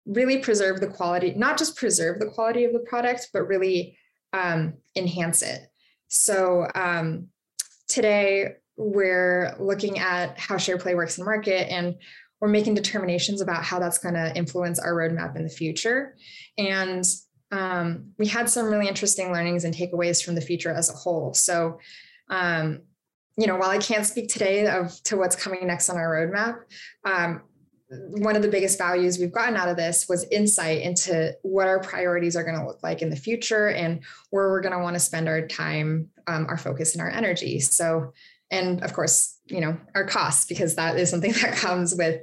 really 0.08 0.40
preserve 0.40 0.80
the 0.80 0.88
quality, 0.88 1.36
not 1.36 1.60
just 1.60 1.78
preserve 1.78 2.20
the 2.20 2.32
quality 2.32 2.66
of 2.66 2.74
the 2.74 2.80
product, 2.80 3.30
but 3.32 3.44
really 3.44 3.96
um, 4.34 4.74
enhance 4.96 5.44
it. 5.44 5.68
So 6.08 6.68
um, 6.74 7.28
today 7.88 8.56
we're 8.76 9.56
looking 9.60 10.00
at 10.00 10.40
how 10.40 10.56
SharePlay 10.56 10.96
works 10.96 11.20
in 11.20 11.26
market 11.26 11.72
and 11.72 11.94
we're 12.41 12.47
making 12.49 12.73
determinations 12.73 13.41
about 13.41 13.63
how 13.63 13.80
that's 13.80 13.97
going 13.97 14.15
to 14.15 14.36
influence 14.36 14.80
our 14.80 14.93
roadmap 14.93 15.36
in 15.36 15.43
the 15.43 15.49
future. 15.49 16.15
And 16.58 17.04
um, 17.52 18.12
we 18.17 18.28
had 18.28 18.49
some 18.49 18.67
really 18.67 18.88
interesting 18.88 19.32
learnings 19.34 19.63
and 19.63 19.73
takeaways 19.73 20.23
from 20.23 20.36
the 20.36 20.41
future 20.41 20.71
as 20.71 20.89
a 20.89 20.93
whole. 20.93 21.34
So, 21.34 21.80
um, 22.30 22.82
you 23.38 23.47
know, 23.47 23.56
while 23.56 23.69
I 23.69 23.78
can't 23.78 24.06
speak 24.06 24.30
today 24.30 24.67
of 24.67 25.02
to 25.04 25.17
what's 25.17 25.36
coming 25.36 25.65
next 25.65 25.89
on 25.89 25.97
our 25.97 26.10
roadmap, 26.10 26.60
um, 27.06 27.41
one 27.89 28.36
of 28.36 28.43
the 28.43 28.47
biggest 28.47 28.78
values 28.78 29.17
we've 29.17 29.32
gotten 29.32 29.56
out 29.56 29.67
of 29.67 29.75
this 29.75 30.08
was 30.08 30.25
insight 30.32 30.82
into 30.82 31.36
what 31.41 31.67
our 31.67 31.80
priorities 31.80 32.36
are 32.36 32.43
going 32.43 32.58
to 32.58 32.65
look 32.65 32.84
like 32.84 33.02
in 33.02 33.10
the 33.10 33.15
future 33.15 33.69
and 33.69 34.04
where 34.30 34.49
we're 34.49 34.62
going 34.62 34.73
to 34.73 34.84
want 34.84 34.95
to 34.95 34.99
spend 34.99 35.28
our 35.28 35.47
time, 35.47 36.10
um, 36.28 36.45
our 36.47 36.58
focus, 36.58 36.93
and 36.93 37.02
our 37.02 37.10
energy. 37.10 37.60
So, 37.60 38.13
and 38.52 38.84
of 38.84 38.93
course, 38.93 39.38
you 39.50 39.62
know, 39.62 39.78
our 39.96 40.06
costs, 40.06 40.46
because 40.46 40.76
that 40.76 40.98
is 40.98 41.10
something 41.10 41.32
that 41.42 41.56
comes 41.56 41.96
with 41.96 42.22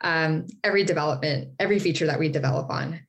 um, 0.00 0.46
every 0.62 0.84
development, 0.84 1.54
every 1.58 1.78
feature 1.78 2.06
that 2.06 2.18
we 2.18 2.28
develop 2.28 2.70
on. 2.70 3.00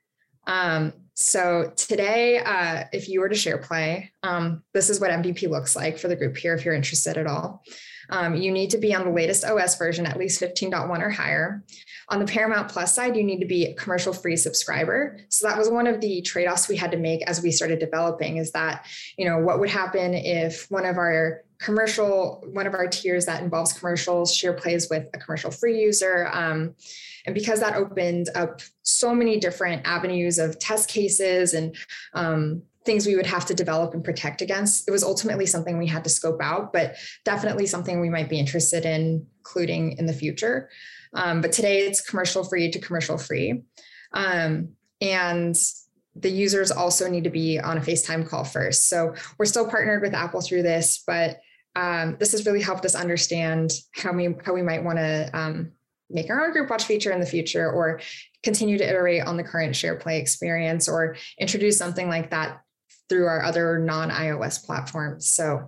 Um, 0.47 0.93
so 1.15 1.71
today, 1.75 2.39
uh, 2.39 2.83
if 2.91 3.07
you 3.07 3.21
were 3.21 3.29
to 3.29 3.35
SharePlay, 3.35 4.09
um, 4.23 4.63
this 4.73 4.89
is 4.89 4.99
what 4.99 5.11
MVP 5.11 5.49
looks 5.49 5.75
like 5.75 5.97
for 5.97 6.07
the 6.07 6.15
group 6.15 6.35
here, 6.35 6.53
if 6.53 6.65
you're 6.65 6.73
interested 6.73 7.17
at 7.17 7.25
all. 7.25 7.63
Um, 8.09 8.35
you 8.35 8.51
need 8.51 8.69
to 8.71 8.77
be 8.77 8.93
on 8.93 9.05
the 9.05 9.11
latest 9.11 9.45
OS 9.45 9.77
version, 9.77 10.05
at 10.05 10.17
least 10.17 10.41
15.1 10.41 11.01
or 11.01 11.09
higher. 11.09 11.63
On 12.09 12.19
the 12.19 12.25
Paramount 12.25 12.69
Plus 12.69 12.93
side, 12.93 13.15
you 13.15 13.23
need 13.23 13.39
to 13.39 13.47
be 13.47 13.65
a 13.65 13.73
commercial 13.73 14.13
free 14.13 14.37
subscriber. 14.37 15.17
So 15.29 15.47
that 15.47 15.57
was 15.57 15.69
one 15.69 15.87
of 15.87 16.01
the 16.01 16.21
trade 16.21 16.47
offs 16.47 16.67
we 16.67 16.75
had 16.75 16.91
to 16.91 16.97
make 16.97 17.21
as 17.27 17.41
we 17.41 17.51
started 17.51 17.79
developing 17.79 18.37
is 18.37 18.51
that, 18.51 18.85
you 19.17 19.25
know, 19.27 19.39
what 19.39 19.59
would 19.59 19.69
happen 19.69 20.13
if 20.13 20.69
one 20.69 20.85
of 20.85 20.97
our 20.97 21.43
commercial, 21.57 22.43
one 22.51 22.67
of 22.67 22.73
our 22.73 22.87
tiers 22.87 23.25
that 23.25 23.41
involves 23.41 23.73
commercials, 23.73 24.35
SharePlays 24.35 24.89
with 24.89 25.07
a 25.13 25.17
commercial 25.17 25.51
free 25.51 25.81
user. 25.81 26.29
Um, 26.31 26.75
and 27.25 27.33
because 27.33 27.59
that 27.61 27.75
opened 27.75 28.29
up 28.35 28.61
so 28.83 29.15
many 29.15 29.39
different 29.39 29.81
avenues 29.85 30.37
of 30.37 30.59
test 30.59 30.89
cases 30.89 31.53
and 31.53 31.75
um, 32.13 32.61
things 32.85 33.07
we 33.07 33.15
would 33.15 33.25
have 33.25 33.45
to 33.47 33.55
develop 33.55 33.95
and 33.95 34.03
protect 34.03 34.41
against, 34.41 34.87
it 34.87 34.91
was 34.91 35.03
ultimately 35.03 35.47
something 35.47 35.77
we 35.77 35.87
had 35.87 36.03
to 36.03 36.09
scope 36.09 36.39
out, 36.41 36.71
but 36.71 36.95
definitely 37.23 37.65
something 37.65 37.99
we 37.99 38.09
might 38.09 38.29
be 38.29 38.39
interested 38.39 38.85
in 38.85 39.25
including 39.39 39.97
in 39.97 40.05
the 40.05 40.13
future. 40.13 40.69
Um, 41.15 41.41
but 41.41 41.51
today 41.51 41.79
it's 41.79 42.01
commercial 42.01 42.43
free 42.43 42.69
to 42.71 42.79
commercial 42.79 43.17
free. 43.17 43.63
Um, 44.13 44.69
and 45.01 45.57
the 46.15 46.29
users 46.29 46.71
also 46.71 47.09
need 47.09 47.25
to 47.25 47.29
be 47.29 47.59
on 47.59 47.77
a 47.77 47.81
FaceTime 47.81 48.27
call 48.27 48.43
first. 48.43 48.89
So 48.89 49.13
we're 49.37 49.45
still 49.45 49.67
partnered 49.67 50.01
with 50.01 50.13
Apple 50.13 50.41
through 50.41 50.63
this, 50.63 51.03
but 51.05 51.39
um, 51.75 52.15
this 52.19 52.31
has 52.31 52.45
really 52.45 52.61
helped 52.61 52.85
us 52.85 52.95
understand 52.95 53.73
how 53.93 54.13
we 54.13 54.33
how 54.45 54.53
we 54.53 54.61
might 54.61 54.83
want 54.83 54.97
to 54.97 55.29
um, 55.33 55.71
make 56.09 56.29
our 56.29 56.45
own 56.45 56.53
group 56.53 56.69
watch 56.69 56.85
feature 56.85 57.11
in 57.11 57.19
the 57.19 57.25
future, 57.25 57.69
or 57.69 57.99
continue 58.43 58.77
to 58.77 58.87
iterate 58.87 59.23
on 59.23 59.35
the 59.35 59.43
current 59.43 59.73
SharePlay 59.73 60.17
experience, 60.19 60.87
or 60.87 61.17
introduce 61.37 61.77
something 61.77 62.07
like 62.07 62.29
that 62.29 62.61
through 63.09 63.25
our 63.25 63.43
other 63.43 63.77
non 63.79 64.09
iOS 64.09 64.65
platforms. 64.65 65.27
So. 65.27 65.67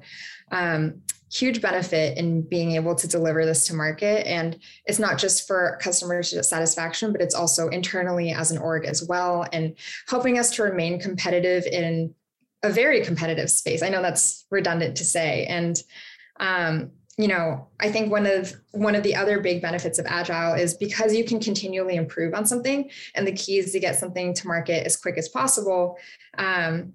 Um, 0.50 1.02
huge 1.32 1.62
benefit 1.62 2.18
in 2.18 2.42
being 2.42 2.74
able 2.74 2.96
to 2.96 3.08
deliver 3.08 3.46
this 3.46 3.68
to 3.68 3.76
market. 3.76 4.26
And 4.28 4.60
it's 4.86 5.00
not 5.00 5.18
just 5.18 5.48
for 5.48 5.78
customer 5.82 6.24
satisfaction, 6.24 7.12
but 7.12 7.22
it's 7.22 7.36
also 7.36 7.68
internally 7.70 8.32
as 8.32 8.52
an 8.52 8.58
org 8.58 8.86
as 8.86 9.04
well, 9.04 9.46
and 9.52 9.76
helping 10.08 10.40
us 10.40 10.52
to 10.56 10.64
remain 10.64 11.00
competitive 11.00 11.66
in 11.66 12.14
a 12.64 12.70
very 12.70 13.04
competitive 13.04 13.52
space. 13.52 13.84
I 13.84 13.90
know 13.90 14.02
that's 14.02 14.46
redundant 14.50 14.98
to 14.98 15.06
say. 15.06 15.46
And 15.46 15.82
um, 16.40 16.92
you 17.18 17.28
know, 17.28 17.68
I 17.80 17.92
think 17.92 18.12
one 18.12 18.28
of 18.28 18.54
one 18.72 18.94
of 18.94 19.02
the 19.02 19.16
other 19.16 19.40
big 19.40 19.60
benefits 19.62 19.98
of 19.98 20.06
agile 20.08 20.54
is 20.54 20.76
because 20.76 21.16
you 21.16 21.26
can 21.26 21.40
continually 21.40 21.96
improve 21.96 22.36
on 22.36 22.46
something, 22.46 22.92
and 23.16 23.26
the 23.26 23.32
key 23.32 23.58
is 23.58 23.72
to 23.72 23.80
get 23.80 23.96
something 23.96 24.36
to 24.36 24.48
market 24.48 24.86
as 24.86 24.96
quick 24.96 25.18
as 25.18 25.28
possible. 25.28 25.98
Um, 26.38 26.94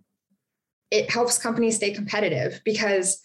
it 0.92 1.10
helps 1.10 1.38
companies 1.38 1.76
stay 1.76 1.92
competitive 1.92 2.60
because 2.64 3.20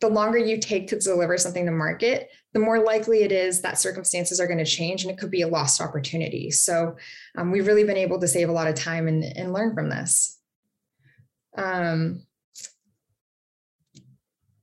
the 0.00 0.08
longer 0.08 0.38
you 0.38 0.58
take 0.58 0.88
to 0.88 0.98
deliver 0.98 1.38
something 1.38 1.64
to 1.66 1.72
market, 1.72 2.30
the 2.52 2.60
more 2.60 2.78
likely 2.78 3.22
it 3.22 3.32
is 3.32 3.62
that 3.62 3.78
circumstances 3.78 4.40
are 4.40 4.46
going 4.46 4.58
to 4.58 4.64
change 4.64 5.02
and 5.02 5.10
it 5.10 5.18
could 5.18 5.30
be 5.30 5.42
a 5.42 5.48
lost 5.48 5.80
opportunity. 5.80 6.50
So 6.50 6.96
um, 7.36 7.50
we've 7.50 7.66
really 7.66 7.84
been 7.84 7.96
able 7.96 8.20
to 8.20 8.28
save 8.28 8.48
a 8.48 8.52
lot 8.52 8.68
of 8.68 8.74
time 8.74 9.08
and, 9.08 9.24
and 9.24 9.52
learn 9.52 9.74
from 9.74 9.88
this. 9.88 10.38
Um, 11.56 12.22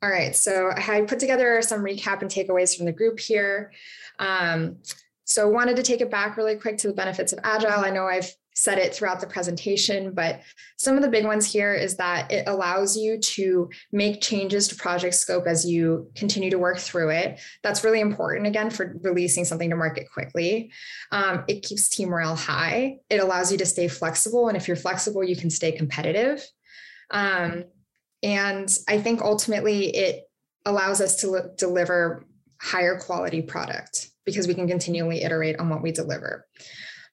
all 0.02 0.10
right, 0.10 0.36
so 0.36 0.72
I 0.76 1.02
put 1.08 1.19
together 1.19 1.62
some 1.62 1.82
recap 1.82 2.22
and 2.22 2.30
takeaways 2.30 2.76
from 2.76 2.86
the 2.86 2.91
group 2.91 3.19
here. 3.19 3.72
Um, 4.19 4.78
so 5.24 5.48
wanted 5.48 5.78
to 5.78 5.84
take 5.84 6.02
it 6.02 6.12
back 6.12 6.36
really 6.36 6.58
quick 6.58 6.78
to 6.80 6.88
the 6.88 6.93
benefits 6.93 7.32
of 7.32 7.39
Agile. 7.43 7.86
I 7.86 7.89
know 7.89 8.06
I've 8.06 8.30
said 8.56 8.78
it 8.78 8.94
throughout 8.94 9.20
the 9.20 9.28
presentation, 9.28 10.13
but 10.13 10.42
some 10.78 10.96
of 10.96 11.02
the 11.02 11.10
big 11.10 11.26
ones 11.26 11.52
here 11.52 11.74
is 11.74 11.96
that 11.98 12.32
it 12.32 12.48
allows 12.48 12.96
you 12.98 13.18
to 13.20 13.70
make 13.92 14.22
changes 14.22 14.68
to 14.68 14.76
project 14.76 15.16
scope 15.16 15.48
as 15.48 15.66
you 15.66 16.10
continue 16.16 16.50
to 16.50 16.60
work 16.60 16.78
through 16.78 17.10
it. 17.10 17.39
That's 17.63 17.84
really 17.84 18.00
important, 18.00 18.48
again, 18.48 18.70
for 18.70 18.98
releasing 19.02 19.46
something 19.46 19.70
to 19.70 19.76
market 19.76 20.08
quickly. 20.12 20.72
Um, 21.12 21.44
it 21.48 21.63
keeps 21.63 21.89
team 21.89 22.10
morale 22.10 22.36
high. 22.36 22.98
It 23.10 23.20
allows 23.20 23.52
you 23.52 23.58
to 23.60 23.66
stay 23.66 23.88
flexible. 23.88 24.48
And 24.48 24.58
if 24.58 24.68
you're 24.68 24.78
flexible, 24.78 25.24
you 25.24 25.36
can 25.36 25.50
stay 25.50 25.72
competitive. 25.72 26.46
Um, 27.12 27.66
and 28.22 28.78
I 28.88 29.00
think 29.00 29.22
ultimately 29.22 29.96
it 29.96 30.24
allows 30.66 31.02
us 31.02 31.18
to 31.22 31.52
deliver 31.58 32.26
higher 32.62 32.98
quality 32.98 33.42
product 33.42 34.10
because 34.26 34.48
we 34.48 34.54
can 34.54 34.68
continually 34.68 35.22
iterate 35.22 35.60
on 35.60 35.70
what 35.70 35.82
we 35.82 35.91
deliver. 35.91 36.47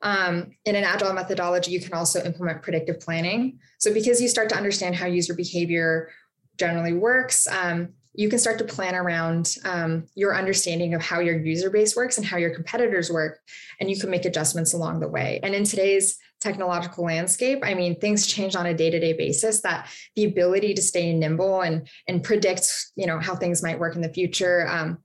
Um, 0.03 0.53
in 0.65 0.77
an 0.77 0.85
agile 0.85 1.13
methodology, 1.13 1.73
you 1.73 1.81
can 1.81 1.93
also 1.93 2.23
implement 2.23 2.63
predictive 2.63 3.01
planning. 3.01 3.59
So 3.79 3.93
because 3.93 4.21
you 4.21 4.29
start 4.29 4.49
to 4.49 4.57
understand 4.57 4.95
how 4.95 5.07
user 5.07 5.35
behavior 5.35 6.11
generally 6.59 6.95
works, 6.95 7.47
um, 7.49 7.91
you 8.15 8.29
can 8.29 8.39
start 8.39 8.59
to 8.59 8.65
plan 8.65 8.95
around 8.95 9.57
um, 9.65 10.07
your 10.15 10.35
understanding 10.35 10.95
of 10.95 11.03
how 11.03 11.21
your 11.21 11.39
user 11.39 11.71
base 11.71 11.95
works 11.95 12.19
and 12.19 12.27
how 12.27 12.39
your 12.39 12.55
competitors 12.55 13.11
work, 13.11 13.39
and 13.79 13.89
you 13.89 13.99
can 13.99 14.11
make 14.11 14.25
adjustments 14.25 14.73
along 14.73 15.01
the 15.01 15.09
way. 15.09 15.39
And 15.43 15.55
in 15.55 15.65
today's 15.65 16.19
technological 16.41 17.05
landscape, 17.05 17.61
I 17.63 17.75
mean, 17.75 18.01
things 18.01 18.27
change 18.27 18.57
on 18.57 18.67
a 18.67 18.75
day-to-day 18.75 19.13
basis. 19.13 19.61
That 19.61 19.89
the 20.17 20.25
ability 20.25 20.75
to 20.75 20.83
stay 20.83 21.13
nimble 21.13 21.61
and 21.61 21.89
and 22.09 22.23
predict, 22.23 22.73
you 22.97 23.07
know, 23.07 23.21
how 23.21 23.37
things 23.37 23.63
might 23.63 23.79
work 23.79 23.95
in 23.95 24.03
the 24.03 24.13
future, 24.13 24.67
um, 24.69 24.99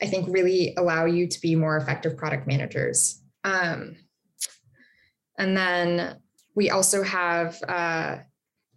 I 0.00 0.06
think, 0.06 0.28
really 0.28 0.74
allow 0.76 1.06
you 1.06 1.26
to 1.26 1.40
be 1.40 1.56
more 1.56 1.76
effective 1.76 2.16
product 2.16 2.46
managers. 2.46 3.20
Um, 3.42 3.96
and 5.38 5.56
then 5.56 6.16
we 6.54 6.70
also 6.70 7.02
have 7.02 7.60
uh, 7.68 8.18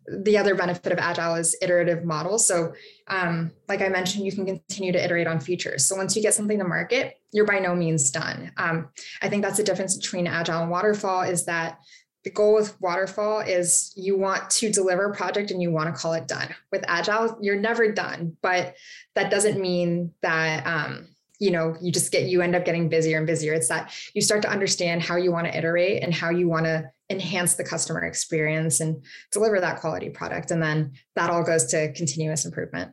the 0.08 0.38
other 0.38 0.56
benefit 0.56 0.94
of 0.94 1.00
agile 1.00 1.36
is 1.36 1.56
iterative 1.62 2.06
models. 2.06 2.48
So 2.48 2.74
um, 3.08 3.52
like 3.68 3.82
i 3.82 3.90
mentioned 3.90 4.26
you 4.26 4.32
can 4.32 4.46
continue 4.46 4.92
to 4.94 5.04
iterate 5.04 5.28
on 5.28 5.40
features. 5.40 5.86
So 5.86 5.96
once 5.96 6.16
you 6.16 6.22
get 6.22 6.34
something 6.34 6.58
to 6.60 6.64
market 6.64 7.16
you're 7.34 7.46
by 7.46 7.60
no 7.60 7.76
means 7.76 8.10
done. 8.10 8.52
Um, 8.58 8.90
i 9.22 9.30
think 9.30 9.44
that's 9.44 9.58
the 9.58 9.64
difference 9.64 9.98
between 9.98 10.28
agile 10.28 10.62
and 10.62 10.72
waterfall 10.72 11.24
is 11.24 11.46
that 11.46 11.80
the 12.24 12.32
goal 12.32 12.56
with 12.56 12.80
waterfall 12.82 13.40
is 13.40 13.94
you 13.96 14.18
want 14.18 14.50
to 14.50 14.72
deliver 14.72 15.06
a 15.06 15.16
project 15.16 15.52
and 15.52 15.62
you 15.62 15.72
want 15.72 15.94
to 15.94 16.02
call 16.02 16.14
it 16.14 16.28
done. 16.28 16.54
With 16.72 16.84
agile 16.88 17.38
you're 17.42 17.60
never 17.60 17.92
done 17.92 18.38
but 18.42 18.76
that 19.16 19.30
doesn't 19.30 19.60
mean 19.60 20.14
that 20.22 20.66
um, 20.66 21.08
you 21.40 21.52
know 21.52 21.76
you 21.82 21.92
just 21.92 22.12
get 22.12 22.24
you 22.24 22.42
end 22.42 22.56
up 22.56 22.66
getting 22.66 22.90
busier 22.90 23.18
and 23.18 23.28
busier. 23.28 23.54
It's 23.54 23.70
that 23.70 23.94
you 24.14 24.22
start 24.22 24.42
to 24.44 24.50
understand 24.50 25.02
how 25.02 25.16
you 25.18 25.32
want 25.32 25.48
to 25.48 25.58
iterate 25.58 26.04
and 26.04 26.14
how 26.14 26.30
you 26.30 26.48
want 26.48 26.66
to 26.66 26.90
enhance 27.10 27.54
the 27.54 27.64
customer 27.64 28.04
experience 28.04 28.80
and 28.80 29.04
deliver 29.32 29.60
that 29.60 29.80
quality 29.80 30.10
product 30.10 30.52
and 30.52 30.62
then 30.62 30.94
that 31.16 31.30
all 31.30 31.44
goes 31.44 31.66
to 31.68 31.94
continuous 31.94 32.46
improvement. 32.46 32.92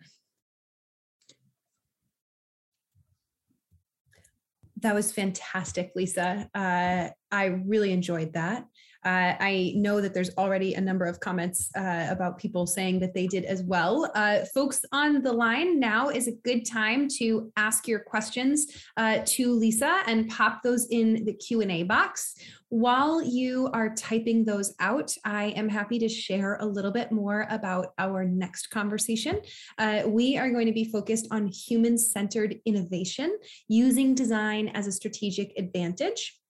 That 4.81 4.95
was 4.95 5.13
fantastic 5.13 5.93
lisa. 5.95 6.49
Uh, 6.55 7.09
i 7.31 7.47
really 7.47 7.93
enjoyed 7.93 8.35
that 8.35 8.67
uh, 9.05 9.35
I 9.39 9.73
know 9.77 10.01
that 10.01 10.15
there's 10.15 10.31
already 10.37 10.75
a 10.75 10.81
number 10.81 11.05
of 11.05 11.21
comments 11.21 11.71
uh, 11.77 12.07
about 12.09 12.39
people 12.39 12.67
saying 12.67 13.01
that 13.01 13.15
they 13.15 13.27
did 13.27 13.45
as 13.45 13.63
well. 13.63 14.11
Uh, 14.15 14.41
folks 14.55 14.85
on 14.93 15.23
the 15.23 15.33
line, 15.33 15.79
now 15.79 16.09
is 16.09 16.29
a 16.29 16.33
good 16.33 16.65
time 16.65 17.09
to 17.19 17.53
ask 17.57 17.87
your 17.87 18.01
questions 18.01 18.67
uh, 18.97 19.19
to 19.27 19.53
Lisa 19.53 20.03
and 20.07 20.29
pop 20.31 20.63
those 20.63 20.87
in 20.91 21.25
the 21.25 21.35
Q&A 21.35 21.83
box. 21.83 22.35
While 22.71 23.23
you 23.23 23.69
are 23.73 23.95
typing 23.95 24.45
those 24.45 24.75
out, 24.81 25.15
I 25.25 25.51
am 25.51 25.69
happy 25.69 25.99
to 26.01 26.09
share 26.09 26.57
a 26.57 26.67
little 26.67 26.91
bit 26.91 27.13
more 27.13 27.47
about 27.51 27.93
our 27.99 28.25
next 28.25 28.71
conversation. 28.71 29.41
Uh, 29.79 30.03
we 30.07 30.39
are 30.39 30.51
going 30.51 30.67
to 30.67 30.73
be 30.73 30.85
focused 30.85 31.29
on 31.31 31.47
human-centered 31.47 32.57
innovation 32.65 33.39
using 33.69 34.15
design 34.15 34.69
as 34.75 34.87
a 34.87 34.93
strategic 34.93 35.53
advantage. 35.57 36.41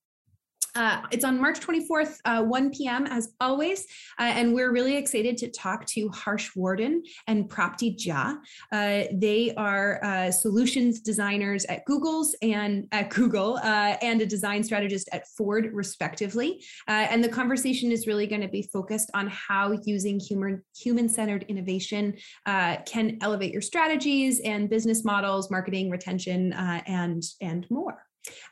Uh, 0.77 1.03
it's 1.13 1.25
on 1.25 1.41
March 1.41 1.61
24th, 1.61 2.19
uh, 2.25 2.43
1 2.43 2.71
p.m. 2.71 3.07
as 3.07 3.33
always. 3.41 3.87
Uh, 4.19 4.23
and 4.23 4.53
we're 4.53 4.73
really 4.73 4.97
excited 4.97 5.37
to 5.39 5.49
talk 5.51 5.87
to 5.87 6.09
Harsh 6.09 6.51
Vardhan 6.57 7.01
and 7.29 7.49
Prapti 7.49 7.97
Jha. 7.97 8.37
Uh, 8.73 9.05
they 9.13 9.55
are 9.57 10.05
uh, 10.05 10.31
solutions 10.33 11.01
designers 11.01 11.65
at 11.67 11.85
Google's 11.85 12.35
and 12.43 12.89
at 12.91 13.11
Google 13.11 13.57
uh, 13.59 13.97
and 14.03 14.21
a 14.21 14.27
design 14.27 14.65
strategist 14.65 15.09
at 15.13 15.29
Ford, 15.29 15.71
respectively. 15.73 16.65
and 16.89 17.23
the 17.23 17.29
conversation 17.29 17.93
is 17.93 18.07
really 18.07 18.27
going 18.27 18.41
to 18.41 18.49
be 18.49 18.63
focused 18.73 19.11
on 19.15 19.29
how 19.29 19.79
using 19.85 20.19
human 20.19 20.63
human-centered 20.77 21.45
innovation 21.49 22.15
can 22.47 23.19
elevate 23.21 23.53
your 23.53 23.63
strategies 23.63 24.41
and 24.41 24.69
business 24.69 25.05
models, 25.05 25.51
marketing, 25.51 25.91
retention, 25.91 26.53
and 26.53 27.23
and 27.41 27.67
more. 27.71 27.99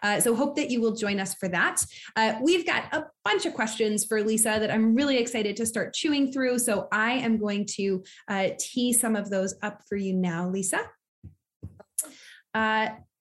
Uh, 0.02 0.20
so 0.20 0.34
hope 0.34 0.56
that 0.56 0.70
you 0.70 0.80
will 0.80 0.94
join 0.94 1.20
us 1.20 1.34
for 1.34 1.48
that. 1.48 1.84
Uh, 2.16 2.34
we've 2.42 2.66
got 2.66 2.92
a 2.92 3.06
bunch 3.24 3.46
of 3.46 3.54
questions 3.54 4.04
for 4.04 4.22
Lisa 4.22 4.56
that 4.60 4.70
I'm 4.70 4.94
really 4.94 5.18
excited 5.18 5.56
to 5.56 5.66
start 5.66 5.94
chewing 5.94 6.32
through. 6.32 6.58
So 6.58 6.88
I 6.92 7.12
am 7.12 7.38
going 7.38 7.66
to 7.76 8.02
uh, 8.28 8.48
tee 8.58 8.92
some 8.92 9.16
of 9.16 9.30
those 9.30 9.54
up 9.62 9.82
for 9.88 9.96
you 9.96 10.14
now, 10.14 10.48
Lisa. 10.48 10.80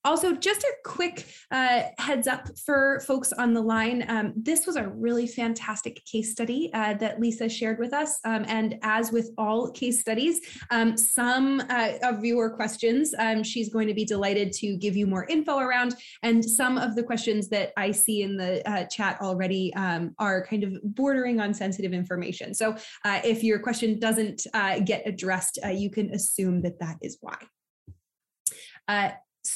Also, 0.04 0.34
just 0.34 0.64
a 0.64 0.74
quick 0.84 1.28
uh, 1.52 1.84
heads 2.00 2.28
up 2.28 2.58
for 2.58 3.02
folks 3.02 3.32
on 3.34 3.54
the 3.54 3.62
line. 3.62 4.04
Um, 4.08 4.34
this 4.36 4.66
was 4.66 4.76
a 4.76 4.88
really 4.88 5.28
fantastic 5.28 6.04
case 6.06 6.32
study 6.32 6.72
uh, 6.74 6.96
that 6.96 7.20
Lisa 7.20 7.48
shared 7.48 7.78
with 7.78 7.94
us. 7.94 8.20
Um, 8.26 8.44
and 8.48 8.80
as 8.82 9.12
with 9.12 9.30
all 9.38 9.70
case 9.72 10.00
studies, 10.00 10.42
um, 10.72 10.98
some 10.98 11.62
uh, 11.70 11.94
of 12.02 12.26
your 12.26 12.50
questions 12.50 13.14
um, 13.20 13.44
she's 13.44 13.70
going 13.70 13.88
to 13.88 13.94
be 13.94 14.04
delighted 14.04 14.52
to 14.54 14.76
give 14.78 14.96
you 14.96 15.06
more 15.06 15.26
info 15.26 15.60
around. 15.60 15.96
And 16.24 16.44
some 16.44 16.80
of 16.80 16.96
the 16.96 17.04
questions 17.04 17.48
that 17.50 17.72
I 17.78 17.92
see 17.92 18.24
in 18.24 18.38
the 18.38 18.68
uh, 18.68 18.86
chat 18.86 19.22
already 19.22 19.72
um, 19.76 20.16
are 20.18 20.46
kind 20.46 20.64
of 20.64 20.78
bordering 20.84 21.40
on 21.40 21.54
sensitive 21.54 21.94
information. 21.94 22.56
So 22.56 22.76
uh, 23.06 23.22
if 23.24 23.44
your 23.44 23.60
question 23.60 24.00
doesn't 24.00 24.48
uh, 24.54 24.80
get 24.80 25.04
addressed, 25.06 25.60
you 25.72 25.92
can 25.92 26.12
assume 26.14 26.62
that 26.62 26.80
that 26.80 26.98
is 27.02 27.20
why. 27.22 27.38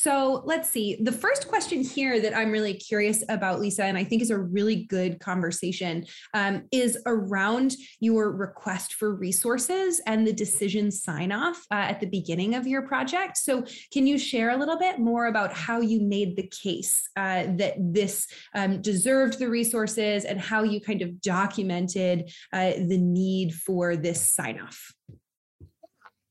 So 0.05 0.43
let's 0.45 0.69
see. 0.69 0.99
The 1.01 1.11
first 1.11 1.47
question 1.47 1.81
here 1.81 2.21
that 2.21 2.37
I'm 2.37 2.51
really 2.51 2.75
curious 2.75 3.23
about, 3.27 3.59
Lisa, 3.59 3.85
and 3.85 3.97
I 3.97 4.03
think 4.03 4.21
is 4.21 4.29
a 4.29 4.37
really 4.37 4.83
good 4.83 5.19
conversation, 5.19 6.05
um, 6.35 6.67
is 6.71 6.95
around 7.07 7.73
your 7.99 8.31
request 8.31 8.93
for 8.93 9.15
resources 9.15 9.99
and 10.05 10.27
the 10.27 10.31
decision 10.31 10.91
sign 10.91 11.31
off 11.31 11.57
uh, 11.71 11.89
at 11.89 12.01
the 12.01 12.05
beginning 12.05 12.53
of 12.53 12.67
your 12.67 12.83
project. 12.83 13.37
So, 13.37 13.65
can 13.91 14.05
you 14.05 14.19
share 14.19 14.51
a 14.51 14.57
little 14.57 14.77
bit 14.77 14.99
more 14.99 15.25
about 15.25 15.51
how 15.53 15.81
you 15.81 16.01
made 16.01 16.35
the 16.35 16.47
case 16.49 17.09
uh, 17.15 17.47
that 17.57 17.73
this 17.79 18.27
um, 18.53 18.83
deserved 18.83 19.39
the 19.39 19.49
resources 19.49 20.23
and 20.23 20.39
how 20.39 20.61
you 20.61 20.81
kind 20.81 21.01
of 21.01 21.19
documented 21.19 22.31
uh, 22.53 22.73
the 22.77 22.99
need 22.99 23.55
for 23.55 23.95
this 23.95 24.31
sign 24.31 24.61
off? 24.61 24.93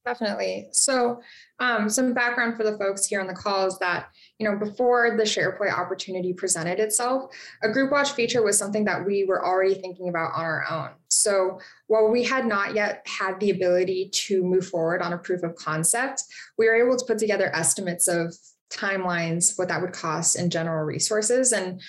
Definitely. 0.04 0.68
So, 0.72 1.22
um, 1.60 1.88
some 1.88 2.12
background 2.12 2.56
for 2.56 2.62
the 2.62 2.76
folks 2.76 3.06
here 3.06 3.22
on 3.22 3.26
the 3.26 3.32
call 3.32 3.66
is 3.66 3.78
that, 3.78 4.08
you 4.38 4.46
know, 4.46 4.58
before 4.58 5.16
the 5.16 5.22
SharePlay 5.22 5.72
opportunity 5.72 6.34
presented 6.34 6.78
itself, 6.78 7.34
a 7.62 7.70
group 7.70 7.90
watch 7.90 8.12
feature 8.12 8.42
was 8.42 8.58
something 8.58 8.84
that 8.84 9.06
we 9.06 9.24
were 9.24 9.42
already 9.42 9.74
thinking 9.74 10.10
about 10.10 10.34
on 10.34 10.44
our 10.44 10.64
own. 10.70 10.90
So, 11.08 11.58
while 11.86 12.08
we 12.08 12.22
had 12.22 12.44
not 12.44 12.74
yet 12.74 13.06
had 13.06 13.40
the 13.40 13.50
ability 13.50 14.10
to 14.12 14.42
move 14.42 14.66
forward 14.66 15.00
on 15.00 15.14
a 15.14 15.18
proof 15.18 15.42
of 15.42 15.54
concept, 15.56 16.24
we 16.58 16.66
were 16.66 16.74
able 16.74 16.98
to 16.98 17.04
put 17.06 17.18
together 17.18 17.50
estimates 17.54 18.06
of 18.06 18.36
timelines, 18.70 19.56
what 19.56 19.68
that 19.68 19.80
would 19.80 19.92
cost, 19.92 20.36
and 20.36 20.52
general 20.52 20.84
resources. 20.84 21.52
And 21.52 21.80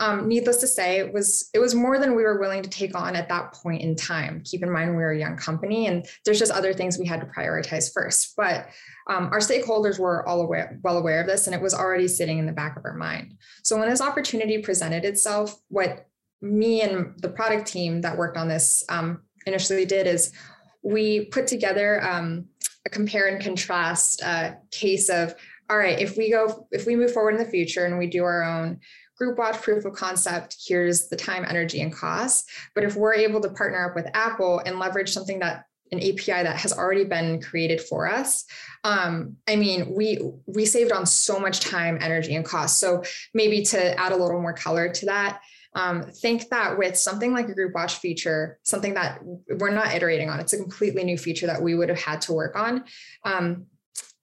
um, 0.00 0.26
needless 0.26 0.56
to 0.58 0.66
say, 0.66 0.98
it 0.98 1.12
was 1.12 1.50
it 1.54 1.60
was 1.60 1.74
more 1.74 1.98
than 1.98 2.16
we 2.16 2.24
were 2.24 2.40
willing 2.40 2.62
to 2.62 2.70
take 2.70 2.96
on 2.96 3.14
at 3.14 3.28
that 3.28 3.52
point 3.52 3.82
in 3.82 3.94
time. 3.94 4.42
Keep 4.44 4.64
in 4.64 4.72
mind 4.72 4.90
we 4.90 4.96
were 4.96 5.12
a 5.12 5.18
young 5.18 5.36
company, 5.36 5.86
and 5.86 6.04
there's 6.24 6.38
just 6.38 6.50
other 6.50 6.72
things 6.72 6.98
we 6.98 7.06
had 7.06 7.20
to 7.20 7.26
prioritize 7.26 7.92
first. 7.92 8.34
But 8.36 8.66
um, 9.08 9.26
our 9.26 9.38
stakeholders 9.38 9.98
were 9.98 10.26
all 10.28 10.40
aware, 10.40 10.80
well 10.82 10.98
aware 10.98 11.20
of 11.20 11.28
this, 11.28 11.46
and 11.46 11.54
it 11.54 11.62
was 11.62 11.74
already 11.74 12.08
sitting 12.08 12.38
in 12.38 12.46
the 12.46 12.52
back 12.52 12.76
of 12.76 12.84
our 12.84 12.94
mind. 12.94 13.36
So 13.62 13.78
when 13.78 13.88
this 13.88 14.00
opportunity 14.00 14.58
presented 14.58 15.04
itself, 15.04 15.60
what 15.68 16.06
me 16.42 16.82
and 16.82 17.14
the 17.18 17.28
product 17.28 17.66
team 17.66 18.00
that 18.00 18.18
worked 18.18 18.36
on 18.36 18.48
this 18.48 18.84
um, 18.88 19.22
initially 19.46 19.86
did 19.86 20.06
is 20.08 20.32
we 20.82 21.26
put 21.26 21.46
together 21.46 22.04
um, 22.04 22.46
a 22.84 22.90
compare 22.90 23.28
and 23.28 23.42
contrast 23.42 24.22
uh, 24.22 24.52
case 24.70 25.08
of 25.08 25.34
all 25.70 25.78
right 25.78 25.98
if 25.98 26.18
we 26.18 26.30
go 26.30 26.68
if 26.72 26.86
we 26.86 26.94
move 26.94 27.12
forward 27.12 27.34
in 27.34 27.42
the 27.42 27.50
future 27.50 27.86
and 27.86 27.98
we 27.98 28.06
do 28.06 28.22
our 28.22 28.42
own 28.42 28.78
group 29.16 29.38
watch 29.38 29.60
proof 29.62 29.84
of 29.84 29.94
concept, 29.94 30.56
here's 30.66 31.08
the 31.08 31.16
time, 31.16 31.44
energy, 31.48 31.80
and 31.80 31.94
cost. 31.94 32.50
But 32.74 32.84
if 32.84 32.96
we're 32.96 33.14
able 33.14 33.40
to 33.42 33.50
partner 33.50 33.88
up 33.88 33.94
with 33.94 34.08
Apple 34.14 34.60
and 34.66 34.78
leverage 34.78 35.12
something 35.12 35.38
that 35.40 35.66
an 35.92 35.98
API 35.98 36.42
that 36.42 36.56
has 36.56 36.72
already 36.72 37.04
been 37.04 37.40
created 37.40 37.80
for 37.80 38.08
us. 38.08 38.44
Um, 38.84 39.36
I 39.48 39.56
mean, 39.56 39.94
we 39.94 40.18
we 40.46 40.66
saved 40.66 40.92
on 40.92 41.06
so 41.06 41.38
much 41.38 41.60
time, 41.60 41.98
energy, 42.00 42.34
and 42.34 42.44
cost. 42.44 42.78
So 42.78 43.04
maybe 43.32 43.62
to 43.66 43.98
add 43.98 44.12
a 44.12 44.16
little 44.16 44.40
more 44.40 44.52
color 44.52 44.88
to 44.92 45.06
that, 45.06 45.40
um, 45.74 46.04
think 46.04 46.48
that 46.50 46.78
with 46.78 46.96
something 46.96 47.32
like 47.32 47.48
a 47.48 47.54
group 47.54 47.74
watch 47.74 47.96
feature, 47.96 48.58
something 48.62 48.94
that 48.94 49.20
we're 49.58 49.70
not 49.70 49.94
iterating 49.94 50.30
on, 50.30 50.40
it's 50.40 50.52
a 50.52 50.58
completely 50.58 51.04
new 51.04 51.18
feature 51.18 51.46
that 51.46 51.62
we 51.62 51.74
would 51.74 51.88
have 51.88 52.00
had 52.00 52.20
to 52.22 52.32
work 52.32 52.56
on. 52.56 52.84
Um, 53.24 53.66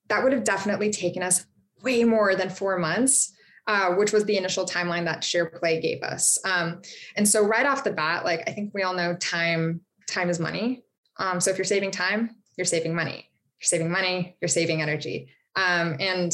that 0.10 0.24
would 0.24 0.34
have 0.34 0.44
definitely 0.44 0.92
taken 0.92 1.24
us 1.24 1.46
way 1.84 2.04
more 2.04 2.36
than 2.36 2.50
four 2.50 2.78
months 2.78 3.34
uh, 3.68 3.91
which 3.93 4.12
was 4.12 4.26
the 4.26 4.38
initial 4.38 4.66
timeline 4.66 5.05
that 5.05 5.22
SharePlay 5.22 5.82
gave 5.82 6.01
us. 6.03 6.39
Um, 6.45 6.82
and 7.16 7.28
so 7.28 7.45
right 7.45 7.66
off 7.66 7.84
the 7.84 7.91
bat, 7.91 8.26
like 8.26 8.47
I 8.47 8.51
think 8.51 8.74
we 8.74 8.84
all 8.84 8.93
know 8.93 9.16
time, 9.16 9.82
time 10.07 10.30
is 10.30 10.39
money. 10.39 10.84
Um, 11.18 11.39
so 11.39 11.51
if 11.51 11.57
you're 11.57 11.66
saving 11.66 11.91
time, 11.91 12.36
you're 12.57 12.66
saving 12.66 12.95
money. 12.95 13.30
You're 13.59 13.68
saving 13.68 13.91
money, 13.91 14.36
you're 14.41 14.49
saving 14.49 14.82
energy. 14.82 15.30
Um, 15.55 15.97
and 15.99 16.32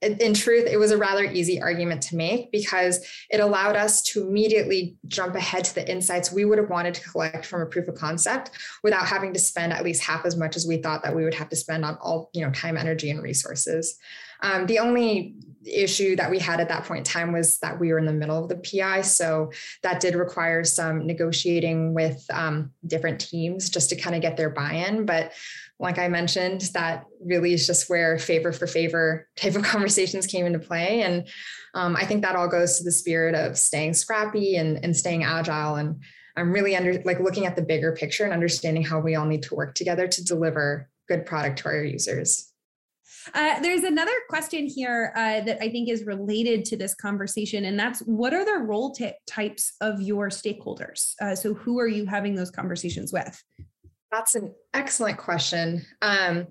in 0.00 0.32
truth, 0.32 0.68
it 0.70 0.76
was 0.78 0.92
a 0.92 0.96
rather 0.96 1.24
easy 1.24 1.60
argument 1.60 2.02
to 2.02 2.16
make 2.16 2.52
because 2.52 3.04
it 3.30 3.40
allowed 3.40 3.74
us 3.74 4.02
to 4.02 4.26
immediately 4.26 4.96
jump 5.08 5.34
ahead 5.34 5.64
to 5.64 5.74
the 5.74 5.90
insights 5.90 6.30
we 6.30 6.44
would 6.44 6.58
have 6.58 6.70
wanted 6.70 6.94
to 6.94 7.08
collect 7.08 7.44
from 7.44 7.62
a 7.62 7.66
proof 7.66 7.88
of 7.88 7.96
concept 7.96 8.50
without 8.84 9.06
having 9.06 9.32
to 9.32 9.40
spend 9.40 9.72
at 9.72 9.82
least 9.82 10.02
half 10.02 10.24
as 10.24 10.36
much 10.36 10.54
as 10.54 10.66
we 10.66 10.76
thought 10.76 11.02
that 11.02 11.16
we 11.16 11.24
would 11.24 11.34
have 11.34 11.48
to 11.48 11.56
spend 11.56 11.84
on 11.84 11.96
all 12.00 12.30
you 12.32 12.44
know 12.44 12.52
time, 12.52 12.76
energy, 12.76 13.10
and 13.10 13.22
resources. 13.22 13.98
Um, 14.40 14.66
the 14.66 14.78
only 14.78 15.34
issue 15.64 16.16
that 16.16 16.30
we 16.30 16.38
had 16.38 16.60
at 16.60 16.68
that 16.68 16.84
point 16.84 16.98
in 16.98 17.04
time 17.04 17.32
was 17.32 17.58
that 17.58 17.78
we 17.78 17.92
were 17.92 17.98
in 17.98 18.06
the 18.06 18.12
middle 18.12 18.42
of 18.42 18.48
the 18.48 18.56
PI. 18.56 19.02
So 19.02 19.52
that 19.82 20.00
did 20.00 20.14
require 20.14 20.64
some 20.64 21.06
negotiating 21.06 21.94
with 21.94 22.24
um, 22.32 22.72
different 22.86 23.20
teams 23.20 23.68
just 23.68 23.90
to 23.90 23.96
kind 23.96 24.14
of 24.14 24.22
get 24.22 24.36
their 24.36 24.50
buy 24.50 24.72
in. 24.72 25.04
But 25.04 25.32
like 25.80 25.98
I 25.98 26.08
mentioned, 26.08 26.62
that 26.74 27.04
really 27.24 27.52
is 27.52 27.66
just 27.66 27.88
where 27.88 28.18
favor 28.18 28.52
for 28.52 28.66
favor 28.66 29.28
type 29.36 29.54
of 29.54 29.62
conversations 29.64 30.26
came 30.26 30.46
into 30.46 30.58
play. 30.58 31.02
And 31.02 31.28
um, 31.74 31.96
I 31.96 32.04
think 32.04 32.22
that 32.22 32.36
all 32.36 32.48
goes 32.48 32.78
to 32.78 32.84
the 32.84 32.92
spirit 32.92 33.34
of 33.34 33.58
staying 33.58 33.94
scrappy 33.94 34.56
and, 34.56 34.82
and 34.84 34.96
staying 34.96 35.24
agile. 35.24 35.76
And 35.76 36.02
I'm 36.36 36.52
really 36.52 36.76
under 36.76 37.00
like 37.02 37.20
looking 37.20 37.46
at 37.46 37.56
the 37.56 37.62
bigger 37.62 37.92
picture 37.92 38.24
and 38.24 38.32
understanding 38.32 38.84
how 38.84 39.00
we 39.00 39.16
all 39.16 39.26
need 39.26 39.42
to 39.44 39.54
work 39.54 39.74
together 39.74 40.06
to 40.08 40.24
deliver 40.24 40.88
good 41.08 41.26
product 41.26 41.60
to 41.60 41.68
our 41.68 41.82
users. 41.82 42.47
Uh, 43.34 43.60
there's 43.60 43.84
another 43.84 44.12
question 44.28 44.66
here 44.66 45.12
uh, 45.16 45.40
that 45.42 45.62
I 45.62 45.68
think 45.68 45.88
is 45.88 46.04
related 46.04 46.64
to 46.66 46.76
this 46.76 46.94
conversation, 46.94 47.66
and 47.66 47.78
that's 47.78 48.00
what 48.00 48.34
are 48.34 48.44
the 48.44 48.64
role 48.64 48.92
t- 48.92 49.12
types 49.26 49.72
of 49.80 50.00
your 50.00 50.28
stakeholders? 50.28 51.14
Uh, 51.20 51.34
so, 51.34 51.54
who 51.54 51.78
are 51.78 51.88
you 51.88 52.06
having 52.06 52.34
those 52.34 52.50
conversations 52.50 53.12
with? 53.12 53.42
That's 54.10 54.34
an 54.34 54.54
excellent 54.74 55.18
question 55.18 55.84
um, 56.02 56.46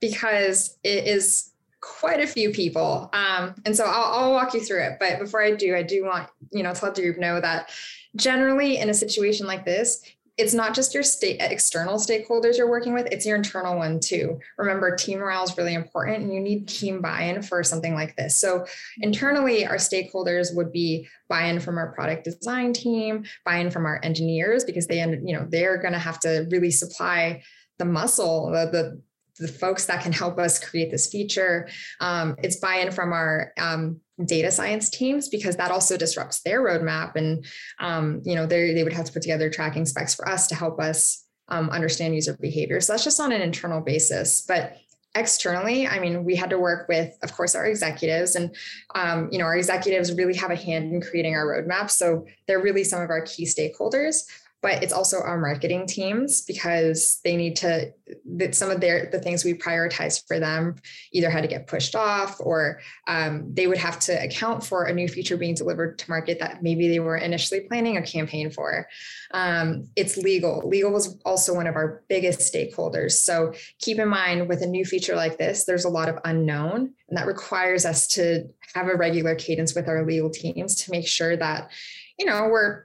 because 0.00 0.78
it 0.82 1.06
is 1.06 1.52
quite 1.82 2.20
a 2.20 2.26
few 2.26 2.50
people. 2.50 3.10
Um, 3.12 3.54
and 3.66 3.76
so 3.76 3.84
I'll, 3.84 4.22
I'll, 4.22 4.32
walk 4.32 4.54
you 4.54 4.60
through 4.60 4.84
it. 4.84 4.98
But 5.00 5.18
before 5.18 5.42
I 5.42 5.50
do, 5.50 5.74
I 5.74 5.82
do 5.82 6.04
want, 6.04 6.28
you 6.52 6.62
know, 6.62 6.72
to 6.72 6.84
let 6.84 6.94
the 6.94 7.02
group 7.02 7.18
know 7.18 7.40
that 7.40 7.70
generally 8.16 8.78
in 8.78 8.88
a 8.88 8.94
situation 8.94 9.46
like 9.46 9.64
this, 9.64 10.00
it's 10.42 10.52
not 10.52 10.74
just 10.74 10.92
your 10.92 11.02
state 11.04 11.38
external 11.40 11.94
stakeholders 11.94 12.58
you're 12.58 12.68
working 12.68 12.92
with, 12.92 13.06
it's 13.12 13.24
your 13.24 13.36
internal 13.36 13.76
one 13.78 14.00
too. 14.00 14.38
Remember, 14.58 14.96
team 14.96 15.20
morale 15.20 15.44
is 15.44 15.56
really 15.56 15.74
important 15.74 16.22
and 16.22 16.34
you 16.34 16.40
need 16.40 16.66
team 16.66 17.00
buy-in 17.00 17.42
for 17.42 17.62
something 17.62 17.94
like 17.94 18.16
this. 18.16 18.36
So 18.36 18.66
internally, 19.00 19.64
our 19.64 19.76
stakeholders 19.76 20.54
would 20.56 20.72
be 20.72 21.08
buy-in 21.28 21.60
from 21.60 21.78
our 21.78 21.92
product 21.92 22.24
design 22.24 22.72
team, 22.72 23.24
buy-in 23.44 23.70
from 23.70 23.86
our 23.86 24.00
engineers, 24.02 24.64
because 24.64 24.86
they, 24.88 24.98
you 24.98 25.34
know, 25.34 25.46
they're 25.48 25.78
going 25.78 25.94
to 25.94 25.98
have 25.98 26.18
to 26.20 26.46
really 26.50 26.72
supply 26.72 27.42
the 27.78 27.84
muscle, 27.84 28.50
the, 28.50 28.66
the 28.70 29.02
the 29.38 29.48
folks 29.48 29.86
that 29.86 30.02
can 30.02 30.12
help 30.12 30.38
us 30.38 30.62
create 30.62 30.90
this 30.90 31.08
feature. 31.08 31.66
Um, 32.00 32.36
it's 32.42 32.56
buy-in 32.56 32.92
from 32.92 33.12
our 33.12 33.52
um, 33.58 34.00
data 34.26 34.50
science 34.50 34.90
teams 34.90 35.28
because 35.28 35.56
that 35.56 35.70
also 35.70 35.96
disrupts 35.96 36.42
their 36.42 36.62
roadmap, 36.62 37.16
and 37.16 37.44
um, 37.78 38.20
you 38.24 38.34
know 38.34 38.46
they 38.46 38.82
would 38.82 38.92
have 38.92 39.06
to 39.06 39.12
put 39.12 39.22
together 39.22 39.50
tracking 39.50 39.86
specs 39.86 40.14
for 40.14 40.28
us 40.28 40.46
to 40.48 40.54
help 40.54 40.80
us 40.80 41.24
um, 41.48 41.70
understand 41.70 42.14
user 42.14 42.36
behavior. 42.40 42.80
So 42.80 42.92
that's 42.92 43.04
just 43.04 43.20
on 43.20 43.32
an 43.32 43.42
internal 43.42 43.80
basis, 43.80 44.42
but 44.42 44.76
externally 45.14 45.86
i 45.86 45.98
mean 45.98 46.24
we 46.24 46.34
had 46.34 46.48
to 46.48 46.58
work 46.58 46.88
with 46.88 47.18
of 47.22 47.30
course 47.34 47.54
our 47.54 47.66
executives 47.66 48.34
and 48.34 48.56
um, 48.94 49.28
you 49.30 49.38
know 49.38 49.44
our 49.44 49.56
executives 49.56 50.14
really 50.14 50.34
have 50.34 50.50
a 50.50 50.56
hand 50.56 50.90
in 50.92 51.02
creating 51.02 51.34
our 51.34 51.46
roadmap. 51.46 51.90
So 51.90 52.24
they're 52.46 52.62
really 52.62 52.82
some 52.82 53.02
of 53.02 53.10
our 53.10 53.20
key 53.20 53.44
stakeholders 53.44 54.24
but 54.62 54.80
it's 54.82 54.92
also 54.92 55.20
our 55.20 55.38
marketing 55.38 55.86
teams 55.86 56.42
because 56.42 57.20
they 57.24 57.36
need 57.36 57.56
to 57.56 57.92
that 58.24 58.54
some 58.54 58.70
of 58.70 58.80
their 58.80 59.08
the 59.10 59.18
things 59.18 59.44
we 59.44 59.54
prioritize 59.54 60.24
for 60.26 60.38
them 60.38 60.76
either 61.12 61.28
had 61.28 61.42
to 61.42 61.48
get 61.48 61.66
pushed 61.66 61.96
off 61.96 62.40
or 62.40 62.80
um, 63.08 63.52
they 63.52 63.66
would 63.66 63.78
have 63.78 63.98
to 63.98 64.12
account 64.22 64.64
for 64.64 64.84
a 64.84 64.94
new 64.94 65.08
feature 65.08 65.36
being 65.36 65.54
delivered 65.54 65.98
to 65.98 66.08
market 66.08 66.38
that 66.38 66.62
maybe 66.62 66.88
they 66.88 67.00
were 67.00 67.16
initially 67.16 67.60
planning 67.62 67.96
a 67.96 68.02
campaign 68.02 68.50
for. 68.50 68.88
Um, 69.32 69.88
it's 69.96 70.16
legal. 70.16 70.66
Legal 70.68 70.92
was 70.92 71.18
also 71.24 71.54
one 71.54 71.66
of 71.66 71.74
our 71.74 72.02
biggest 72.08 72.40
stakeholders. 72.40 73.12
So 73.12 73.54
keep 73.80 73.98
in 73.98 74.08
mind 74.08 74.48
with 74.48 74.62
a 74.62 74.66
new 74.66 74.84
feature 74.84 75.16
like 75.16 75.38
this 75.38 75.64
there's 75.64 75.84
a 75.84 75.90
lot 75.90 76.08
of 76.08 76.18
unknown 76.24 76.92
and 77.08 77.18
that 77.18 77.26
requires 77.26 77.84
us 77.84 78.06
to 78.06 78.48
have 78.74 78.86
a 78.86 78.96
regular 78.96 79.34
cadence 79.34 79.74
with 79.74 79.88
our 79.88 80.06
legal 80.06 80.30
teams 80.30 80.76
to 80.76 80.90
make 80.90 81.06
sure 81.06 81.36
that 81.36 81.70
you 82.18 82.26
know 82.26 82.48
we're 82.50 82.84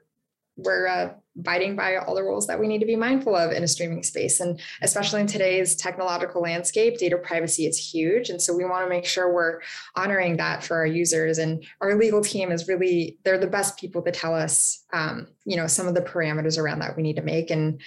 we're 0.58 0.88
uh, 0.88 1.14
abiding 1.40 1.76
by 1.76 1.98
all 1.98 2.16
the 2.16 2.24
rules 2.24 2.48
that 2.48 2.60
we 2.60 2.68
need 2.68 2.80
to 2.80 2.86
be 2.86 2.96
mindful 2.96 3.36
of 3.36 3.52
in 3.52 3.64
a 3.64 3.68
streaming 3.68 4.04
space. 4.04 4.40
And 4.40 4.60
especially 4.82 5.22
in 5.22 5.28
today's 5.28 5.76
technological 5.76 6.42
landscape, 6.42 6.98
data 6.98 7.18
privacy 7.18 7.66
is 7.68 7.78
huge. 7.78 8.30
And 8.30 8.42
so 8.42 8.56
we 8.56 8.66
want 8.66 8.86
to 8.86 8.90
make 8.90 9.06
sure 9.06 9.34
we're 9.34 9.62
honoring 9.96 10.38
that 10.38 10.64
for 10.64 10.78
our 10.78 10.86
users. 10.86 11.38
And 11.38 11.64
our 11.82 11.96
legal 11.96 12.22
team 12.22 12.52
is 12.52 12.68
really, 12.68 13.18
they're 13.24 13.38
the 13.38 13.48
best 13.48 13.80
people 13.80 14.02
to 14.04 14.12
tell 14.12 14.34
us, 14.34 14.84
um, 14.94 15.28
you 15.46 15.58
know, 15.58 15.68
some 15.68 15.88
of 15.88 15.94
the 15.94 16.02
parameters 16.02 16.58
around 16.58 16.80
that 16.80 16.96
we 16.96 17.04
need 17.04 17.18
to 17.18 17.22
make. 17.22 17.52
And 17.52 17.82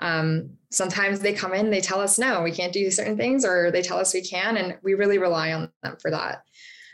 um, 0.00 0.50
sometimes 0.70 1.20
they 1.20 1.32
come 1.32 1.54
in, 1.54 1.70
they 1.70 1.80
tell 1.80 2.00
us, 2.00 2.18
no, 2.18 2.42
we 2.42 2.50
can't 2.50 2.72
do 2.72 2.90
certain 2.90 3.16
things, 3.16 3.44
or 3.44 3.70
they 3.70 3.82
tell 3.82 3.98
us 3.98 4.14
we 4.14 4.22
can. 4.22 4.56
And 4.56 4.78
we 4.82 4.94
really 4.94 5.18
rely 5.18 5.52
on 5.52 5.70
them 5.82 5.96
for 6.00 6.10
that. 6.10 6.42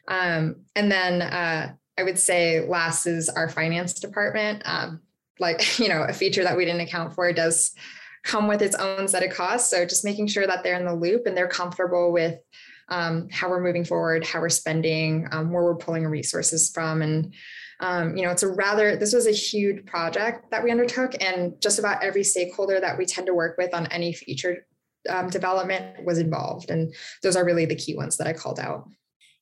Um, 0.08 0.56
and 0.74 0.90
then 0.90 1.22
uh, 1.22 1.74
I 1.96 2.02
would 2.02 2.18
say 2.18 2.66
last 2.66 3.06
is 3.06 3.28
our 3.28 3.48
finance 3.48 3.94
department. 3.94 4.62
Um, 4.64 5.00
like 5.40 5.78
you 5.78 5.88
know 5.88 6.02
a 6.02 6.12
feature 6.12 6.44
that 6.44 6.56
we 6.56 6.64
didn't 6.64 6.80
account 6.80 7.14
for 7.14 7.32
does 7.32 7.72
come 8.22 8.46
with 8.46 8.60
its 8.60 8.74
own 8.74 9.08
set 9.08 9.22
of 9.22 9.30
costs. 9.30 9.70
So 9.70 9.86
just 9.86 10.04
making 10.04 10.26
sure 10.26 10.46
that 10.46 10.62
they're 10.62 10.78
in 10.78 10.84
the 10.84 10.94
loop 10.94 11.26
and 11.26 11.34
they're 11.34 11.48
comfortable 11.48 12.12
with 12.12 12.38
um, 12.90 13.28
how 13.30 13.48
we're 13.48 13.62
moving 13.62 13.84
forward 13.84 14.26
how 14.26 14.40
we're 14.40 14.48
spending 14.48 15.26
um, 15.32 15.52
where 15.52 15.62
we're 15.62 15.76
pulling 15.76 16.06
resources 16.06 16.70
from. 16.70 17.02
And 17.02 17.34
um, 17.80 18.16
you 18.16 18.24
know 18.24 18.30
it's 18.30 18.42
a 18.42 18.48
rather 18.48 18.96
this 18.96 19.14
was 19.14 19.26
a 19.26 19.32
huge 19.32 19.86
project 19.86 20.50
that 20.50 20.62
we 20.62 20.70
undertook 20.70 21.14
and 21.20 21.60
just 21.60 21.78
about 21.78 22.04
every 22.04 22.24
stakeholder 22.24 22.78
that 22.78 22.98
we 22.98 23.06
tend 23.06 23.26
to 23.26 23.34
work 23.34 23.56
with 23.56 23.72
on 23.74 23.86
any 23.86 24.12
feature 24.12 24.66
um, 25.08 25.30
development 25.30 26.04
was 26.04 26.18
involved. 26.18 26.70
And 26.70 26.94
those 27.22 27.36
are 27.36 27.44
really 27.44 27.64
the 27.64 27.76
key 27.76 27.96
ones 27.96 28.16
that 28.18 28.26
i 28.26 28.32
called 28.32 28.60
out. 28.60 28.88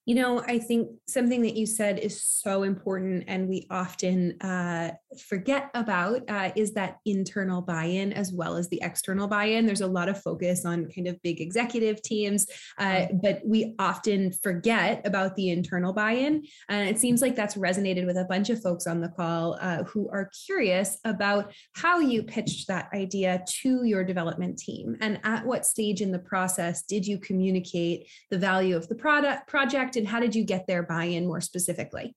You 0.07 0.15
know, 0.15 0.41
I 0.41 0.59
think 0.59 0.89
something 1.07 1.43
that 1.43 1.55
you 1.55 1.67
said 1.67 1.99
is 1.99 2.23
so 2.23 2.63
important 2.63 3.25
and 3.27 3.47
we 3.47 3.67
often 3.71 4.41
uh, 4.41 4.93
forget 5.17 5.71
about 5.75 6.23
uh, 6.29 6.51
is 6.57 6.75
that 6.75 6.99
internal 7.05 7.63
buy 7.63 7.85
in 7.85 8.13
as 8.13 8.33
well 8.33 8.57
as 8.57 8.69
the 8.69 8.81
external 8.83 9.27
buy 9.27 9.47
in. 9.47 9.67
There's 9.67 9.81
a 9.81 9.87
lot 9.87 10.09
of 10.09 10.21
focus 10.21 10.65
on 10.65 10.91
kind 10.91 11.07
of 11.07 11.21
big 11.23 11.41
executive 11.41 12.03
teams, 12.03 12.47
uh, 12.79 13.07
but 13.23 13.41
we 13.45 13.75
often 13.79 14.33
forget 14.33 15.07
about 15.07 15.35
the 15.37 15.51
internal 15.51 15.93
buy 15.93 16.13
in. 16.13 16.45
And 16.69 16.89
it 16.89 16.99
seems 16.99 17.23
like 17.23 17.37
that's 17.37 17.55
resonated 17.55 18.07
with 18.07 18.17
a 18.17 18.25
bunch 18.25 18.51
of 18.51 18.63
folks 18.63 18.87
on 18.87 19.01
the 19.01 19.09
call 19.09 19.59
uh, 19.61 19.85
who 19.85 20.09
are 20.11 20.31
curious 20.47 20.99
about 21.05 21.53
how 21.75 21.99
you 21.99 22.23
pitched 22.23 22.69
that 22.69 22.89
idea 22.95 23.43
to 23.63 23.85
your 23.85 24.05
development 24.05 24.59
team 24.59 24.97
and 25.01 25.21
at 25.25 25.45
what 25.47 25.67
stage 25.67 26.01
in 26.01 26.13
the 26.13 26.19
process 26.19 26.83
did 26.83 27.07
you 27.07 27.19
communicate 27.19 28.09
the 28.31 28.39
value 28.39 28.77
of 28.77 28.89
the 28.89 28.95
product 28.95 29.49
project 29.49 29.97
and 29.97 30.07
how 30.07 30.21
did 30.21 30.35
you 30.35 30.45
get 30.45 30.67
their 30.67 30.83
buy-in 30.83 31.27
more 31.27 31.41
specifically? 31.41 32.15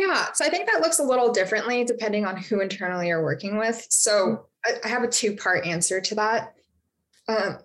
Yeah, 0.00 0.32
so 0.32 0.46
I 0.46 0.48
think 0.48 0.66
that 0.66 0.80
looks 0.80 0.98
a 0.98 1.04
little 1.04 1.30
differently 1.30 1.84
depending 1.84 2.24
on 2.24 2.34
who 2.34 2.60
internally 2.60 3.08
you're 3.08 3.22
working 3.22 3.58
with. 3.58 3.86
So 3.90 4.46
I 4.64 4.88
have 4.88 5.02
a 5.02 5.08
two-part 5.08 5.66
answer 5.66 6.00
to 6.00 6.14
that. 6.14 6.54
Um, 7.28 7.58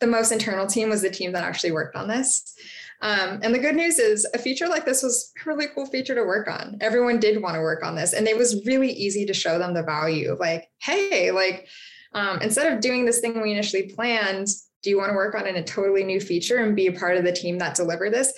the 0.00 0.08
most 0.08 0.32
internal 0.32 0.66
team 0.66 0.90
was 0.90 1.02
the 1.02 1.10
team 1.10 1.30
that 1.32 1.44
actually 1.44 1.70
worked 1.70 1.94
on 1.94 2.08
this. 2.08 2.56
Um, 3.00 3.38
and 3.44 3.54
the 3.54 3.60
good 3.60 3.76
news 3.76 4.00
is 4.00 4.26
a 4.34 4.38
feature 4.38 4.66
like 4.66 4.84
this 4.84 5.04
was 5.04 5.32
a 5.40 5.48
really 5.48 5.68
cool 5.72 5.86
feature 5.86 6.16
to 6.16 6.24
work 6.24 6.48
on. 6.48 6.78
Everyone 6.80 7.20
did 7.20 7.40
want 7.40 7.54
to 7.54 7.60
work 7.60 7.84
on 7.84 7.94
this, 7.94 8.12
and 8.12 8.26
it 8.26 8.36
was 8.36 8.66
really 8.66 8.90
easy 8.90 9.24
to 9.26 9.34
show 9.34 9.56
them 9.56 9.72
the 9.72 9.84
value 9.84 10.32
of 10.32 10.40
like, 10.40 10.68
hey, 10.78 11.30
like 11.30 11.68
um, 12.12 12.40
instead 12.42 12.72
of 12.72 12.80
doing 12.80 13.04
this 13.04 13.20
thing 13.20 13.40
we 13.40 13.52
initially 13.52 13.84
planned, 13.84 14.48
do 14.82 14.90
you 14.90 14.98
want 14.98 15.10
to 15.10 15.14
work 15.14 15.36
on 15.36 15.46
in 15.46 15.56
a 15.56 15.62
totally 15.62 16.02
new 16.02 16.20
feature 16.20 16.56
and 16.56 16.74
be 16.74 16.88
a 16.88 16.92
part 16.92 17.16
of 17.16 17.24
the 17.24 17.32
team 17.32 17.58
that 17.58 17.76
deliver 17.76 18.10
this 18.10 18.32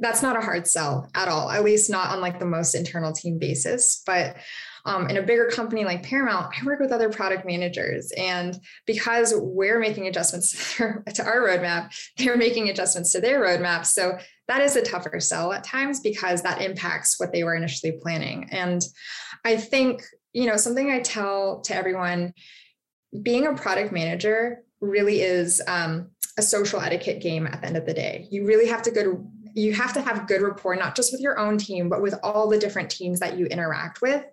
that's 0.00 0.22
not 0.22 0.36
a 0.36 0.40
hard 0.40 0.66
sell 0.66 1.08
at 1.14 1.28
all 1.28 1.50
at 1.50 1.62
least 1.62 1.90
not 1.90 2.10
on 2.10 2.20
like 2.20 2.38
the 2.38 2.46
most 2.46 2.74
internal 2.74 3.12
team 3.12 3.38
basis. 3.38 4.02
But 4.04 4.36
um, 4.86 5.08
in 5.08 5.18
a 5.18 5.22
bigger 5.22 5.46
company 5.48 5.84
like 5.84 6.02
paramount 6.02 6.54
i 6.58 6.64
work 6.64 6.80
with 6.80 6.90
other 6.90 7.10
product 7.10 7.44
managers 7.44 8.12
and 8.16 8.58
because 8.86 9.34
we're 9.36 9.78
making 9.78 10.06
adjustments 10.06 10.76
to 10.78 11.22
our 11.22 11.42
roadmap 11.42 11.92
they're 12.16 12.38
making 12.38 12.70
adjustments 12.70 13.12
to 13.12 13.20
their 13.20 13.42
roadmap. 13.42 13.84
So 13.84 14.18
that 14.48 14.62
is 14.62 14.76
a 14.76 14.82
tougher 14.82 15.20
sell 15.20 15.52
at 15.52 15.64
times 15.64 16.00
because 16.00 16.42
that 16.42 16.62
impacts 16.62 17.20
what 17.20 17.30
they 17.30 17.44
were 17.44 17.54
initially 17.54 17.92
planning. 18.00 18.48
And 18.50 18.82
i 19.44 19.56
think 19.56 20.02
you 20.32 20.46
know 20.46 20.56
something 20.56 20.90
i 20.90 21.00
tell 21.00 21.60
to 21.62 21.74
everyone 21.74 22.32
being 23.22 23.46
a 23.46 23.54
product 23.54 23.92
manager 23.92 24.62
really 24.80 25.20
is 25.20 25.60
um, 25.66 26.10
a 26.38 26.42
social 26.42 26.80
etiquette 26.80 27.20
game 27.20 27.46
at 27.46 27.60
the 27.60 27.66
end 27.66 27.76
of 27.76 27.86
the 27.86 27.94
day. 27.94 28.26
You 28.30 28.46
really 28.46 28.66
have 28.68 28.82
to 28.82 28.90
good 28.90 29.06
you 29.54 29.72
have 29.72 29.92
to 29.92 30.00
have 30.00 30.26
good 30.26 30.42
rapport 30.42 30.76
not 30.76 30.94
just 30.94 31.12
with 31.12 31.20
your 31.20 31.38
own 31.38 31.58
team 31.58 31.88
but 31.88 32.02
with 32.02 32.14
all 32.22 32.48
the 32.48 32.58
different 32.58 32.90
teams 32.90 33.20
that 33.20 33.38
you 33.38 33.46
interact 33.46 34.00
with 34.00 34.24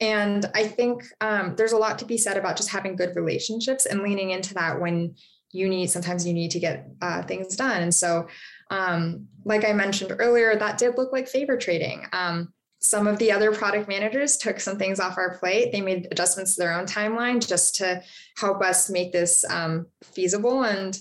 and 0.00 0.46
i 0.54 0.66
think 0.66 1.04
um, 1.20 1.54
there's 1.56 1.72
a 1.72 1.76
lot 1.76 1.98
to 1.98 2.04
be 2.04 2.18
said 2.18 2.36
about 2.36 2.56
just 2.56 2.70
having 2.70 2.96
good 2.96 3.14
relationships 3.16 3.86
and 3.86 4.02
leaning 4.02 4.30
into 4.30 4.54
that 4.54 4.80
when 4.80 5.14
you 5.52 5.68
need 5.68 5.88
sometimes 5.88 6.26
you 6.26 6.32
need 6.32 6.50
to 6.50 6.58
get 6.58 6.88
uh, 7.02 7.22
things 7.22 7.56
done 7.56 7.82
and 7.82 7.94
so 7.94 8.26
um, 8.70 9.26
like 9.44 9.64
i 9.64 9.72
mentioned 9.72 10.14
earlier 10.18 10.56
that 10.56 10.78
did 10.78 10.96
look 10.96 11.12
like 11.12 11.28
favor 11.28 11.56
trading 11.56 12.04
um, 12.12 12.52
some 12.84 13.06
of 13.06 13.18
the 13.18 13.32
other 13.32 13.50
product 13.50 13.88
managers 13.88 14.36
took 14.36 14.60
some 14.60 14.76
things 14.76 15.00
off 15.00 15.16
our 15.16 15.38
plate. 15.38 15.72
They 15.72 15.80
made 15.80 16.06
adjustments 16.10 16.54
to 16.54 16.60
their 16.60 16.78
own 16.78 16.84
timeline 16.84 17.44
just 17.44 17.76
to 17.76 18.02
help 18.36 18.60
us 18.60 18.90
make 18.90 19.10
this 19.10 19.42
um, 19.48 19.86
feasible. 20.02 20.64
And 20.64 20.94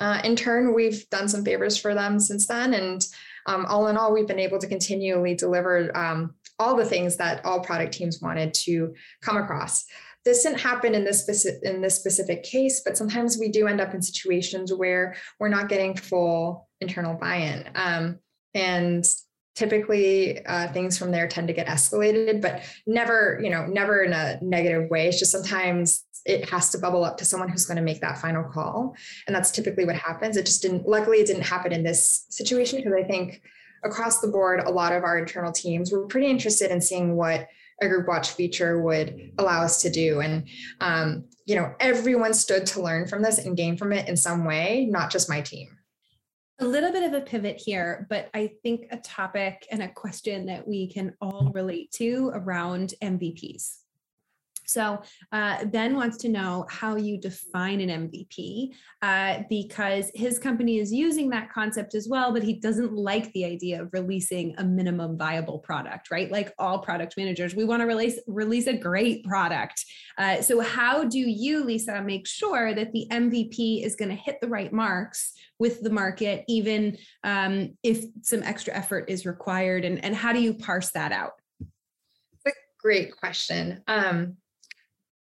uh, 0.00 0.20
in 0.24 0.36
turn, 0.36 0.74
we've 0.74 1.08
done 1.10 1.28
some 1.28 1.44
favors 1.44 1.76
for 1.76 1.94
them 1.94 2.20
since 2.20 2.46
then. 2.46 2.74
And 2.74 3.06
um, 3.46 3.66
all 3.66 3.88
in 3.88 3.96
all, 3.96 4.12
we've 4.12 4.28
been 4.28 4.38
able 4.38 4.58
to 4.58 4.66
continually 4.66 5.34
deliver 5.34 5.96
um, 5.96 6.34
all 6.58 6.76
the 6.76 6.84
things 6.84 7.16
that 7.16 7.44
all 7.44 7.60
product 7.60 7.94
teams 7.94 8.20
wanted 8.20 8.54
to 8.54 8.94
come 9.22 9.36
across. 9.36 9.84
This 10.24 10.42
didn't 10.42 10.60
happen 10.60 10.94
in 10.94 11.04
this 11.04 11.22
specific 11.22 11.62
in 11.62 11.80
this 11.80 11.96
specific 11.96 12.42
case, 12.42 12.82
but 12.84 12.96
sometimes 12.96 13.38
we 13.38 13.48
do 13.48 13.66
end 13.66 13.80
up 13.80 13.94
in 13.94 14.02
situations 14.02 14.74
where 14.74 15.16
we're 15.40 15.48
not 15.48 15.68
getting 15.68 15.96
full 15.96 16.68
internal 16.80 17.14
buy-in. 17.14 17.64
Um, 17.74 18.18
and 18.54 19.04
typically 19.58 20.44
uh, 20.46 20.68
things 20.72 20.96
from 20.96 21.10
there 21.10 21.26
tend 21.26 21.48
to 21.48 21.52
get 21.52 21.66
escalated 21.66 22.40
but 22.40 22.62
never 22.86 23.40
you 23.42 23.50
know 23.50 23.66
never 23.66 24.02
in 24.02 24.12
a 24.12 24.38
negative 24.40 24.88
way 24.88 25.08
it's 25.08 25.18
just 25.18 25.32
sometimes 25.32 26.04
it 26.24 26.48
has 26.48 26.70
to 26.70 26.78
bubble 26.78 27.04
up 27.04 27.16
to 27.18 27.24
someone 27.24 27.48
who's 27.48 27.66
going 27.66 27.76
to 27.76 27.82
make 27.82 28.00
that 28.00 28.18
final 28.18 28.44
call. 28.44 28.94
And 29.26 29.34
that's 29.34 29.50
typically 29.50 29.84
what 29.84 29.96
happens. 29.96 30.36
It 30.36 30.46
just 30.46 30.62
didn't 30.62 30.88
luckily 30.88 31.18
it 31.18 31.26
didn't 31.26 31.42
happen 31.42 31.72
in 31.72 31.82
this 31.82 32.26
situation 32.30 32.78
because 32.78 32.92
i 32.92 33.02
think 33.02 33.42
across 33.84 34.20
the 34.20 34.28
board 34.28 34.60
a 34.60 34.70
lot 34.70 34.92
of 34.92 35.04
our 35.04 35.18
internal 35.18 35.52
teams 35.52 35.92
were 35.92 36.06
pretty 36.06 36.26
interested 36.26 36.70
in 36.70 36.80
seeing 36.80 37.16
what 37.16 37.48
a 37.80 37.88
group 37.88 38.08
watch 38.08 38.30
feature 38.30 38.82
would 38.82 39.32
allow 39.38 39.62
us 39.62 39.82
to 39.82 39.90
do. 39.90 40.20
And 40.20 40.48
um, 40.80 41.24
you 41.46 41.56
know 41.56 41.74
everyone 41.80 42.34
stood 42.34 42.66
to 42.66 42.82
learn 42.82 43.06
from 43.06 43.22
this 43.22 43.38
and 43.38 43.56
gain 43.56 43.76
from 43.76 43.92
it 43.92 44.08
in 44.08 44.16
some 44.16 44.44
way 44.44 44.86
not 44.90 45.10
just 45.10 45.30
my 45.30 45.40
team. 45.40 45.68
A 46.60 46.66
little 46.66 46.90
bit 46.90 47.04
of 47.04 47.12
a 47.12 47.20
pivot 47.20 47.56
here, 47.64 48.04
but 48.10 48.28
I 48.34 48.50
think 48.64 48.88
a 48.90 48.96
topic 48.96 49.64
and 49.70 49.80
a 49.80 49.88
question 49.88 50.46
that 50.46 50.66
we 50.66 50.92
can 50.92 51.14
all 51.20 51.52
relate 51.54 51.92
to 51.92 52.32
around 52.34 52.94
MVPs. 53.00 53.76
So 54.68 55.00
uh, 55.32 55.64
Ben 55.64 55.96
wants 55.96 56.18
to 56.18 56.28
know 56.28 56.66
how 56.68 56.96
you 56.96 57.18
define 57.18 57.80
an 57.80 58.08
MVP 58.08 58.74
uh, 59.00 59.42
because 59.48 60.10
his 60.14 60.38
company 60.38 60.78
is 60.78 60.92
using 60.92 61.30
that 61.30 61.50
concept 61.50 61.94
as 61.94 62.06
well, 62.08 62.32
but 62.32 62.42
he 62.42 62.54
doesn't 62.54 62.92
like 62.92 63.32
the 63.32 63.46
idea 63.46 63.82
of 63.82 63.88
releasing 63.92 64.54
a 64.58 64.64
minimum 64.64 65.16
viable 65.16 65.58
product, 65.58 66.10
right? 66.10 66.30
Like 66.30 66.52
all 66.58 66.80
product 66.80 67.16
managers, 67.16 67.54
we 67.54 67.64
want 67.64 67.80
to 67.80 67.86
release 67.86 68.18
release 68.26 68.66
a 68.66 68.76
great 68.76 69.24
product. 69.24 69.84
Uh, 70.18 70.42
so 70.42 70.60
how 70.60 71.04
do 71.04 71.18
you, 71.18 71.64
Lisa, 71.64 72.02
make 72.02 72.26
sure 72.26 72.74
that 72.74 72.92
the 72.92 73.06
MVP 73.10 73.84
is 73.84 73.96
going 73.96 74.10
to 74.10 74.14
hit 74.14 74.40
the 74.40 74.48
right 74.48 74.72
marks 74.72 75.32
with 75.58 75.82
the 75.82 75.90
market, 75.90 76.44
even 76.46 76.98
um, 77.24 77.76
if 77.82 78.04
some 78.22 78.42
extra 78.42 78.74
effort 78.74 79.06
is 79.08 79.24
required? 79.24 79.84
And, 79.84 80.04
and 80.04 80.14
how 80.14 80.32
do 80.32 80.40
you 80.40 80.54
parse 80.54 80.90
that 80.90 81.12
out? 81.12 81.32
Great 82.80 83.16
question. 83.16 83.82
Um, 83.88 84.36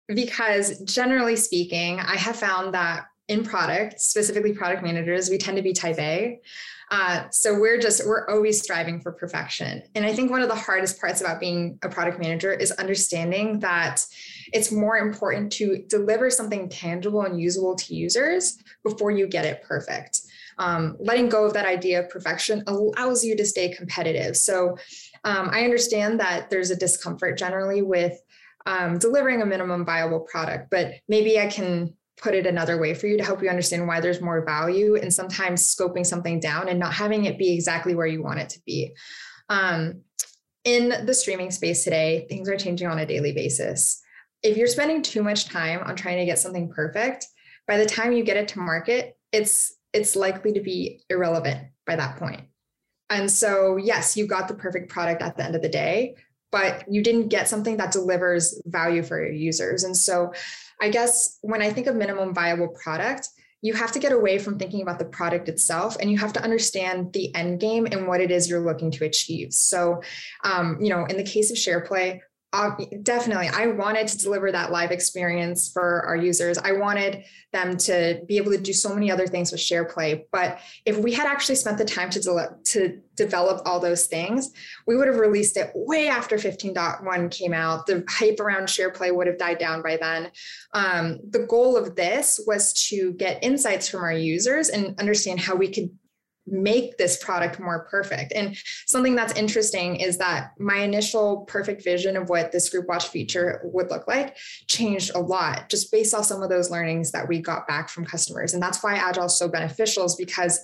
because 0.08 0.80
generally 0.82 1.36
speaking, 1.36 2.00
I 2.00 2.16
have 2.16 2.38
found 2.38 2.74
that 2.74 3.06
in 3.28 3.44
product, 3.44 4.00
specifically 4.00 4.54
product 4.54 4.84
managers, 4.84 5.30
we 5.30 5.38
tend 5.38 5.58
to 5.58 5.64
be 5.64 5.74
type 5.74 6.00
A. 6.00 6.40
Uh, 6.90 7.24
so 7.30 7.60
we're 7.60 7.78
just, 7.78 8.08
we're 8.08 8.26
always 8.30 8.62
striving 8.62 9.02
for 9.02 9.12
perfection. 9.12 9.84
And 9.94 10.06
I 10.06 10.14
think 10.14 10.32
one 10.32 10.42
of 10.42 10.48
the 10.48 10.56
hardest 10.56 11.02
parts 11.02 11.20
about 11.20 11.42
being 11.42 11.78
a 11.84 11.90
product 11.90 12.20
manager 12.20 12.54
is 12.54 12.72
understanding 12.72 13.60
that 13.60 14.06
it's 14.54 14.72
more 14.72 14.98
important 14.98 15.52
to 15.54 15.84
deliver 15.90 16.30
something 16.30 16.70
tangible 16.70 17.24
and 17.24 17.42
usable 17.42 17.76
to 17.76 17.94
users 17.94 18.58
before 18.86 19.12
you 19.12 19.28
get 19.28 19.44
it 19.44 19.62
perfect. 19.64 20.22
Um, 20.60 20.96
letting 21.00 21.28
go 21.28 21.46
of 21.46 21.54
that 21.54 21.66
idea 21.66 22.00
of 22.00 22.10
perfection 22.10 22.64
allows 22.68 23.24
you 23.24 23.36
to 23.36 23.46
stay 23.46 23.70
competitive. 23.70 24.38
So 24.38 24.78
um, 25.26 25.50
I 25.52 25.66
understand 25.66 26.20
that 26.22 26.50
there's 26.50 26.72
a 26.72 26.76
discomfort 26.76 27.38
generally 27.38 27.82
with 27.82 28.18
um, 28.68 28.98
delivering 29.00 29.42
a 29.42 29.46
minimum 29.46 29.86
viable 29.86 30.20
product, 30.20 30.70
but 30.70 30.96
maybe 31.08 31.40
I 31.40 31.48
can 31.48 31.94
put 32.18 32.36
it 32.36 32.46
another 32.46 32.78
way 32.78 32.94
for 32.94 33.08
you 33.08 33.18
to 33.18 33.24
help 33.24 33.42
you 33.42 33.50
understand 33.50 33.88
why 33.88 34.02
there's 34.02 34.22
more 34.22 34.44
value 34.44 34.96
and 34.98 35.14
sometimes 35.14 35.74
scoping 35.74 36.06
something 36.06 36.40
down 36.42 36.68
and 36.68 36.78
not 36.78 36.94
having 36.94 37.26
it 37.26 37.38
be 37.38 37.54
exactly 37.54 37.96
where 37.96 38.06
you 38.06 38.22
want 38.22 38.40
it 38.40 38.50
to 38.50 38.60
be. 38.66 38.94
Um, 39.48 40.02
in 40.66 41.06
the 41.06 41.14
streaming 41.14 41.50
space 41.50 41.86
today, 41.86 42.26
things 42.28 42.50
are 42.50 42.58
changing 42.58 42.90
on 42.90 43.00
a 43.00 43.06
daily 43.06 43.32
basis. 43.32 44.02
If 44.44 44.58
you're 44.58 44.68
spending 44.68 45.02
too 45.02 45.24
much 45.24 45.46
time 45.46 45.82
on 45.86 45.96
trying 45.96 46.18
to 46.18 46.26
get 46.26 46.40
something 46.40 46.70
perfect, 46.70 47.26
by 47.68 47.78
the 47.78 47.86
time 47.86 48.12
you 48.12 48.24
get 48.24 48.38
it 48.38 48.50
to 48.50 48.60
market, 48.60 49.18
it's 49.32 49.74
it's 49.94 50.18
likely 50.18 50.52
to 50.54 50.60
be 50.60 51.02
irrelevant 51.10 51.70
by 51.86 51.96
that 51.96 52.18
point. 52.18 52.42
And 53.10 53.32
so, 53.32 53.78
yes, 53.78 54.18
you 54.18 54.28
got 54.28 54.50
the 54.50 54.54
perfect 54.54 54.90
product 54.90 55.22
at 55.22 55.38
the 55.38 55.46
end 55.46 55.56
of 55.56 55.62
the 55.62 55.70
day, 55.70 56.16
but 56.58 56.92
you 56.92 57.04
didn't 57.04 57.28
get 57.28 57.48
something 57.48 57.78
that 57.78 57.92
delivers 57.92 58.60
value 58.66 59.04
for 59.04 59.22
your 59.24 59.32
users. 59.32 59.84
And 59.84 59.96
so 59.96 60.34
I 60.82 60.90
guess 60.90 61.38
when 61.42 61.62
I 61.62 61.72
think 61.72 61.86
of 61.88 61.96
minimum 61.96 62.34
viable 62.34 62.70
product, 62.70 63.30
you 63.62 63.74
have 63.74 63.92
to 63.92 64.00
get 64.00 64.12
away 64.12 64.38
from 64.40 64.58
thinking 64.58 64.82
about 64.82 65.00
the 65.00 65.06
product 65.06 65.50
itself 65.50 65.98
and 66.00 66.12
you 66.12 66.18
have 66.18 66.34
to 66.34 66.44
understand 66.44 67.14
the 67.14 67.34
end 67.36 67.60
game 67.60 67.88
and 67.92 68.08
what 68.08 68.22
it 68.22 68.32
is 68.32 68.50
you're 68.50 68.66
looking 68.66 68.92
to 68.92 69.06
achieve. 69.06 69.54
So, 69.54 70.02
um, 70.44 70.78
you 70.82 70.90
know, 70.90 71.06
in 71.06 71.18
the 71.18 71.24
case 71.24 71.52
of 71.52 71.58
SharePlay, 71.58 72.22
definitely. 73.04 73.48
I 73.48 73.68
wanted 73.68 74.08
to 74.08 74.18
deliver 74.18 74.52
that 74.52 74.72
live 74.72 74.92
experience 74.92 75.72
for 75.72 76.04
our 76.06 76.16
users. 76.16 76.58
I 76.58 76.74
wanted 76.74 77.24
them 77.54 77.78
to 77.78 78.22
be 78.28 78.38
able 78.38 78.52
to 78.52 78.58
do 78.58 78.74
so 78.74 78.94
many 78.94 79.10
other 79.10 79.26
things 79.26 79.52
with 79.52 79.62
SharePlay 79.62 80.26
but 80.32 80.60
if 80.86 80.98
we 80.98 81.14
had 81.14 81.28
actually 81.28 81.56
spent 81.56 81.78
the 81.78 81.86
time 81.86 82.10
to, 82.10 82.20
de- 82.20 82.56
to 82.66 83.00
develop 83.16 83.62
all 83.66 83.80
those 83.80 84.06
things 84.08 84.52
we 84.86 84.96
would 84.96 85.08
have 85.08 85.18
released 85.18 85.56
it 85.56 85.72
way 85.74 86.08
after 86.08 86.36
15.1 86.36 87.32
came 87.32 87.54
out. 87.54 87.86
The 87.86 88.04
hype 88.10 88.40
around 88.40 88.68
SharePlay 88.68 89.16
would 89.16 89.28
have 89.28 89.38
died 89.38 89.60
down 89.60 89.82
by 89.82 89.98
then. 89.98 90.32
Um, 90.74 91.20
the 91.30 91.46
goal 91.48 91.78
of 91.78 91.96
this 91.96 92.40
was 92.46 92.74
to 92.90 93.14
get 93.14 93.44
insights 93.44 93.88
from 93.88 94.02
our 94.02 94.14
users 94.14 94.70
and 94.70 95.00
understand 95.00 95.40
how 95.40 95.56
we 95.56 95.72
could 95.72 95.90
make 96.48 96.98
this 96.98 97.22
product 97.24 97.60
more 97.60 97.86
perfect. 97.92 98.32
And 98.34 98.58
something 98.86 99.16
that's 99.16 99.38
interesting 99.38 99.98
is 99.98 100.18
that 100.18 100.52
my 100.58 100.78
initial 100.78 101.42
perfect 101.42 101.84
vision 101.84 102.16
of 102.16 102.30
what 102.30 102.52
this 102.52 102.70
group 102.70 102.88
watch 102.88 103.10
feature 103.10 103.62
would 103.66 103.90
look 103.90 104.08
like 104.08 104.38
changed 104.68 105.12
a 105.14 105.20
lot 105.20 105.70
just 105.70 105.92
based 105.92 106.14
off 106.14 106.26
some 106.26 106.42
of 106.42 106.50
those 106.50 106.72
learnings 106.72 107.12
that 107.12 107.28
we 107.28 107.42
got 107.42 107.68
back 107.68 107.90
from 107.90 108.06
customers. 108.06 108.54
And 108.54 108.64
that's 108.64 108.82
why 108.82 108.96
Agile 108.96 109.26
is 109.26 109.38
so 109.38 109.48
beneficial 109.48 110.06
is 110.06 110.16
because 110.16 110.62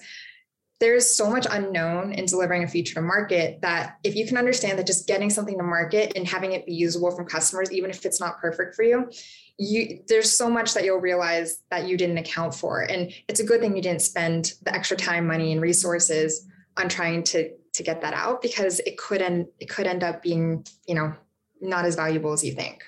there's 0.79 1.09
so 1.09 1.29
much 1.29 1.47
unknown 1.49 2.11
in 2.11 2.25
delivering 2.25 2.63
a 2.63 2.67
feature 2.67 2.95
to 2.95 3.01
market 3.01 3.61
that 3.61 3.97
if 4.03 4.15
you 4.15 4.27
can 4.27 4.37
understand 4.37 4.77
that 4.77 4.87
just 4.87 5.07
getting 5.07 5.29
something 5.29 5.57
to 5.57 5.63
market 5.63 6.11
and 6.15 6.27
having 6.27 6.51
it 6.51 6.65
be 6.65 6.73
usable 6.73 7.11
from 7.11 7.25
customers, 7.25 7.71
even 7.71 7.89
if 7.89 8.05
it's 8.05 8.19
not 8.19 8.39
perfect 8.39 8.75
for 8.75 8.83
you, 8.83 9.09
you 9.57 9.99
there's 10.07 10.31
so 10.31 10.49
much 10.49 10.73
that 10.73 10.83
you'll 10.83 10.99
realize 10.99 11.59
that 11.69 11.87
you 11.87 11.97
didn't 11.97 12.17
account 12.17 12.55
for. 12.55 12.81
And 12.81 13.13
it's 13.27 13.39
a 13.39 13.43
good 13.43 13.61
thing 13.61 13.75
you 13.75 13.81
didn't 13.81 14.01
spend 14.01 14.53
the 14.63 14.73
extra 14.73 14.97
time 14.97 15.27
money 15.27 15.51
and 15.51 15.61
resources 15.61 16.47
on 16.77 16.89
trying 16.89 17.23
to 17.23 17.51
to 17.73 17.83
get 17.83 18.01
that 18.01 18.13
out 18.13 18.41
because 18.41 18.79
it 18.81 18.97
could 18.97 19.21
end 19.21 19.47
it 19.59 19.69
could 19.69 19.87
end 19.87 20.03
up 20.03 20.21
being 20.21 20.65
you 20.87 20.95
know 20.95 21.13
not 21.61 21.85
as 21.85 21.95
valuable 21.95 22.33
as 22.33 22.43
you 22.43 22.51
think 22.51 22.83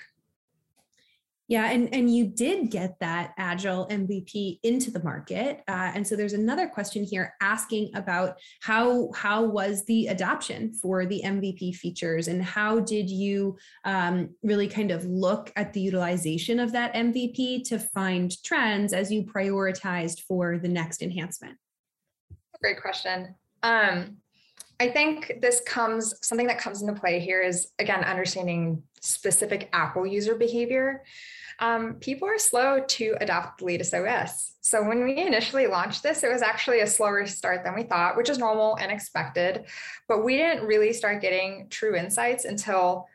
yeah, 1.48 1.70
and 1.70 1.94
and 1.94 2.12
you 2.12 2.26
did 2.26 2.70
get 2.70 2.98
that 2.98 3.32
agile 3.38 3.86
MVP 3.86 4.58
into 4.64 4.90
the 4.90 5.02
market, 5.04 5.62
uh, 5.68 5.92
and 5.94 6.04
so 6.04 6.16
there's 6.16 6.32
another 6.32 6.66
question 6.66 7.04
here 7.04 7.34
asking 7.40 7.94
about 7.94 8.38
how 8.60 9.10
how 9.14 9.44
was 9.44 9.84
the 9.84 10.08
adoption 10.08 10.72
for 10.74 11.06
the 11.06 11.22
MVP 11.24 11.76
features, 11.76 12.26
and 12.26 12.42
how 12.42 12.80
did 12.80 13.08
you 13.08 13.56
um, 13.84 14.30
really 14.42 14.66
kind 14.66 14.90
of 14.90 15.04
look 15.04 15.52
at 15.54 15.72
the 15.72 15.80
utilization 15.80 16.58
of 16.58 16.72
that 16.72 16.94
MVP 16.94 17.62
to 17.68 17.78
find 17.78 18.42
trends 18.42 18.92
as 18.92 19.12
you 19.12 19.22
prioritized 19.22 20.22
for 20.22 20.58
the 20.58 20.68
next 20.68 21.00
enhancement? 21.00 21.56
Great 22.60 22.80
question. 22.80 23.36
Um, 23.62 24.16
I 24.80 24.88
think 24.88 25.38
this 25.40 25.62
comes 25.66 26.14
something 26.22 26.48
that 26.48 26.58
comes 26.58 26.82
into 26.82 26.98
play 26.98 27.20
here 27.20 27.40
is 27.40 27.68
again 27.78 28.02
understanding 28.02 28.82
specific 29.00 29.68
Apple 29.72 30.06
user 30.06 30.34
behavior. 30.34 31.04
Um, 31.58 31.94
people 31.94 32.28
are 32.28 32.38
slow 32.38 32.84
to 32.86 33.16
adopt 33.20 33.58
the 33.58 33.64
latest 33.64 33.94
OS. 33.94 34.52
So 34.60 34.82
when 34.86 35.04
we 35.04 35.16
initially 35.18 35.66
launched 35.66 36.02
this, 36.02 36.22
it 36.22 36.32
was 36.32 36.42
actually 36.42 36.80
a 36.80 36.86
slower 36.86 37.26
start 37.26 37.64
than 37.64 37.74
we 37.74 37.84
thought, 37.84 38.16
which 38.16 38.28
is 38.28 38.38
normal 38.38 38.76
and 38.76 38.90
expected. 38.90 39.64
But 40.08 40.24
we 40.24 40.36
didn't 40.36 40.66
really 40.66 40.92
start 40.92 41.22
getting 41.22 41.68
true 41.70 41.96
insights 41.96 42.44
until 42.44 43.06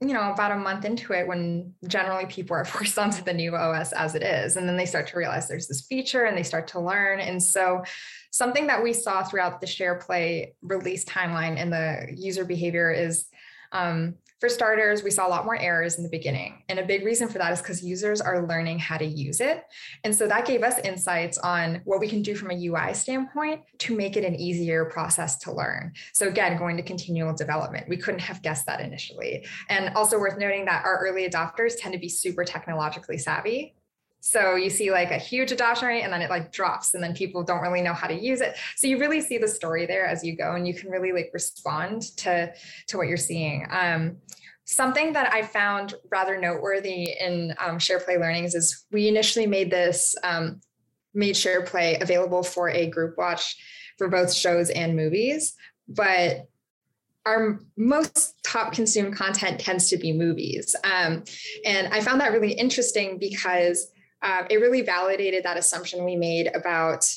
you 0.00 0.12
know 0.12 0.30
about 0.30 0.52
a 0.52 0.56
month 0.56 0.84
into 0.84 1.14
it 1.14 1.26
when 1.26 1.72
generally 1.86 2.26
people 2.26 2.54
are 2.54 2.64
forced 2.66 2.98
onto 2.98 3.22
the 3.22 3.32
new 3.32 3.56
os 3.56 3.92
as 3.92 4.14
it 4.14 4.22
is 4.22 4.56
and 4.56 4.68
then 4.68 4.76
they 4.76 4.84
start 4.84 5.06
to 5.06 5.16
realize 5.16 5.48
there's 5.48 5.68
this 5.68 5.86
feature 5.86 6.24
and 6.24 6.36
they 6.36 6.42
start 6.42 6.68
to 6.68 6.78
learn 6.78 7.18
and 7.18 7.42
so 7.42 7.82
something 8.30 8.66
that 8.66 8.82
we 8.82 8.92
saw 8.92 9.22
throughout 9.22 9.60
the 9.60 9.66
SharePlay 9.66 10.52
release 10.60 11.04
timeline 11.06 11.58
and 11.58 11.72
the 11.72 12.08
user 12.14 12.44
behavior 12.44 12.92
is 12.92 13.26
um, 13.72 14.16
for 14.40 14.48
starters, 14.48 15.02
we 15.02 15.10
saw 15.10 15.26
a 15.26 15.30
lot 15.30 15.44
more 15.44 15.58
errors 15.58 15.96
in 15.96 16.02
the 16.02 16.10
beginning. 16.10 16.62
And 16.68 16.78
a 16.78 16.84
big 16.84 17.04
reason 17.04 17.28
for 17.28 17.38
that 17.38 17.52
is 17.52 17.62
because 17.62 17.82
users 17.82 18.20
are 18.20 18.46
learning 18.46 18.78
how 18.78 18.98
to 18.98 19.04
use 19.04 19.40
it. 19.40 19.64
And 20.04 20.14
so 20.14 20.26
that 20.26 20.44
gave 20.44 20.62
us 20.62 20.78
insights 20.80 21.38
on 21.38 21.80
what 21.84 22.00
we 22.00 22.08
can 22.08 22.22
do 22.22 22.34
from 22.34 22.50
a 22.50 22.66
UI 22.66 22.92
standpoint 22.92 23.62
to 23.78 23.96
make 23.96 24.16
it 24.16 24.24
an 24.24 24.34
easier 24.34 24.84
process 24.86 25.38
to 25.38 25.52
learn. 25.52 25.92
So, 26.12 26.28
again, 26.28 26.58
going 26.58 26.76
to 26.76 26.82
continual 26.82 27.34
development. 27.34 27.88
We 27.88 27.96
couldn't 27.96 28.20
have 28.20 28.42
guessed 28.42 28.66
that 28.66 28.80
initially. 28.80 29.46
And 29.70 29.94
also 29.96 30.18
worth 30.18 30.38
noting 30.38 30.66
that 30.66 30.84
our 30.84 30.98
early 30.98 31.28
adopters 31.28 31.74
tend 31.78 31.94
to 31.94 31.98
be 32.00 32.08
super 32.08 32.44
technologically 32.44 33.18
savvy. 33.18 33.75
So 34.26 34.56
you 34.56 34.70
see 34.70 34.90
like 34.90 35.12
a 35.12 35.18
huge 35.18 35.52
adoption 35.52 35.86
rate 35.86 36.02
and 36.02 36.12
then 36.12 36.20
it 36.20 36.30
like 36.30 36.50
drops 36.50 36.94
and 36.94 37.02
then 37.02 37.14
people 37.14 37.44
don't 37.44 37.60
really 37.60 37.80
know 37.80 37.92
how 37.92 38.08
to 38.08 38.14
use 38.14 38.40
it. 38.40 38.56
So 38.74 38.88
you 38.88 38.98
really 38.98 39.20
see 39.20 39.38
the 39.38 39.46
story 39.46 39.86
there 39.86 40.04
as 40.04 40.24
you 40.24 40.34
go 40.34 40.56
and 40.56 40.66
you 40.66 40.74
can 40.74 40.90
really 40.90 41.12
like 41.12 41.30
respond 41.32 42.02
to 42.16 42.52
to 42.88 42.96
what 42.96 43.06
you're 43.06 43.18
seeing. 43.18 43.68
Um, 43.70 44.16
something 44.64 45.12
that 45.12 45.32
I 45.32 45.42
found 45.42 45.94
rather 46.10 46.40
noteworthy 46.40 47.14
in 47.20 47.54
um, 47.64 47.78
SharePlay 47.78 48.18
learnings 48.18 48.56
is 48.56 48.84
we 48.90 49.06
initially 49.06 49.46
made 49.46 49.70
this 49.70 50.16
um, 50.24 50.60
made 51.14 51.36
SharePlay 51.36 52.02
available 52.02 52.42
for 52.42 52.68
a 52.68 52.90
group 52.90 53.16
watch 53.16 53.56
for 53.96 54.08
both 54.08 54.34
shows 54.34 54.70
and 54.70 54.96
movies, 54.96 55.54
but 55.86 56.48
our 57.26 57.60
most 57.76 58.42
top 58.42 58.72
consumed 58.72 59.14
content 59.14 59.60
tends 59.60 59.88
to 59.90 59.96
be 59.96 60.12
movies. 60.12 60.74
Um, 60.82 61.22
and 61.64 61.94
I 61.94 62.00
found 62.00 62.20
that 62.20 62.32
really 62.32 62.52
interesting 62.52 63.18
because 63.18 63.92
uh, 64.26 64.44
it 64.50 64.56
really 64.56 64.82
validated 64.82 65.44
that 65.44 65.56
assumption 65.56 66.04
we 66.04 66.16
made 66.16 66.50
about 66.52 67.08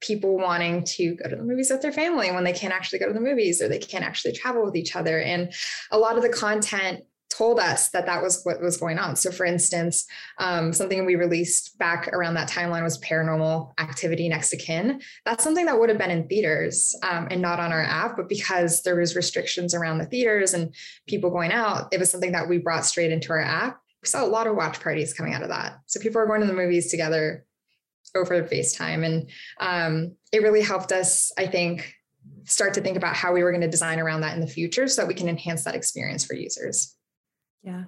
people 0.00 0.36
wanting 0.36 0.84
to 0.84 1.14
go 1.14 1.28
to 1.28 1.36
the 1.36 1.42
movies 1.42 1.70
with 1.70 1.80
their 1.80 1.92
family 1.92 2.30
when 2.30 2.44
they 2.44 2.52
can't 2.52 2.74
actually 2.74 2.98
go 2.98 3.06
to 3.06 3.14
the 3.14 3.20
movies 3.20 3.62
or 3.62 3.68
they 3.68 3.78
can't 3.78 4.04
actually 4.04 4.32
travel 4.32 4.62
with 4.62 4.76
each 4.76 4.94
other. 4.94 5.20
And 5.20 5.52
a 5.90 5.98
lot 5.98 6.16
of 6.16 6.22
the 6.22 6.28
content 6.28 7.04
told 7.30 7.58
us 7.58 7.88
that 7.90 8.04
that 8.04 8.22
was 8.22 8.42
what 8.42 8.60
was 8.60 8.76
going 8.76 8.98
on. 8.98 9.16
So, 9.16 9.30
for 9.30 9.46
instance, 9.46 10.06
um, 10.38 10.72
something 10.74 11.06
we 11.06 11.14
released 11.14 11.78
back 11.78 12.08
around 12.08 12.34
that 12.34 12.50
timeline 12.50 12.82
was 12.82 13.00
Paranormal 13.00 13.72
Activity 13.78 14.28
Next 14.28 14.52
of 14.52 14.58
Kin. 14.58 15.00
That's 15.24 15.42
something 15.42 15.64
that 15.64 15.78
would 15.78 15.88
have 15.88 15.98
been 15.98 16.10
in 16.10 16.28
theaters 16.28 16.94
um, 17.02 17.28
and 17.30 17.40
not 17.40 17.58
on 17.58 17.72
our 17.72 17.82
app, 17.82 18.16
but 18.16 18.28
because 18.28 18.82
there 18.82 18.96
was 18.96 19.16
restrictions 19.16 19.74
around 19.74 19.98
the 19.98 20.06
theaters 20.06 20.52
and 20.52 20.74
people 21.06 21.30
going 21.30 21.52
out, 21.52 21.88
it 21.92 22.00
was 22.00 22.10
something 22.10 22.32
that 22.32 22.48
we 22.48 22.58
brought 22.58 22.84
straight 22.84 23.12
into 23.12 23.32
our 23.32 23.40
app. 23.40 23.79
We 24.02 24.08
saw 24.08 24.24
a 24.24 24.26
lot 24.26 24.46
of 24.46 24.56
watch 24.56 24.80
parties 24.80 25.12
coming 25.12 25.34
out 25.34 25.42
of 25.42 25.48
that. 25.48 25.78
So 25.86 26.00
people 26.00 26.20
are 26.20 26.26
going 26.26 26.40
to 26.40 26.46
the 26.46 26.52
movies 26.52 26.90
together 26.90 27.44
over 28.14 28.42
FaceTime, 28.42 29.04
and 29.04 29.30
um, 29.60 30.16
it 30.32 30.42
really 30.42 30.62
helped 30.62 30.90
us, 30.90 31.32
I 31.38 31.46
think, 31.46 31.94
start 32.44 32.74
to 32.74 32.80
think 32.80 32.96
about 32.96 33.14
how 33.14 33.32
we 33.32 33.42
were 33.42 33.50
going 33.50 33.60
to 33.60 33.68
design 33.68 34.00
around 34.00 34.22
that 34.22 34.34
in 34.34 34.40
the 34.40 34.46
future 34.46 34.88
so 34.88 35.02
that 35.02 35.08
we 35.08 35.14
can 35.14 35.28
enhance 35.28 35.64
that 35.64 35.74
experience 35.74 36.24
for 36.24 36.34
users. 36.34 36.96
Yeah. 37.62 37.84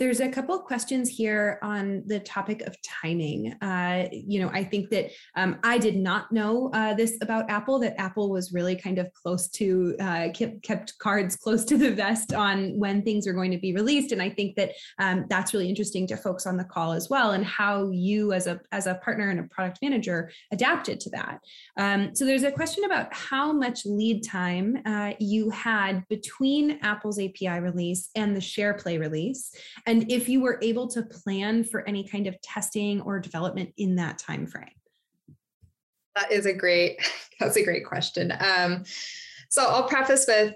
There's 0.00 0.20
a 0.20 0.30
couple 0.30 0.54
of 0.54 0.64
questions 0.64 1.10
here 1.10 1.58
on 1.60 2.02
the 2.06 2.20
topic 2.20 2.62
of 2.62 2.74
timing. 2.80 3.52
Uh, 3.60 4.08
you 4.10 4.40
know, 4.40 4.48
I 4.48 4.64
think 4.64 4.88
that 4.88 5.10
um, 5.36 5.58
I 5.62 5.76
did 5.76 5.94
not 5.94 6.32
know 6.32 6.70
uh, 6.72 6.94
this 6.94 7.18
about 7.20 7.50
Apple, 7.50 7.78
that 7.80 8.00
Apple 8.00 8.30
was 8.30 8.50
really 8.50 8.74
kind 8.74 8.98
of 8.98 9.12
close 9.12 9.50
to, 9.50 9.94
uh, 10.00 10.28
kept, 10.32 10.62
kept 10.62 10.98
cards 11.00 11.36
close 11.36 11.66
to 11.66 11.76
the 11.76 11.90
vest 11.90 12.32
on 12.32 12.78
when 12.78 13.02
things 13.02 13.26
are 13.26 13.34
going 13.34 13.50
to 13.50 13.58
be 13.58 13.74
released. 13.74 14.12
And 14.12 14.22
I 14.22 14.30
think 14.30 14.56
that 14.56 14.70
um, 14.98 15.26
that's 15.28 15.52
really 15.52 15.68
interesting 15.68 16.06
to 16.06 16.16
folks 16.16 16.46
on 16.46 16.56
the 16.56 16.64
call 16.64 16.92
as 16.92 17.10
well, 17.10 17.32
and 17.32 17.44
how 17.44 17.90
you 17.90 18.32
as 18.32 18.46
a, 18.46 18.58
as 18.72 18.86
a 18.86 18.94
partner 19.04 19.28
and 19.28 19.40
a 19.40 19.54
product 19.54 19.80
manager 19.82 20.32
adapted 20.50 20.98
to 21.00 21.10
that. 21.10 21.40
Um, 21.76 22.14
so 22.14 22.24
there's 22.24 22.44
a 22.44 22.50
question 22.50 22.84
about 22.84 23.12
how 23.12 23.52
much 23.52 23.84
lead 23.84 24.24
time 24.26 24.78
uh, 24.86 25.12
you 25.20 25.50
had 25.50 26.08
between 26.08 26.78
Apple's 26.80 27.18
API 27.18 27.60
release 27.60 28.08
and 28.14 28.34
the 28.34 28.40
SharePlay 28.40 28.98
release 28.98 29.54
and 29.90 30.10
if 30.10 30.28
you 30.28 30.40
were 30.40 30.58
able 30.62 30.86
to 30.86 31.02
plan 31.02 31.64
for 31.64 31.86
any 31.88 32.04
kind 32.06 32.28
of 32.28 32.40
testing 32.42 33.00
or 33.00 33.18
development 33.18 33.72
in 33.76 33.96
that 33.96 34.18
time 34.18 34.46
frame 34.46 34.70
that 36.14 36.30
is 36.30 36.46
a 36.46 36.52
great 36.52 36.98
that's 37.40 37.56
a 37.56 37.64
great 37.64 37.84
question. 37.84 38.32
Um, 38.32 38.84
so 39.48 39.64
i'll 39.66 39.88
preface 39.88 40.26
with 40.28 40.54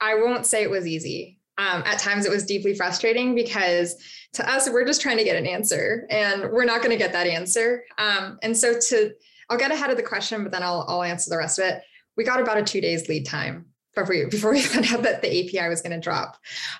i 0.00 0.14
won't 0.14 0.46
say 0.46 0.62
it 0.62 0.70
was 0.70 0.86
easy. 0.86 1.38
Um, 1.58 1.82
at 1.84 1.98
times 1.98 2.24
it 2.24 2.30
was 2.30 2.44
deeply 2.44 2.74
frustrating 2.74 3.34
because 3.34 3.96
to 4.34 4.50
us 4.50 4.68
we're 4.70 4.86
just 4.86 5.02
trying 5.02 5.18
to 5.18 5.24
get 5.24 5.36
an 5.36 5.46
answer 5.46 6.06
and 6.08 6.50
we're 6.50 6.64
not 6.64 6.80
going 6.80 6.90
to 6.90 6.96
get 6.96 7.12
that 7.12 7.26
answer. 7.26 7.84
Um, 7.98 8.38
and 8.42 8.56
so 8.56 8.78
to 8.88 9.12
i'll 9.48 9.58
get 9.58 9.72
ahead 9.72 9.90
of 9.90 9.96
the 9.96 10.02
question 10.02 10.42
but 10.42 10.52
then 10.52 10.62
I'll, 10.62 10.84
I'll 10.88 11.02
answer 11.02 11.30
the 11.30 11.38
rest 11.38 11.58
of 11.58 11.64
it. 11.66 11.82
We 12.16 12.24
got 12.24 12.40
about 12.40 12.58
a 12.58 12.62
two 12.62 12.80
days 12.80 13.08
lead 13.08 13.26
time 13.26 13.69
before 13.94 14.06
we, 14.08 14.24
before 14.30 14.52
we 14.52 14.60
found 14.60 14.86
out 14.86 15.02
that 15.02 15.22
the 15.22 15.28
API 15.28 15.68
was 15.68 15.82
going 15.82 15.92
to 15.92 16.00
drop. 16.00 16.36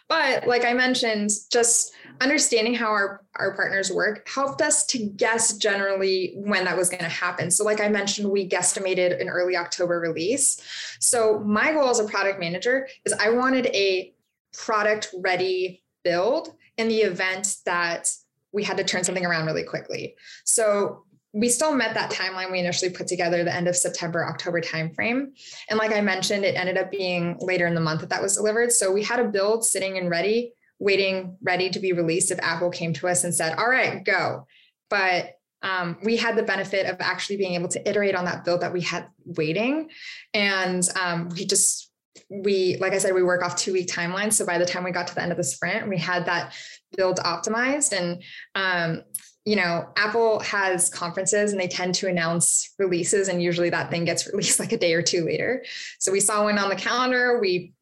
But 0.08 0.46
like 0.46 0.64
I 0.64 0.72
mentioned, 0.72 1.30
just 1.50 1.92
understanding 2.20 2.74
how 2.74 2.86
our, 2.86 3.22
our 3.36 3.54
partners 3.54 3.90
work 3.90 4.28
helped 4.28 4.62
us 4.62 4.84
to 4.86 4.98
guess 4.98 5.56
generally 5.56 6.34
when 6.36 6.64
that 6.64 6.76
was 6.76 6.90
going 6.90 7.02
to 7.02 7.08
happen. 7.08 7.50
So 7.50 7.64
like 7.64 7.80
I 7.80 7.88
mentioned, 7.88 8.30
we 8.30 8.48
guesstimated 8.48 9.20
an 9.20 9.28
early 9.28 9.56
October 9.56 10.00
release. 10.00 10.60
So 11.00 11.40
my 11.40 11.72
goal 11.72 11.88
as 11.88 12.00
a 12.00 12.04
product 12.04 12.40
manager 12.40 12.88
is 13.04 13.12
I 13.14 13.30
wanted 13.30 13.66
a 13.66 14.14
product 14.52 15.08
ready 15.18 15.82
build 16.02 16.54
in 16.76 16.88
the 16.88 16.98
event 16.98 17.56
that 17.66 18.10
we 18.52 18.64
had 18.64 18.76
to 18.78 18.84
turn 18.84 19.04
something 19.04 19.24
around 19.24 19.46
really 19.46 19.64
quickly. 19.64 20.16
So 20.44 21.04
we 21.32 21.48
still 21.48 21.74
met 21.74 21.94
that 21.94 22.10
timeline 22.10 22.50
we 22.50 22.58
initially 22.58 22.90
put 22.90 23.06
together 23.06 23.44
the 23.44 23.54
end 23.54 23.68
of 23.68 23.76
september 23.76 24.26
october 24.26 24.60
timeframe. 24.60 25.28
And 25.68 25.78
like 25.78 25.92
i 25.92 26.00
mentioned 26.00 26.44
it 26.44 26.56
ended 26.56 26.76
up 26.76 26.90
being 26.90 27.36
later 27.40 27.66
in 27.66 27.74
the 27.74 27.80
month 27.80 28.00
that 28.00 28.10
that 28.10 28.22
was 28.22 28.36
delivered. 28.36 28.72
So 28.72 28.92
we 28.92 29.02
had 29.02 29.20
a 29.20 29.28
build 29.28 29.64
sitting 29.64 29.98
and 29.98 30.10
ready 30.10 30.52
waiting 30.78 31.36
ready 31.42 31.68
to 31.70 31.78
be 31.78 31.92
released 31.92 32.30
if 32.30 32.38
apple 32.40 32.70
came 32.70 32.92
to 32.94 33.08
us 33.08 33.24
and 33.24 33.34
said 33.34 33.56
all 33.58 33.68
right 33.68 34.04
go. 34.04 34.46
But 34.88 35.36
um, 35.62 35.98
we 36.02 36.16
had 36.16 36.36
the 36.36 36.42
benefit 36.42 36.86
of 36.86 36.96
actually 37.00 37.36
being 37.36 37.52
able 37.52 37.68
to 37.68 37.88
iterate 37.88 38.14
on 38.14 38.24
that 38.24 38.46
build 38.46 38.62
that 38.62 38.72
we 38.72 38.80
had 38.80 39.08
waiting. 39.26 39.90
And 40.32 40.88
um, 40.98 41.28
we 41.28 41.44
just 41.44 41.88
we 42.28 42.76
like 42.80 42.92
i 42.92 42.98
said 42.98 43.14
we 43.14 43.22
work 43.22 43.42
off 43.42 43.56
two 43.56 43.72
week 43.72 43.88
timelines 43.88 44.34
so 44.34 44.44
by 44.44 44.58
the 44.58 44.66
time 44.66 44.84
we 44.84 44.90
got 44.90 45.06
to 45.06 45.14
the 45.14 45.22
end 45.22 45.32
of 45.32 45.38
the 45.38 45.44
sprint 45.44 45.88
we 45.88 45.96
had 45.96 46.26
that 46.26 46.52
build 46.96 47.18
optimized. 47.18 47.92
And 47.92 48.22
um, 48.54 49.02
you 49.44 49.56
know, 49.56 49.88
Apple 49.96 50.40
has 50.40 50.90
conferences 50.90 51.52
and 51.52 51.60
they 51.60 51.68
tend 51.68 51.94
to 51.96 52.08
announce 52.08 52.74
releases, 52.78 53.28
and 53.28 53.42
usually 53.42 53.70
that 53.70 53.90
thing 53.90 54.04
gets 54.04 54.26
released 54.32 54.60
like 54.60 54.72
a 54.72 54.78
day 54.78 54.94
or 54.94 55.02
two 55.02 55.24
later. 55.24 55.64
So 55.98 56.12
we 56.12 56.20
saw 56.20 56.44
one 56.44 56.58
on 56.58 56.68
the 56.68 56.76
calendar. 56.76 57.38
We 57.40 57.72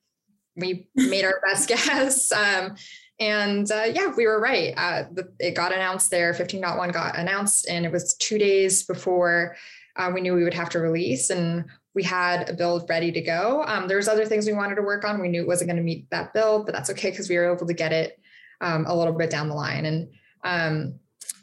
we 0.57 0.89
made 0.95 1.25
our 1.25 1.41
best 1.47 1.69
guess. 1.87 2.33
Um, 2.33 2.77
and 3.21 3.71
uh, 3.71 3.87
yeah, 3.93 4.13
we 4.17 4.27
were 4.27 4.41
right. 4.41 4.75
Uh, 4.77 5.05
it 5.41 5.55
got 5.55 5.73
announced 5.73 6.11
there. 6.11 6.33
15.1 6.33 6.93
got 6.93 7.17
announced, 7.17 7.69
and 7.69 7.85
it 7.85 7.93
was 7.93 8.15
two 8.15 8.39
days 8.39 8.85
before 8.85 9.57
uh, 9.97 10.11
we 10.15 10.21
knew 10.21 10.35
we 10.35 10.45
would 10.45 10.55
have 10.55 10.71
to 10.71 10.79
release. 10.79 11.31
And 11.31 11.65
we 11.95 12.05
had 12.05 12.49
a 12.49 12.53
build 12.53 12.89
ready 12.89 13.11
to 13.11 13.21
go. 13.21 13.65
Um, 13.67 13.89
there 13.89 13.97
was 13.97 14.07
other 14.07 14.25
things 14.25 14.47
we 14.47 14.53
wanted 14.53 14.77
to 14.77 14.83
work 14.83 15.05
on. 15.05 15.21
We 15.21 15.29
knew 15.29 15.43
it 15.43 15.49
wasn't 15.49 15.69
going 15.69 15.79
to 15.79 15.83
meet 15.83 16.09
that 16.11 16.33
build, 16.33 16.67
but 16.67 16.73
that's 16.73 16.91
okay 16.91 17.11
because 17.11 17.29
we 17.29 17.37
were 17.37 17.53
able 17.53 17.67
to 17.67 17.75
get 17.75 17.93
it 17.93 18.21
um, 18.61 18.87
a 18.87 18.97
little 18.97 19.15
bit 19.15 19.31
down 19.31 19.49
the 19.49 19.57
line. 19.57 19.85
And 19.85 20.09
um, 20.45 21.01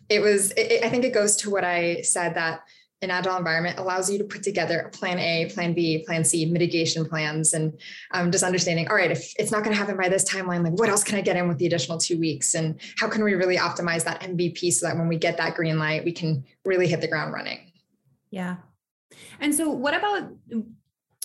it 0.09 0.19
was 0.19 0.51
it, 0.51 0.83
i 0.83 0.89
think 0.89 1.03
it 1.03 1.13
goes 1.13 1.35
to 1.35 1.49
what 1.49 1.63
i 1.63 2.01
said 2.01 2.35
that 2.35 2.61
an 3.01 3.11
agile 3.11 3.37
environment 3.37 3.77
allows 3.77 4.09
you 4.09 4.17
to 4.17 4.23
put 4.23 4.41
together 4.41 4.79
a 4.79 4.89
plan 4.89 5.19
a 5.19 5.49
plan 5.53 5.73
b 5.73 6.03
plan 6.05 6.23
c 6.23 6.45
mitigation 6.45 7.05
plans 7.05 7.53
and 7.53 7.77
um, 8.11 8.31
just 8.31 8.43
understanding 8.43 8.87
all 8.87 8.95
right 8.95 9.11
if 9.11 9.33
it's 9.37 9.51
not 9.51 9.63
going 9.63 9.73
to 9.73 9.77
happen 9.77 9.97
by 9.97 10.09
this 10.09 10.23
timeline 10.29 10.63
like 10.63 10.73
what 10.73 10.89
else 10.89 11.03
can 11.03 11.17
i 11.17 11.21
get 11.21 11.35
in 11.35 11.47
with 11.47 11.57
the 11.57 11.65
additional 11.65 11.97
two 11.97 12.17
weeks? 12.19 12.55
And 12.55 12.79
how 12.97 13.09
can 13.09 13.23
we 13.23 13.33
really 13.33 13.57
optimize 13.57 14.03
that 14.05 14.21
mvp 14.21 14.71
so 14.73 14.87
that 14.87 14.97
when 14.97 15.07
we 15.07 15.17
get 15.17 15.37
that 15.37 15.55
green 15.55 15.77
light 15.77 16.05
we 16.05 16.11
can 16.11 16.45
really 16.63 16.87
hit 16.87 17.01
the 17.01 17.07
ground 17.07 17.33
running? 17.33 17.71
Yeah. 18.31 18.57
And 19.39 19.53
so 19.53 19.69
what 19.69 19.93
about 19.93 20.29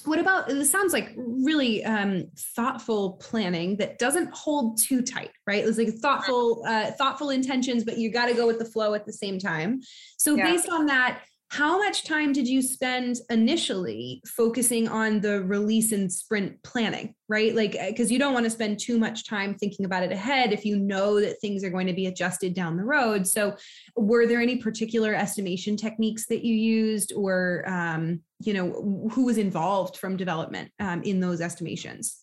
what 0.07 0.19
about 0.19 0.49
this 0.49 0.71
sounds 0.71 0.93
like 0.93 1.13
really 1.17 1.85
um, 1.85 2.25
thoughtful 2.37 3.13
planning 3.15 3.77
that 3.77 3.99
doesn't 3.99 4.33
hold 4.35 4.81
too 4.81 5.03
tight 5.03 5.31
right 5.47 5.65
it's 5.65 5.79
like 5.79 5.93
thoughtful 5.95 6.63
uh, 6.67 6.91
thoughtful 6.93 7.31
intentions 7.31 7.85
but 7.85 7.99
you 7.99 8.11
got 8.11 8.27
to 8.27 8.35
go 8.35 8.47
with 8.47 8.59
the 8.59 8.65
flow 8.65 8.95
at 8.95 9.07
the 9.07 9.13
same 9.13 9.39
time 9.39 9.81
so 10.19 10.35
yeah. 10.35 10.51
based 10.51 10.69
on 10.69 10.87
that 10.87 11.23
how 11.51 11.79
much 11.79 12.05
time 12.05 12.33
did 12.33 12.49
you 12.49 12.63
spend 12.63 13.17
initially 13.29 14.23
focusing 14.27 14.89
on 14.89 15.21
the 15.21 15.43
release 15.43 15.93
and 15.93 16.13
sprint 16.13 16.63
planning 16.63 17.15
right? 17.31 17.55
Like 17.55 17.77
because 17.89 18.11
uh, 18.11 18.13
you 18.13 18.19
don't 18.19 18.35
want 18.35 18.45
to 18.45 18.51
spend 18.51 18.81
too 18.81 18.99
much 18.99 19.25
time 19.25 19.55
thinking 19.55 19.87
about 19.87 20.03
it 20.03 20.11
ahead 20.11 20.53
if 20.53 20.67
you 20.67 20.77
know 20.77 21.21
that 21.21 21.41
things 21.41 21.63
are 21.63 21.71
going 21.71 21.87
to 21.87 21.93
be 21.93 22.07
adjusted 22.07 22.55
down 22.55 22.77
the 22.77 22.83
road. 22.83 23.27
So 23.27 23.57
were 23.97 24.27
there 24.27 24.41
any 24.41 24.57
particular 24.57 25.15
estimation 25.15 25.77
techniques 25.77 26.27
that 26.27 26.45
you 26.45 26.57
used 26.57 27.13
or 27.15 27.65
um, 27.69 28.21
you 28.41 28.53
know 28.53 29.09
who 29.13 29.25
was 29.25 29.39
involved 29.39 29.97
from 29.97 30.17
development 30.17 30.73
um, 30.81 31.03
in 31.05 31.21
those 31.21 31.41
estimations? 31.41 32.19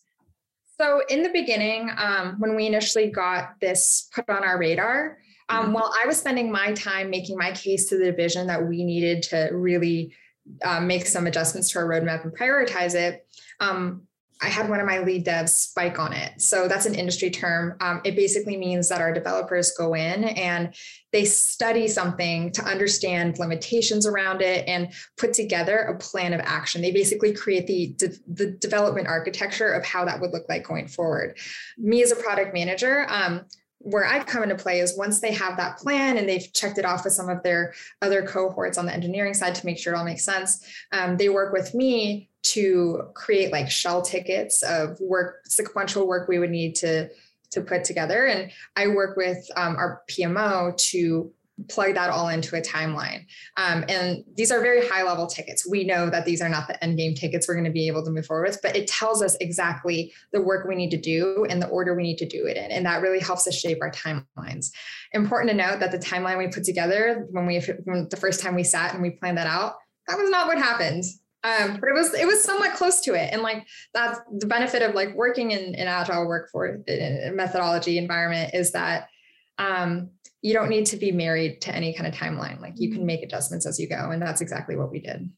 So 0.78 1.00
in 1.08 1.22
the 1.22 1.30
beginning 1.30 1.90
um, 1.96 2.36
when 2.38 2.54
we 2.54 2.66
initially 2.66 3.10
got 3.10 3.54
this 3.60 4.08
put 4.14 4.28
on 4.28 4.44
our 4.44 4.58
radar 4.58 5.18
um, 5.48 5.72
while 5.72 5.92
I 6.00 6.06
was 6.06 6.18
spending 6.18 6.50
my 6.50 6.72
time 6.72 7.10
making 7.10 7.36
my 7.38 7.52
case 7.52 7.88
to 7.88 7.98
the 7.98 8.04
division 8.04 8.46
that 8.48 8.66
we 8.66 8.84
needed 8.84 9.22
to 9.24 9.48
really 9.52 10.14
uh, 10.64 10.80
make 10.80 11.06
some 11.06 11.26
adjustments 11.26 11.70
to 11.70 11.78
our 11.78 11.86
roadmap 11.86 12.24
and 12.24 12.36
prioritize 12.36 12.94
it, 12.94 13.26
um, 13.60 14.02
I 14.40 14.48
had 14.48 14.68
one 14.68 14.78
of 14.78 14.86
my 14.86 15.00
lead 15.00 15.26
devs 15.26 15.48
spike 15.48 15.98
on 15.98 16.12
it. 16.12 16.40
So 16.40 16.68
that's 16.68 16.86
an 16.86 16.94
industry 16.94 17.28
term. 17.28 17.76
Um, 17.80 18.00
it 18.04 18.14
basically 18.14 18.56
means 18.56 18.88
that 18.88 19.00
our 19.00 19.12
developers 19.12 19.72
go 19.72 19.94
in 19.94 20.24
and 20.24 20.74
they 21.12 21.24
study 21.24 21.88
something 21.88 22.52
to 22.52 22.62
understand 22.62 23.40
limitations 23.40 24.06
around 24.06 24.40
it 24.40 24.68
and 24.68 24.92
put 25.16 25.32
together 25.32 25.78
a 25.78 25.98
plan 25.98 26.32
of 26.34 26.40
action. 26.44 26.82
They 26.82 26.92
basically 26.92 27.32
create 27.32 27.66
the, 27.66 27.94
de- 27.96 28.18
the 28.28 28.50
development 28.52 29.08
architecture 29.08 29.72
of 29.72 29.84
how 29.84 30.04
that 30.04 30.20
would 30.20 30.30
look 30.30 30.48
like 30.48 30.64
going 30.64 30.86
forward. 30.86 31.36
Me 31.76 32.02
as 32.02 32.12
a 32.12 32.16
product 32.16 32.54
manager, 32.54 33.06
um, 33.08 33.44
where 33.80 34.04
I 34.04 34.22
come 34.24 34.42
into 34.42 34.56
play 34.56 34.80
is 34.80 34.96
once 34.96 35.20
they 35.20 35.32
have 35.32 35.56
that 35.56 35.78
plan 35.78 36.16
and 36.16 36.28
they've 36.28 36.52
checked 36.52 36.78
it 36.78 36.84
off 36.84 37.04
with 37.04 37.12
some 37.12 37.28
of 37.28 37.42
their 37.42 37.74
other 38.02 38.22
cohorts 38.22 38.76
on 38.76 38.86
the 38.86 38.92
engineering 38.92 39.34
side 39.34 39.54
to 39.54 39.66
make 39.66 39.78
sure 39.78 39.94
it 39.94 39.96
all 39.96 40.04
makes 40.04 40.24
sense, 40.24 40.66
um, 40.92 41.16
they 41.16 41.28
work 41.28 41.52
with 41.52 41.74
me 41.74 42.28
to 42.42 43.02
create 43.14 43.52
like 43.52 43.70
shell 43.70 44.02
tickets 44.02 44.62
of 44.62 44.98
work, 45.00 45.42
sequential 45.46 46.06
work 46.06 46.28
we 46.28 46.38
would 46.38 46.50
need 46.50 46.74
to 46.76 47.08
to 47.50 47.62
put 47.62 47.82
together. 47.82 48.26
And 48.26 48.50
I 48.76 48.88
work 48.88 49.16
with 49.16 49.48
um, 49.56 49.76
our 49.76 50.02
PMO 50.10 50.76
to 50.90 51.32
plug 51.68 51.94
that 51.94 52.10
all 52.10 52.28
into 52.28 52.56
a 52.56 52.60
timeline. 52.60 53.26
Um, 53.56 53.84
and 53.88 54.22
these 54.36 54.52
are 54.52 54.60
very 54.60 54.86
high 54.86 55.02
level 55.02 55.26
tickets. 55.26 55.68
We 55.68 55.84
know 55.84 56.08
that 56.10 56.24
these 56.24 56.40
are 56.40 56.48
not 56.48 56.68
the 56.68 56.82
end 56.82 56.96
game 56.96 57.14
tickets 57.14 57.48
we're 57.48 57.54
going 57.54 57.64
to 57.64 57.70
be 57.70 57.88
able 57.88 58.04
to 58.04 58.10
move 58.10 58.26
forward 58.26 58.48
with, 58.48 58.60
but 58.62 58.76
it 58.76 58.86
tells 58.86 59.22
us 59.22 59.36
exactly 59.40 60.12
the 60.32 60.40
work 60.40 60.68
we 60.68 60.76
need 60.76 60.90
to 60.90 61.00
do 61.00 61.46
and 61.48 61.60
the 61.60 61.68
order 61.68 61.94
we 61.94 62.02
need 62.02 62.18
to 62.18 62.28
do 62.28 62.46
it 62.46 62.56
in. 62.56 62.70
And 62.70 62.86
that 62.86 63.02
really 63.02 63.20
helps 63.20 63.46
us 63.46 63.58
shape 63.58 63.78
our 63.82 63.90
timelines. 63.90 64.70
Important 65.12 65.50
to 65.50 65.56
note 65.56 65.80
that 65.80 65.90
the 65.90 65.98
timeline 65.98 66.38
we 66.38 66.48
put 66.48 66.64
together 66.64 67.26
when 67.30 67.46
we 67.46 67.60
when 67.84 68.08
the 68.08 68.16
first 68.16 68.40
time 68.40 68.54
we 68.54 68.64
sat 68.64 68.94
and 68.94 69.02
we 69.02 69.10
planned 69.10 69.38
that 69.38 69.46
out, 69.46 69.74
that 70.06 70.18
was 70.18 70.30
not 70.30 70.46
what 70.46 70.58
happened. 70.58 71.04
Um, 71.44 71.78
but 71.80 71.88
it 71.88 71.94
was 71.94 72.14
it 72.14 72.26
was 72.26 72.42
somewhat 72.42 72.74
close 72.74 73.00
to 73.02 73.14
it 73.14 73.32
and 73.32 73.42
like 73.42 73.64
that's 73.94 74.18
the 74.38 74.46
benefit 74.46 74.82
of 74.82 74.96
like 74.96 75.14
working 75.14 75.52
in 75.52 75.76
an 75.76 75.86
agile 75.86 76.26
workforce 76.26 76.80
methodology 77.32 77.96
environment 77.96 78.54
is 78.54 78.72
that 78.72 79.06
um, 79.58 80.10
you 80.42 80.54
don't 80.54 80.68
need 80.68 80.86
to 80.86 80.96
be 80.96 81.12
married 81.12 81.60
to 81.62 81.74
any 81.74 81.94
kind 81.94 82.06
of 82.06 82.14
timeline. 82.14 82.60
Like 82.60 82.74
you 82.76 82.90
can 82.90 82.98
mm-hmm. 82.98 83.06
make 83.06 83.22
adjustments 83.22 83.66
as 83.66 83.78
you 83.78 83.88
go. 83.88 84.10
And 84.10 84.22
that's 84.22 84.40
exactly 84.40 84.76
what 84.76 84.90
we 84.90 85.00
did. 85.00 85.30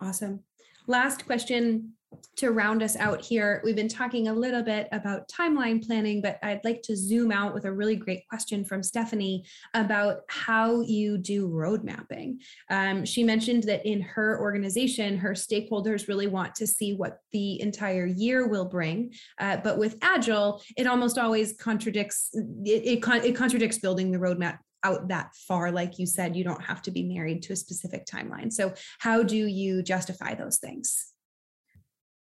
Awesome. 0.00 0.40
Last 0.86 1.26
question 1.26 1.94
to 2.36 2.50
round 2.50 2.82
us 2.82 2.96
out 2.96 3.20
here, 3.20 3.60
we've 3.64 3.76
been 3.76 3.88
talking 3.88 4.28
a 4.28 4.32
little 4.32 4.62
bit 4.62 4.88
about 4.92 5.28
timeline 5.28 5.84
planning, 5.84 6.20
but 6.22 6.38
I'd 6.42 6.64
like 6.64 6.82
to 6.82 6.96
zoom 6.96 7.32
out 7.32 7.52
with 7.52 7.64
a 7.64 7.72
really 7.72 7.96
great 7.96 8.26
question 8.28 8.64
from 8.64 8.82
Stephanie 8.82 9.44
about 9.74 10.20
how 10.28 10.80
you 10.80 11.18
do 11.18 11.48
road 11.48 11.82
mapping. 11.82 12.40
Um, 12.70 13.04
she 13.04 13.24
mentioned 13.24 13.64
that 13.64 13.84
in 13.84 14.00
her 14.02 14.40
organization, 14.40 15.18
her 15.18 15.32
stakeholders 15.32 16.06
really 16.06 16.28
want 16.28 16.54
to 16.56 16.66
see 16.66 16.94
what 16.94 17.20
the 17.32 17.60
entire 17.60 18.06
year 18.06 18.46
will 18.46 18.66
bring. 18.66 19.12
Uh, 19.38 19.56
but 19.56 19.76
with 19.76 19.96
Agile, 20.00 20.62
it 20.76 20.86
almost 20.86 21.18
always 21.18 21.54
contradicts, 21.54 22.30
it, 22.32 23.00
it, 23.02 23.24
it 23.24 23.36
contradicts 23.36 23.78
building 23.78 24.12
the 24.12 24.18
roadmap 24.18 24.58
out 24.84 25.08
that 25.08 25.34
far 25.34 25.72
like 25.72 25.98
you 25.98 26.06
said 26.06 26.36
you 26.36 26.44
don't 26.44 26.62
have 26.62 26.80
to 26.80 26.92
be 26.92 27.02
married 27.02 27.42
to 27.42 27.52
a 27.52 27.56
specific 27.56 28.06
timeline 28.06 28.52
so 28.52 28.72
how 29.00 29.24
do 29.24 29.34
you 29.36 29.82
justify 29.82 30.34
those 30.34 30.58
things 30.58 31.12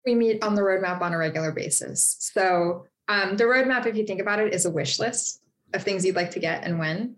we 0.05 0.15
meet 0.15 0.43
on 0.43 0.55
the 0.55 0.61
roadmap 0.61 1.01
on 1.01 1.13
a 1.13 1.17
regular 1.17 1.51
basis. 1.51 2.17
So 2.19 2.85
um, 3.07 3.37
the 3.37 3.45
roadmap, 3.45 3.85
if 3.85 3.95
you 3.95 4.05
think 4.05 4.21
about 4.21 4.39
it, 4.39 4.53
is 4.53 4.65
a 4.65 4.71
wish 4.71 4.99
list 4.99 5.41
of 5.73 5.83
things 5.83 6.05
you'd 6.05 6.15
like 6.15 6.31
to 6.31 6.39
get 6.39 6.63
and 6.63 6.79
when. 6.79 7.15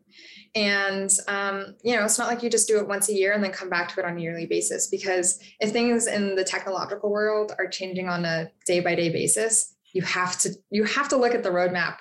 And 0.55 1.11
um, 1.27 1.75
you 1.83 1.95
know, 1.95 2.05
it's 2.05 2.17
not 2.17 2.27
like 2.27 2.41
you 2.41 2.49
just 2.49 2.67
do 2.67 2.79
it 2.79 2.87
once 2.87 3.09
a 3.09 3.13
year 3.13 3.33
and 3.33 3.43
then 3.43 3.51
come 3.51 3.69
back 3.69 3.93
to 3.93 3.99
it 3.99 4.05
on 4.05 4.17
a 4.17 4.21
yearly 4.21 4.45
basis. 4.45 4.87
Because 4.87 5.39
if 5.59 5.71
things 5.71 6.07
in 6.07 6.35
the 6.35 6.45
technological 6.45 7.11
world 7.11 7.51
are 7.59 7.67
changing 7.67 8.07
on 8.07 8.23
a 8.23 8.49
day 8.65 8.79
by 8.79 8.95
day 8.95 9.09
basis, 9.09 9.75
you 9.91 10.01
have 10.01 10.37
to 10.39 10.53
you 10.69 10.85
have 10.85 11.09
to 11.09 11.17
look 11.17 11.35
at 11.35 11.43
the 11.43 11.49
roadmap 11.49 11.97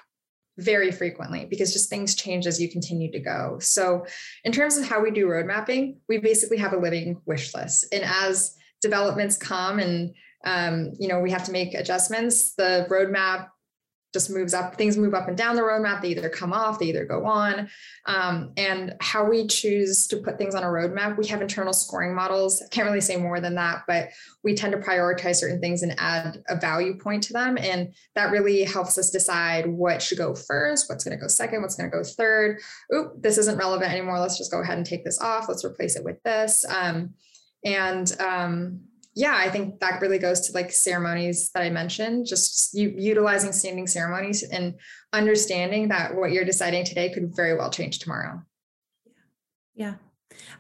very 0.59 0.93
frequently 0.93 1.47
because 1.47 1.73
just 1.73 1.91
things 1.91 2.15
change 2.15 2.47
as 2.47 2.61
you 2.61 2.71
continue 2.71 3.11
to 3.11 3.19
go. 3.19 3.59
So, 3.61 4.07
in 4.45 4.53
terms 4.53 4.77
of 4.77 4.87
how 4.87 5.03
we 5.03 5.11
do 5.11 5.29
road 5.29 5.47
mapping, 5.47 5.99
we 6.09 6.19
basically 6.19 6.59
have 6.59 6.73
a 6.73 6.79
living 6.79 7.21
wish 7.27 7.53
list. 7.55 7.87
And 7.93 8.05
as 8.05 8.55
developments 8.81 9.37
come 9.37 9.79
and 9.79 10.15
um, 10.45 10.93
you 10.99 11.09
know, 11.09 11.21
we 11.21 11.31
have 11.31 11.45
to 11.45 11.53
make 11.53 11.75
adjustments. 11.75 12.55
The 12.55 12.87
roadmap 12.91 13.49
just 14.15 14.31
moves 14.31 14.55
up, 14.55 14.77
things 14.77 14.97
move 14.97 15.13
up 15.13 15.27
and 15.27 15.37
down 15.37 15.57
the 15.57 15.63
roadmap. 15.63 16.01
They 16.01 16.11
either 16.11 16.29
come 16.29 16.53
off, 16.53 16.79
they 16.79 16.87
either 16.87 17.05
go 17.05 17.27
on. 17.27 17.69
Um, 18.07 18.53
and 18.57 18.95
how 19.01 19.29
we 19.29 19.49
choose 19.49 20.07
to 20.07 20.19
put 20.19 20.39
things 20.39 20.55
on 20.55 20.63
a 20.63 20.67
roadmap, 20.67 21.19
we 21.19 21.27
have 21.27 21.43
internal 21.43 21.73
scoring 21.73 22.15
models. 22.15 22.63
I 22.63 22.69
can't 22.69 22.87
really 22.87 23.01
say 23.01 23.17
more 23.17 23.41
than 23.41 23.57
that, 23.57 23.83
but 23.89 24.11
we 24.45 24.55
tend 24.55 24.73
to 24.73 24.79
prioritize 24.79 25.37
certain 25.37 25.61
things 25.61 25.83
and 25.83 25.97
add 25.99 26.45
a 26.49 26.55
value 26.55 26.97
point 26.97 27.25
to 27.25 27.33
them. 27.33 27.59
And 27.59 27.93
that 28.15 28.31
really 28.31 28.63
helps 28.63 28.97
us 28.97 29.11
decide 29.11 29.67
what 29.67 30.01
should 30.01 30.19
go 30.19 30.33
first, 30.33 30.89
what's 30.89 31.03
going 31.03 31.19
to 31.19 31.21
go 31.21 31.29
second, 31.29 31.61
what's 31.61 31.75
going 31.75 31.91
to 31.91 31.97
go 31.97 32.05
third. 32.05 32.61
Oop, 32.95 33.21
this 33.21 33.37
isn't 33.37 33.59
relevant 33.59 33.91
anymore. 33.91 34.21
Let's 34.21 34.39
just 34.39 34.53
go 34.53 34.63
ahead 34.63 34.79
and 34.79 34.87
take 34.87 35.05
this 35.05 35.21
off. 35.21 35.49
Let's 35.49 35.65
replace 35.65 35.97
it 35.97 36.05
with 36.05 36.23
this. 36.23 36.65
Um, 36.69 37.15
and 37.65 38.15
um, 38.21 38.81
yeah, 39.15 39.37
I 39.37 39.49
think 39.49 39.79
that 39.81 40.01
really 40.01 40.19
goes 40.19 40.41
to 40.43 40.53
like 40.53 40.73
ceremonies 40.73 41.51
that 41.55 41.63
I 41.63 41.71
mentioned, 41.71 42.27
just 42.27 42.75
utilizing 42.75 43.53
standing 43.53 43.87
ceremonies 43.87 44.43
and 44.43 44.75
understanding 45.13 45.89
that 45.89 46.15
what 46.17 46.33
you're 46.33 46.45
deciding 46.45 46.85
today 46.85 47.13
could 47.13 47.35
very 47.35 47.57
well 47.57 47.71
change 47.71 48.01
tomorrow. 48.01 48.43
Yeah. 49.75 49.95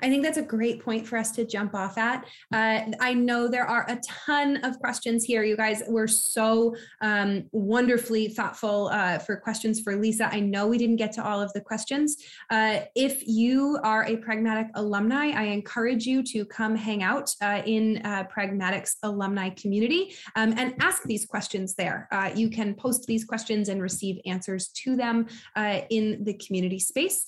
I 0.03 0.09
think 0.09 0.23
that's 0.23 0.39
a 0.39 0.43
great 0.43 0.83
point 0.83 1.07
for 1.07 1.17
us 1.17 1.31
to 1.33 1.45
jump 1.45 1.75
off 1.75 1.99
at. 1.99 2.25
Uh, 2.53 2.81
I 3.01 3.15
know 3.15 3.49
there 3.49 3.67
are 3.67 3.85
a 3.89 4.01
ton 4.07 4.57
of 4.65 4.79
questions 4.79 5.25
here. 5.25 5.43
You 5.43 5.57
guys 5.57 5.83
were 5.89 6.09
so 6.09 6.75
um, 7.01 7.45
wonderfully 7.53 8.29
thoughtful 8.29 8.89
uh, 8.93 9.19
for 9.19 9.37
questions 9.37 9.81
for 9.81 9.97
Lisa. 9.97 10.33
I 10.33 10.41
know 10.41 10.67
we 10.67 10.79
didn't 10.79 10.97
get 10.97 11.13
to 11.13 11.25
all 11.25 11.41
of 11.41 11.53
the 11.53 11.61
questions. 11.61 12.17
Uh, 12.51 12.81
if 12.95 13.27
you 13.27 13.79
are 13.83 14.05
a 14.05 14.17
Pragmatic 14.17 14.69
alumni, 14.75 15.31
I 15.31 15.45
encourage 15.45 16.07
you 16.07 16.23
to 16.25 16.45
come 16.45 16.77
hang 16.77 17.03
out 17.03 17.35
uh, 17.43 17.63
in 17.67 18.01
uh, 18.05 18.25
Pragmatic's 18.25 18.97
alumni 19.03 19.51
community 19.51 20.15
um, 20.37 20.55
and 20.57 20.75
ask 20.81 21.03
these 21.05 21.27
questions 21.27 21.75
there. 21.75 22.09
Uh, 22.11 22.31
you 22.35 22.49
can 22.49 22.75
post 22.75 23.07
these 23.07 23.25
questions 23.25 23.69
and 23.69 23.83
receive 23.83 24.21
answers 24.27 24.69
to 24.69 24.97
them 24.97 25.27
in 25.91 26.23
the 26.25 26.35
community 26.35 26.79
space. 26.79 27.25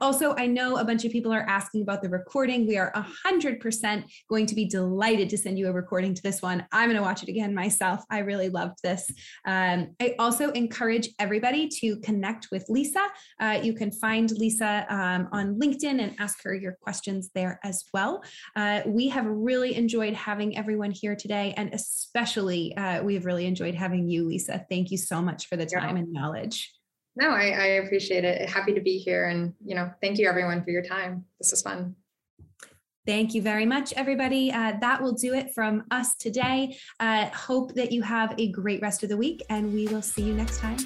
also, 0.00 0.34
I 0.36 0.46
know 0.46 0.76
a 0.76 0.84
bunch 0.84 1.04
of 1.04 1.12
people 1.12 1.32
are 1.32 1.46
asking 1.48 1.75
about 1.82 2.02
the 2.02 2.08
recording. 2.08 2.66
We 2.66 2.76
are 2.76 2.92
100% 3.26 4.04
going 4.28 4.46
to 4.46 4.54
be 4.54 4.64
delighted 4.64 5.28
to 5.30 5.38
send 5.38 5.58
you 5.58 5.68
a 5.68 5.72
recording 5.72 6.14
to 6.14 6.22
this 6.22 6.42
one. 6.42 6.66
I'm 6.72 6.88
going 6.88 6.96
to 6.96 7.02
watch 7.02 7.22
it 7.22 7.28
again 7.28 7.54
myself. 7.54 8.04
I 8.10 8.18
really 8.18 8.48
loved 8.48 8.78
this. 8.82 9.10
Um, 9.46 9.94
I 10.00 10.14
also 10.18 10.50
encourage 10.50 11.08
everybody 11.18 11.68
to 11.80 11.96
connect 12.00 12.48
with 12.50 12.66
Lisa. 12.68 13.06
Uh, 13.40 13.60
you 13.62 13.74
can 13.74 13.90
find 13.90 14.30
Lisa 14.32 14.86
um, 14.88 15.28
on 15.32 15.58
LinkedIn 15.58 16.00
and 16.00 16.14
ask 16.18 16.42
her 16.42 16.54
your 16.54 16.72
questions 16.80 17.30
there 17.34 17.60
as 17.64 17.84
well. 17.92 18.22
Uh, 18.54 18.82
we 18.86 19.08
have 19.08 19.26
really 19.26 19.74
enjoyed 19.74 20.14
having 20.14 20.56
everyone 20.56 20.90
here 20.90 21.16
today, 21.16 21.54
and 21.56 21.72
especially 21.72 22.76
uh, 22.76 23.02
we 23.02 23.14
have 23.14 23.24
really 23.24 23.46
enjoyed 23.46 23.74
having 23.74 24.08
you, 24.08 24.26
Lisa. 24.26 24.64
Thank 24.68 24.90
you 24.90 24.98
so 24.98 25.22
much 25.22 25.48
for 25.48 25.56
the 25.56 25.66
time 25.66 25.96
yeah. 25.96 26.02
and 26.02 26.12
knowledge. 26.12 26.75
No, 27.16 27.30
I, 27.30 27.48
I 27.48 27.66
appreciate 27.84 28.24
it. 28.24 28.48
Happy 28.48 28.74
to 28.74 28.80
be 28.80 28.98
here. 28.98 29.28
And, 29.28 29.54
you 29.64 29.74
know, 29.74 29.90
thank 30.02 30.18
you 30.18 30.28
everyone 30.28 30.62
for 30.62 30.70
your 30.70 30.82
time. 30.82 31.24
This 31.40 31.52
is 31.52 31.62
fun. 31.62 31.96
Thank 33.06 33.34
you 33.34 33.40
very 33.40 33.64
much, 33.64 33.92
everybody. 33.94 34.52
Uh, 34.52 34.74
that 34.80 35.00
will 35.00 35.12
do 35.12 35.32
it 35.32 35.54
from 35.54 35.84
us 35.90 36.16
today. 36.16 36.76
Uh, 36.98 37.26
hope 37.26 37.72
that 37.74 37.92
you 37.92 38.02
have 38.02 38.34
a 38.36 38.50
great 38.50 38.82
rest 38.82 39.02
of 39.02 39.08
the 39.08 39.16
week, 39.16 39.42
and 39.48 39.72
we 39.72 39.86
will 39.86 40.02
see 40.02 40.22
you 40.22 40.34
next 40.34 40.58
time. 40.58 40.78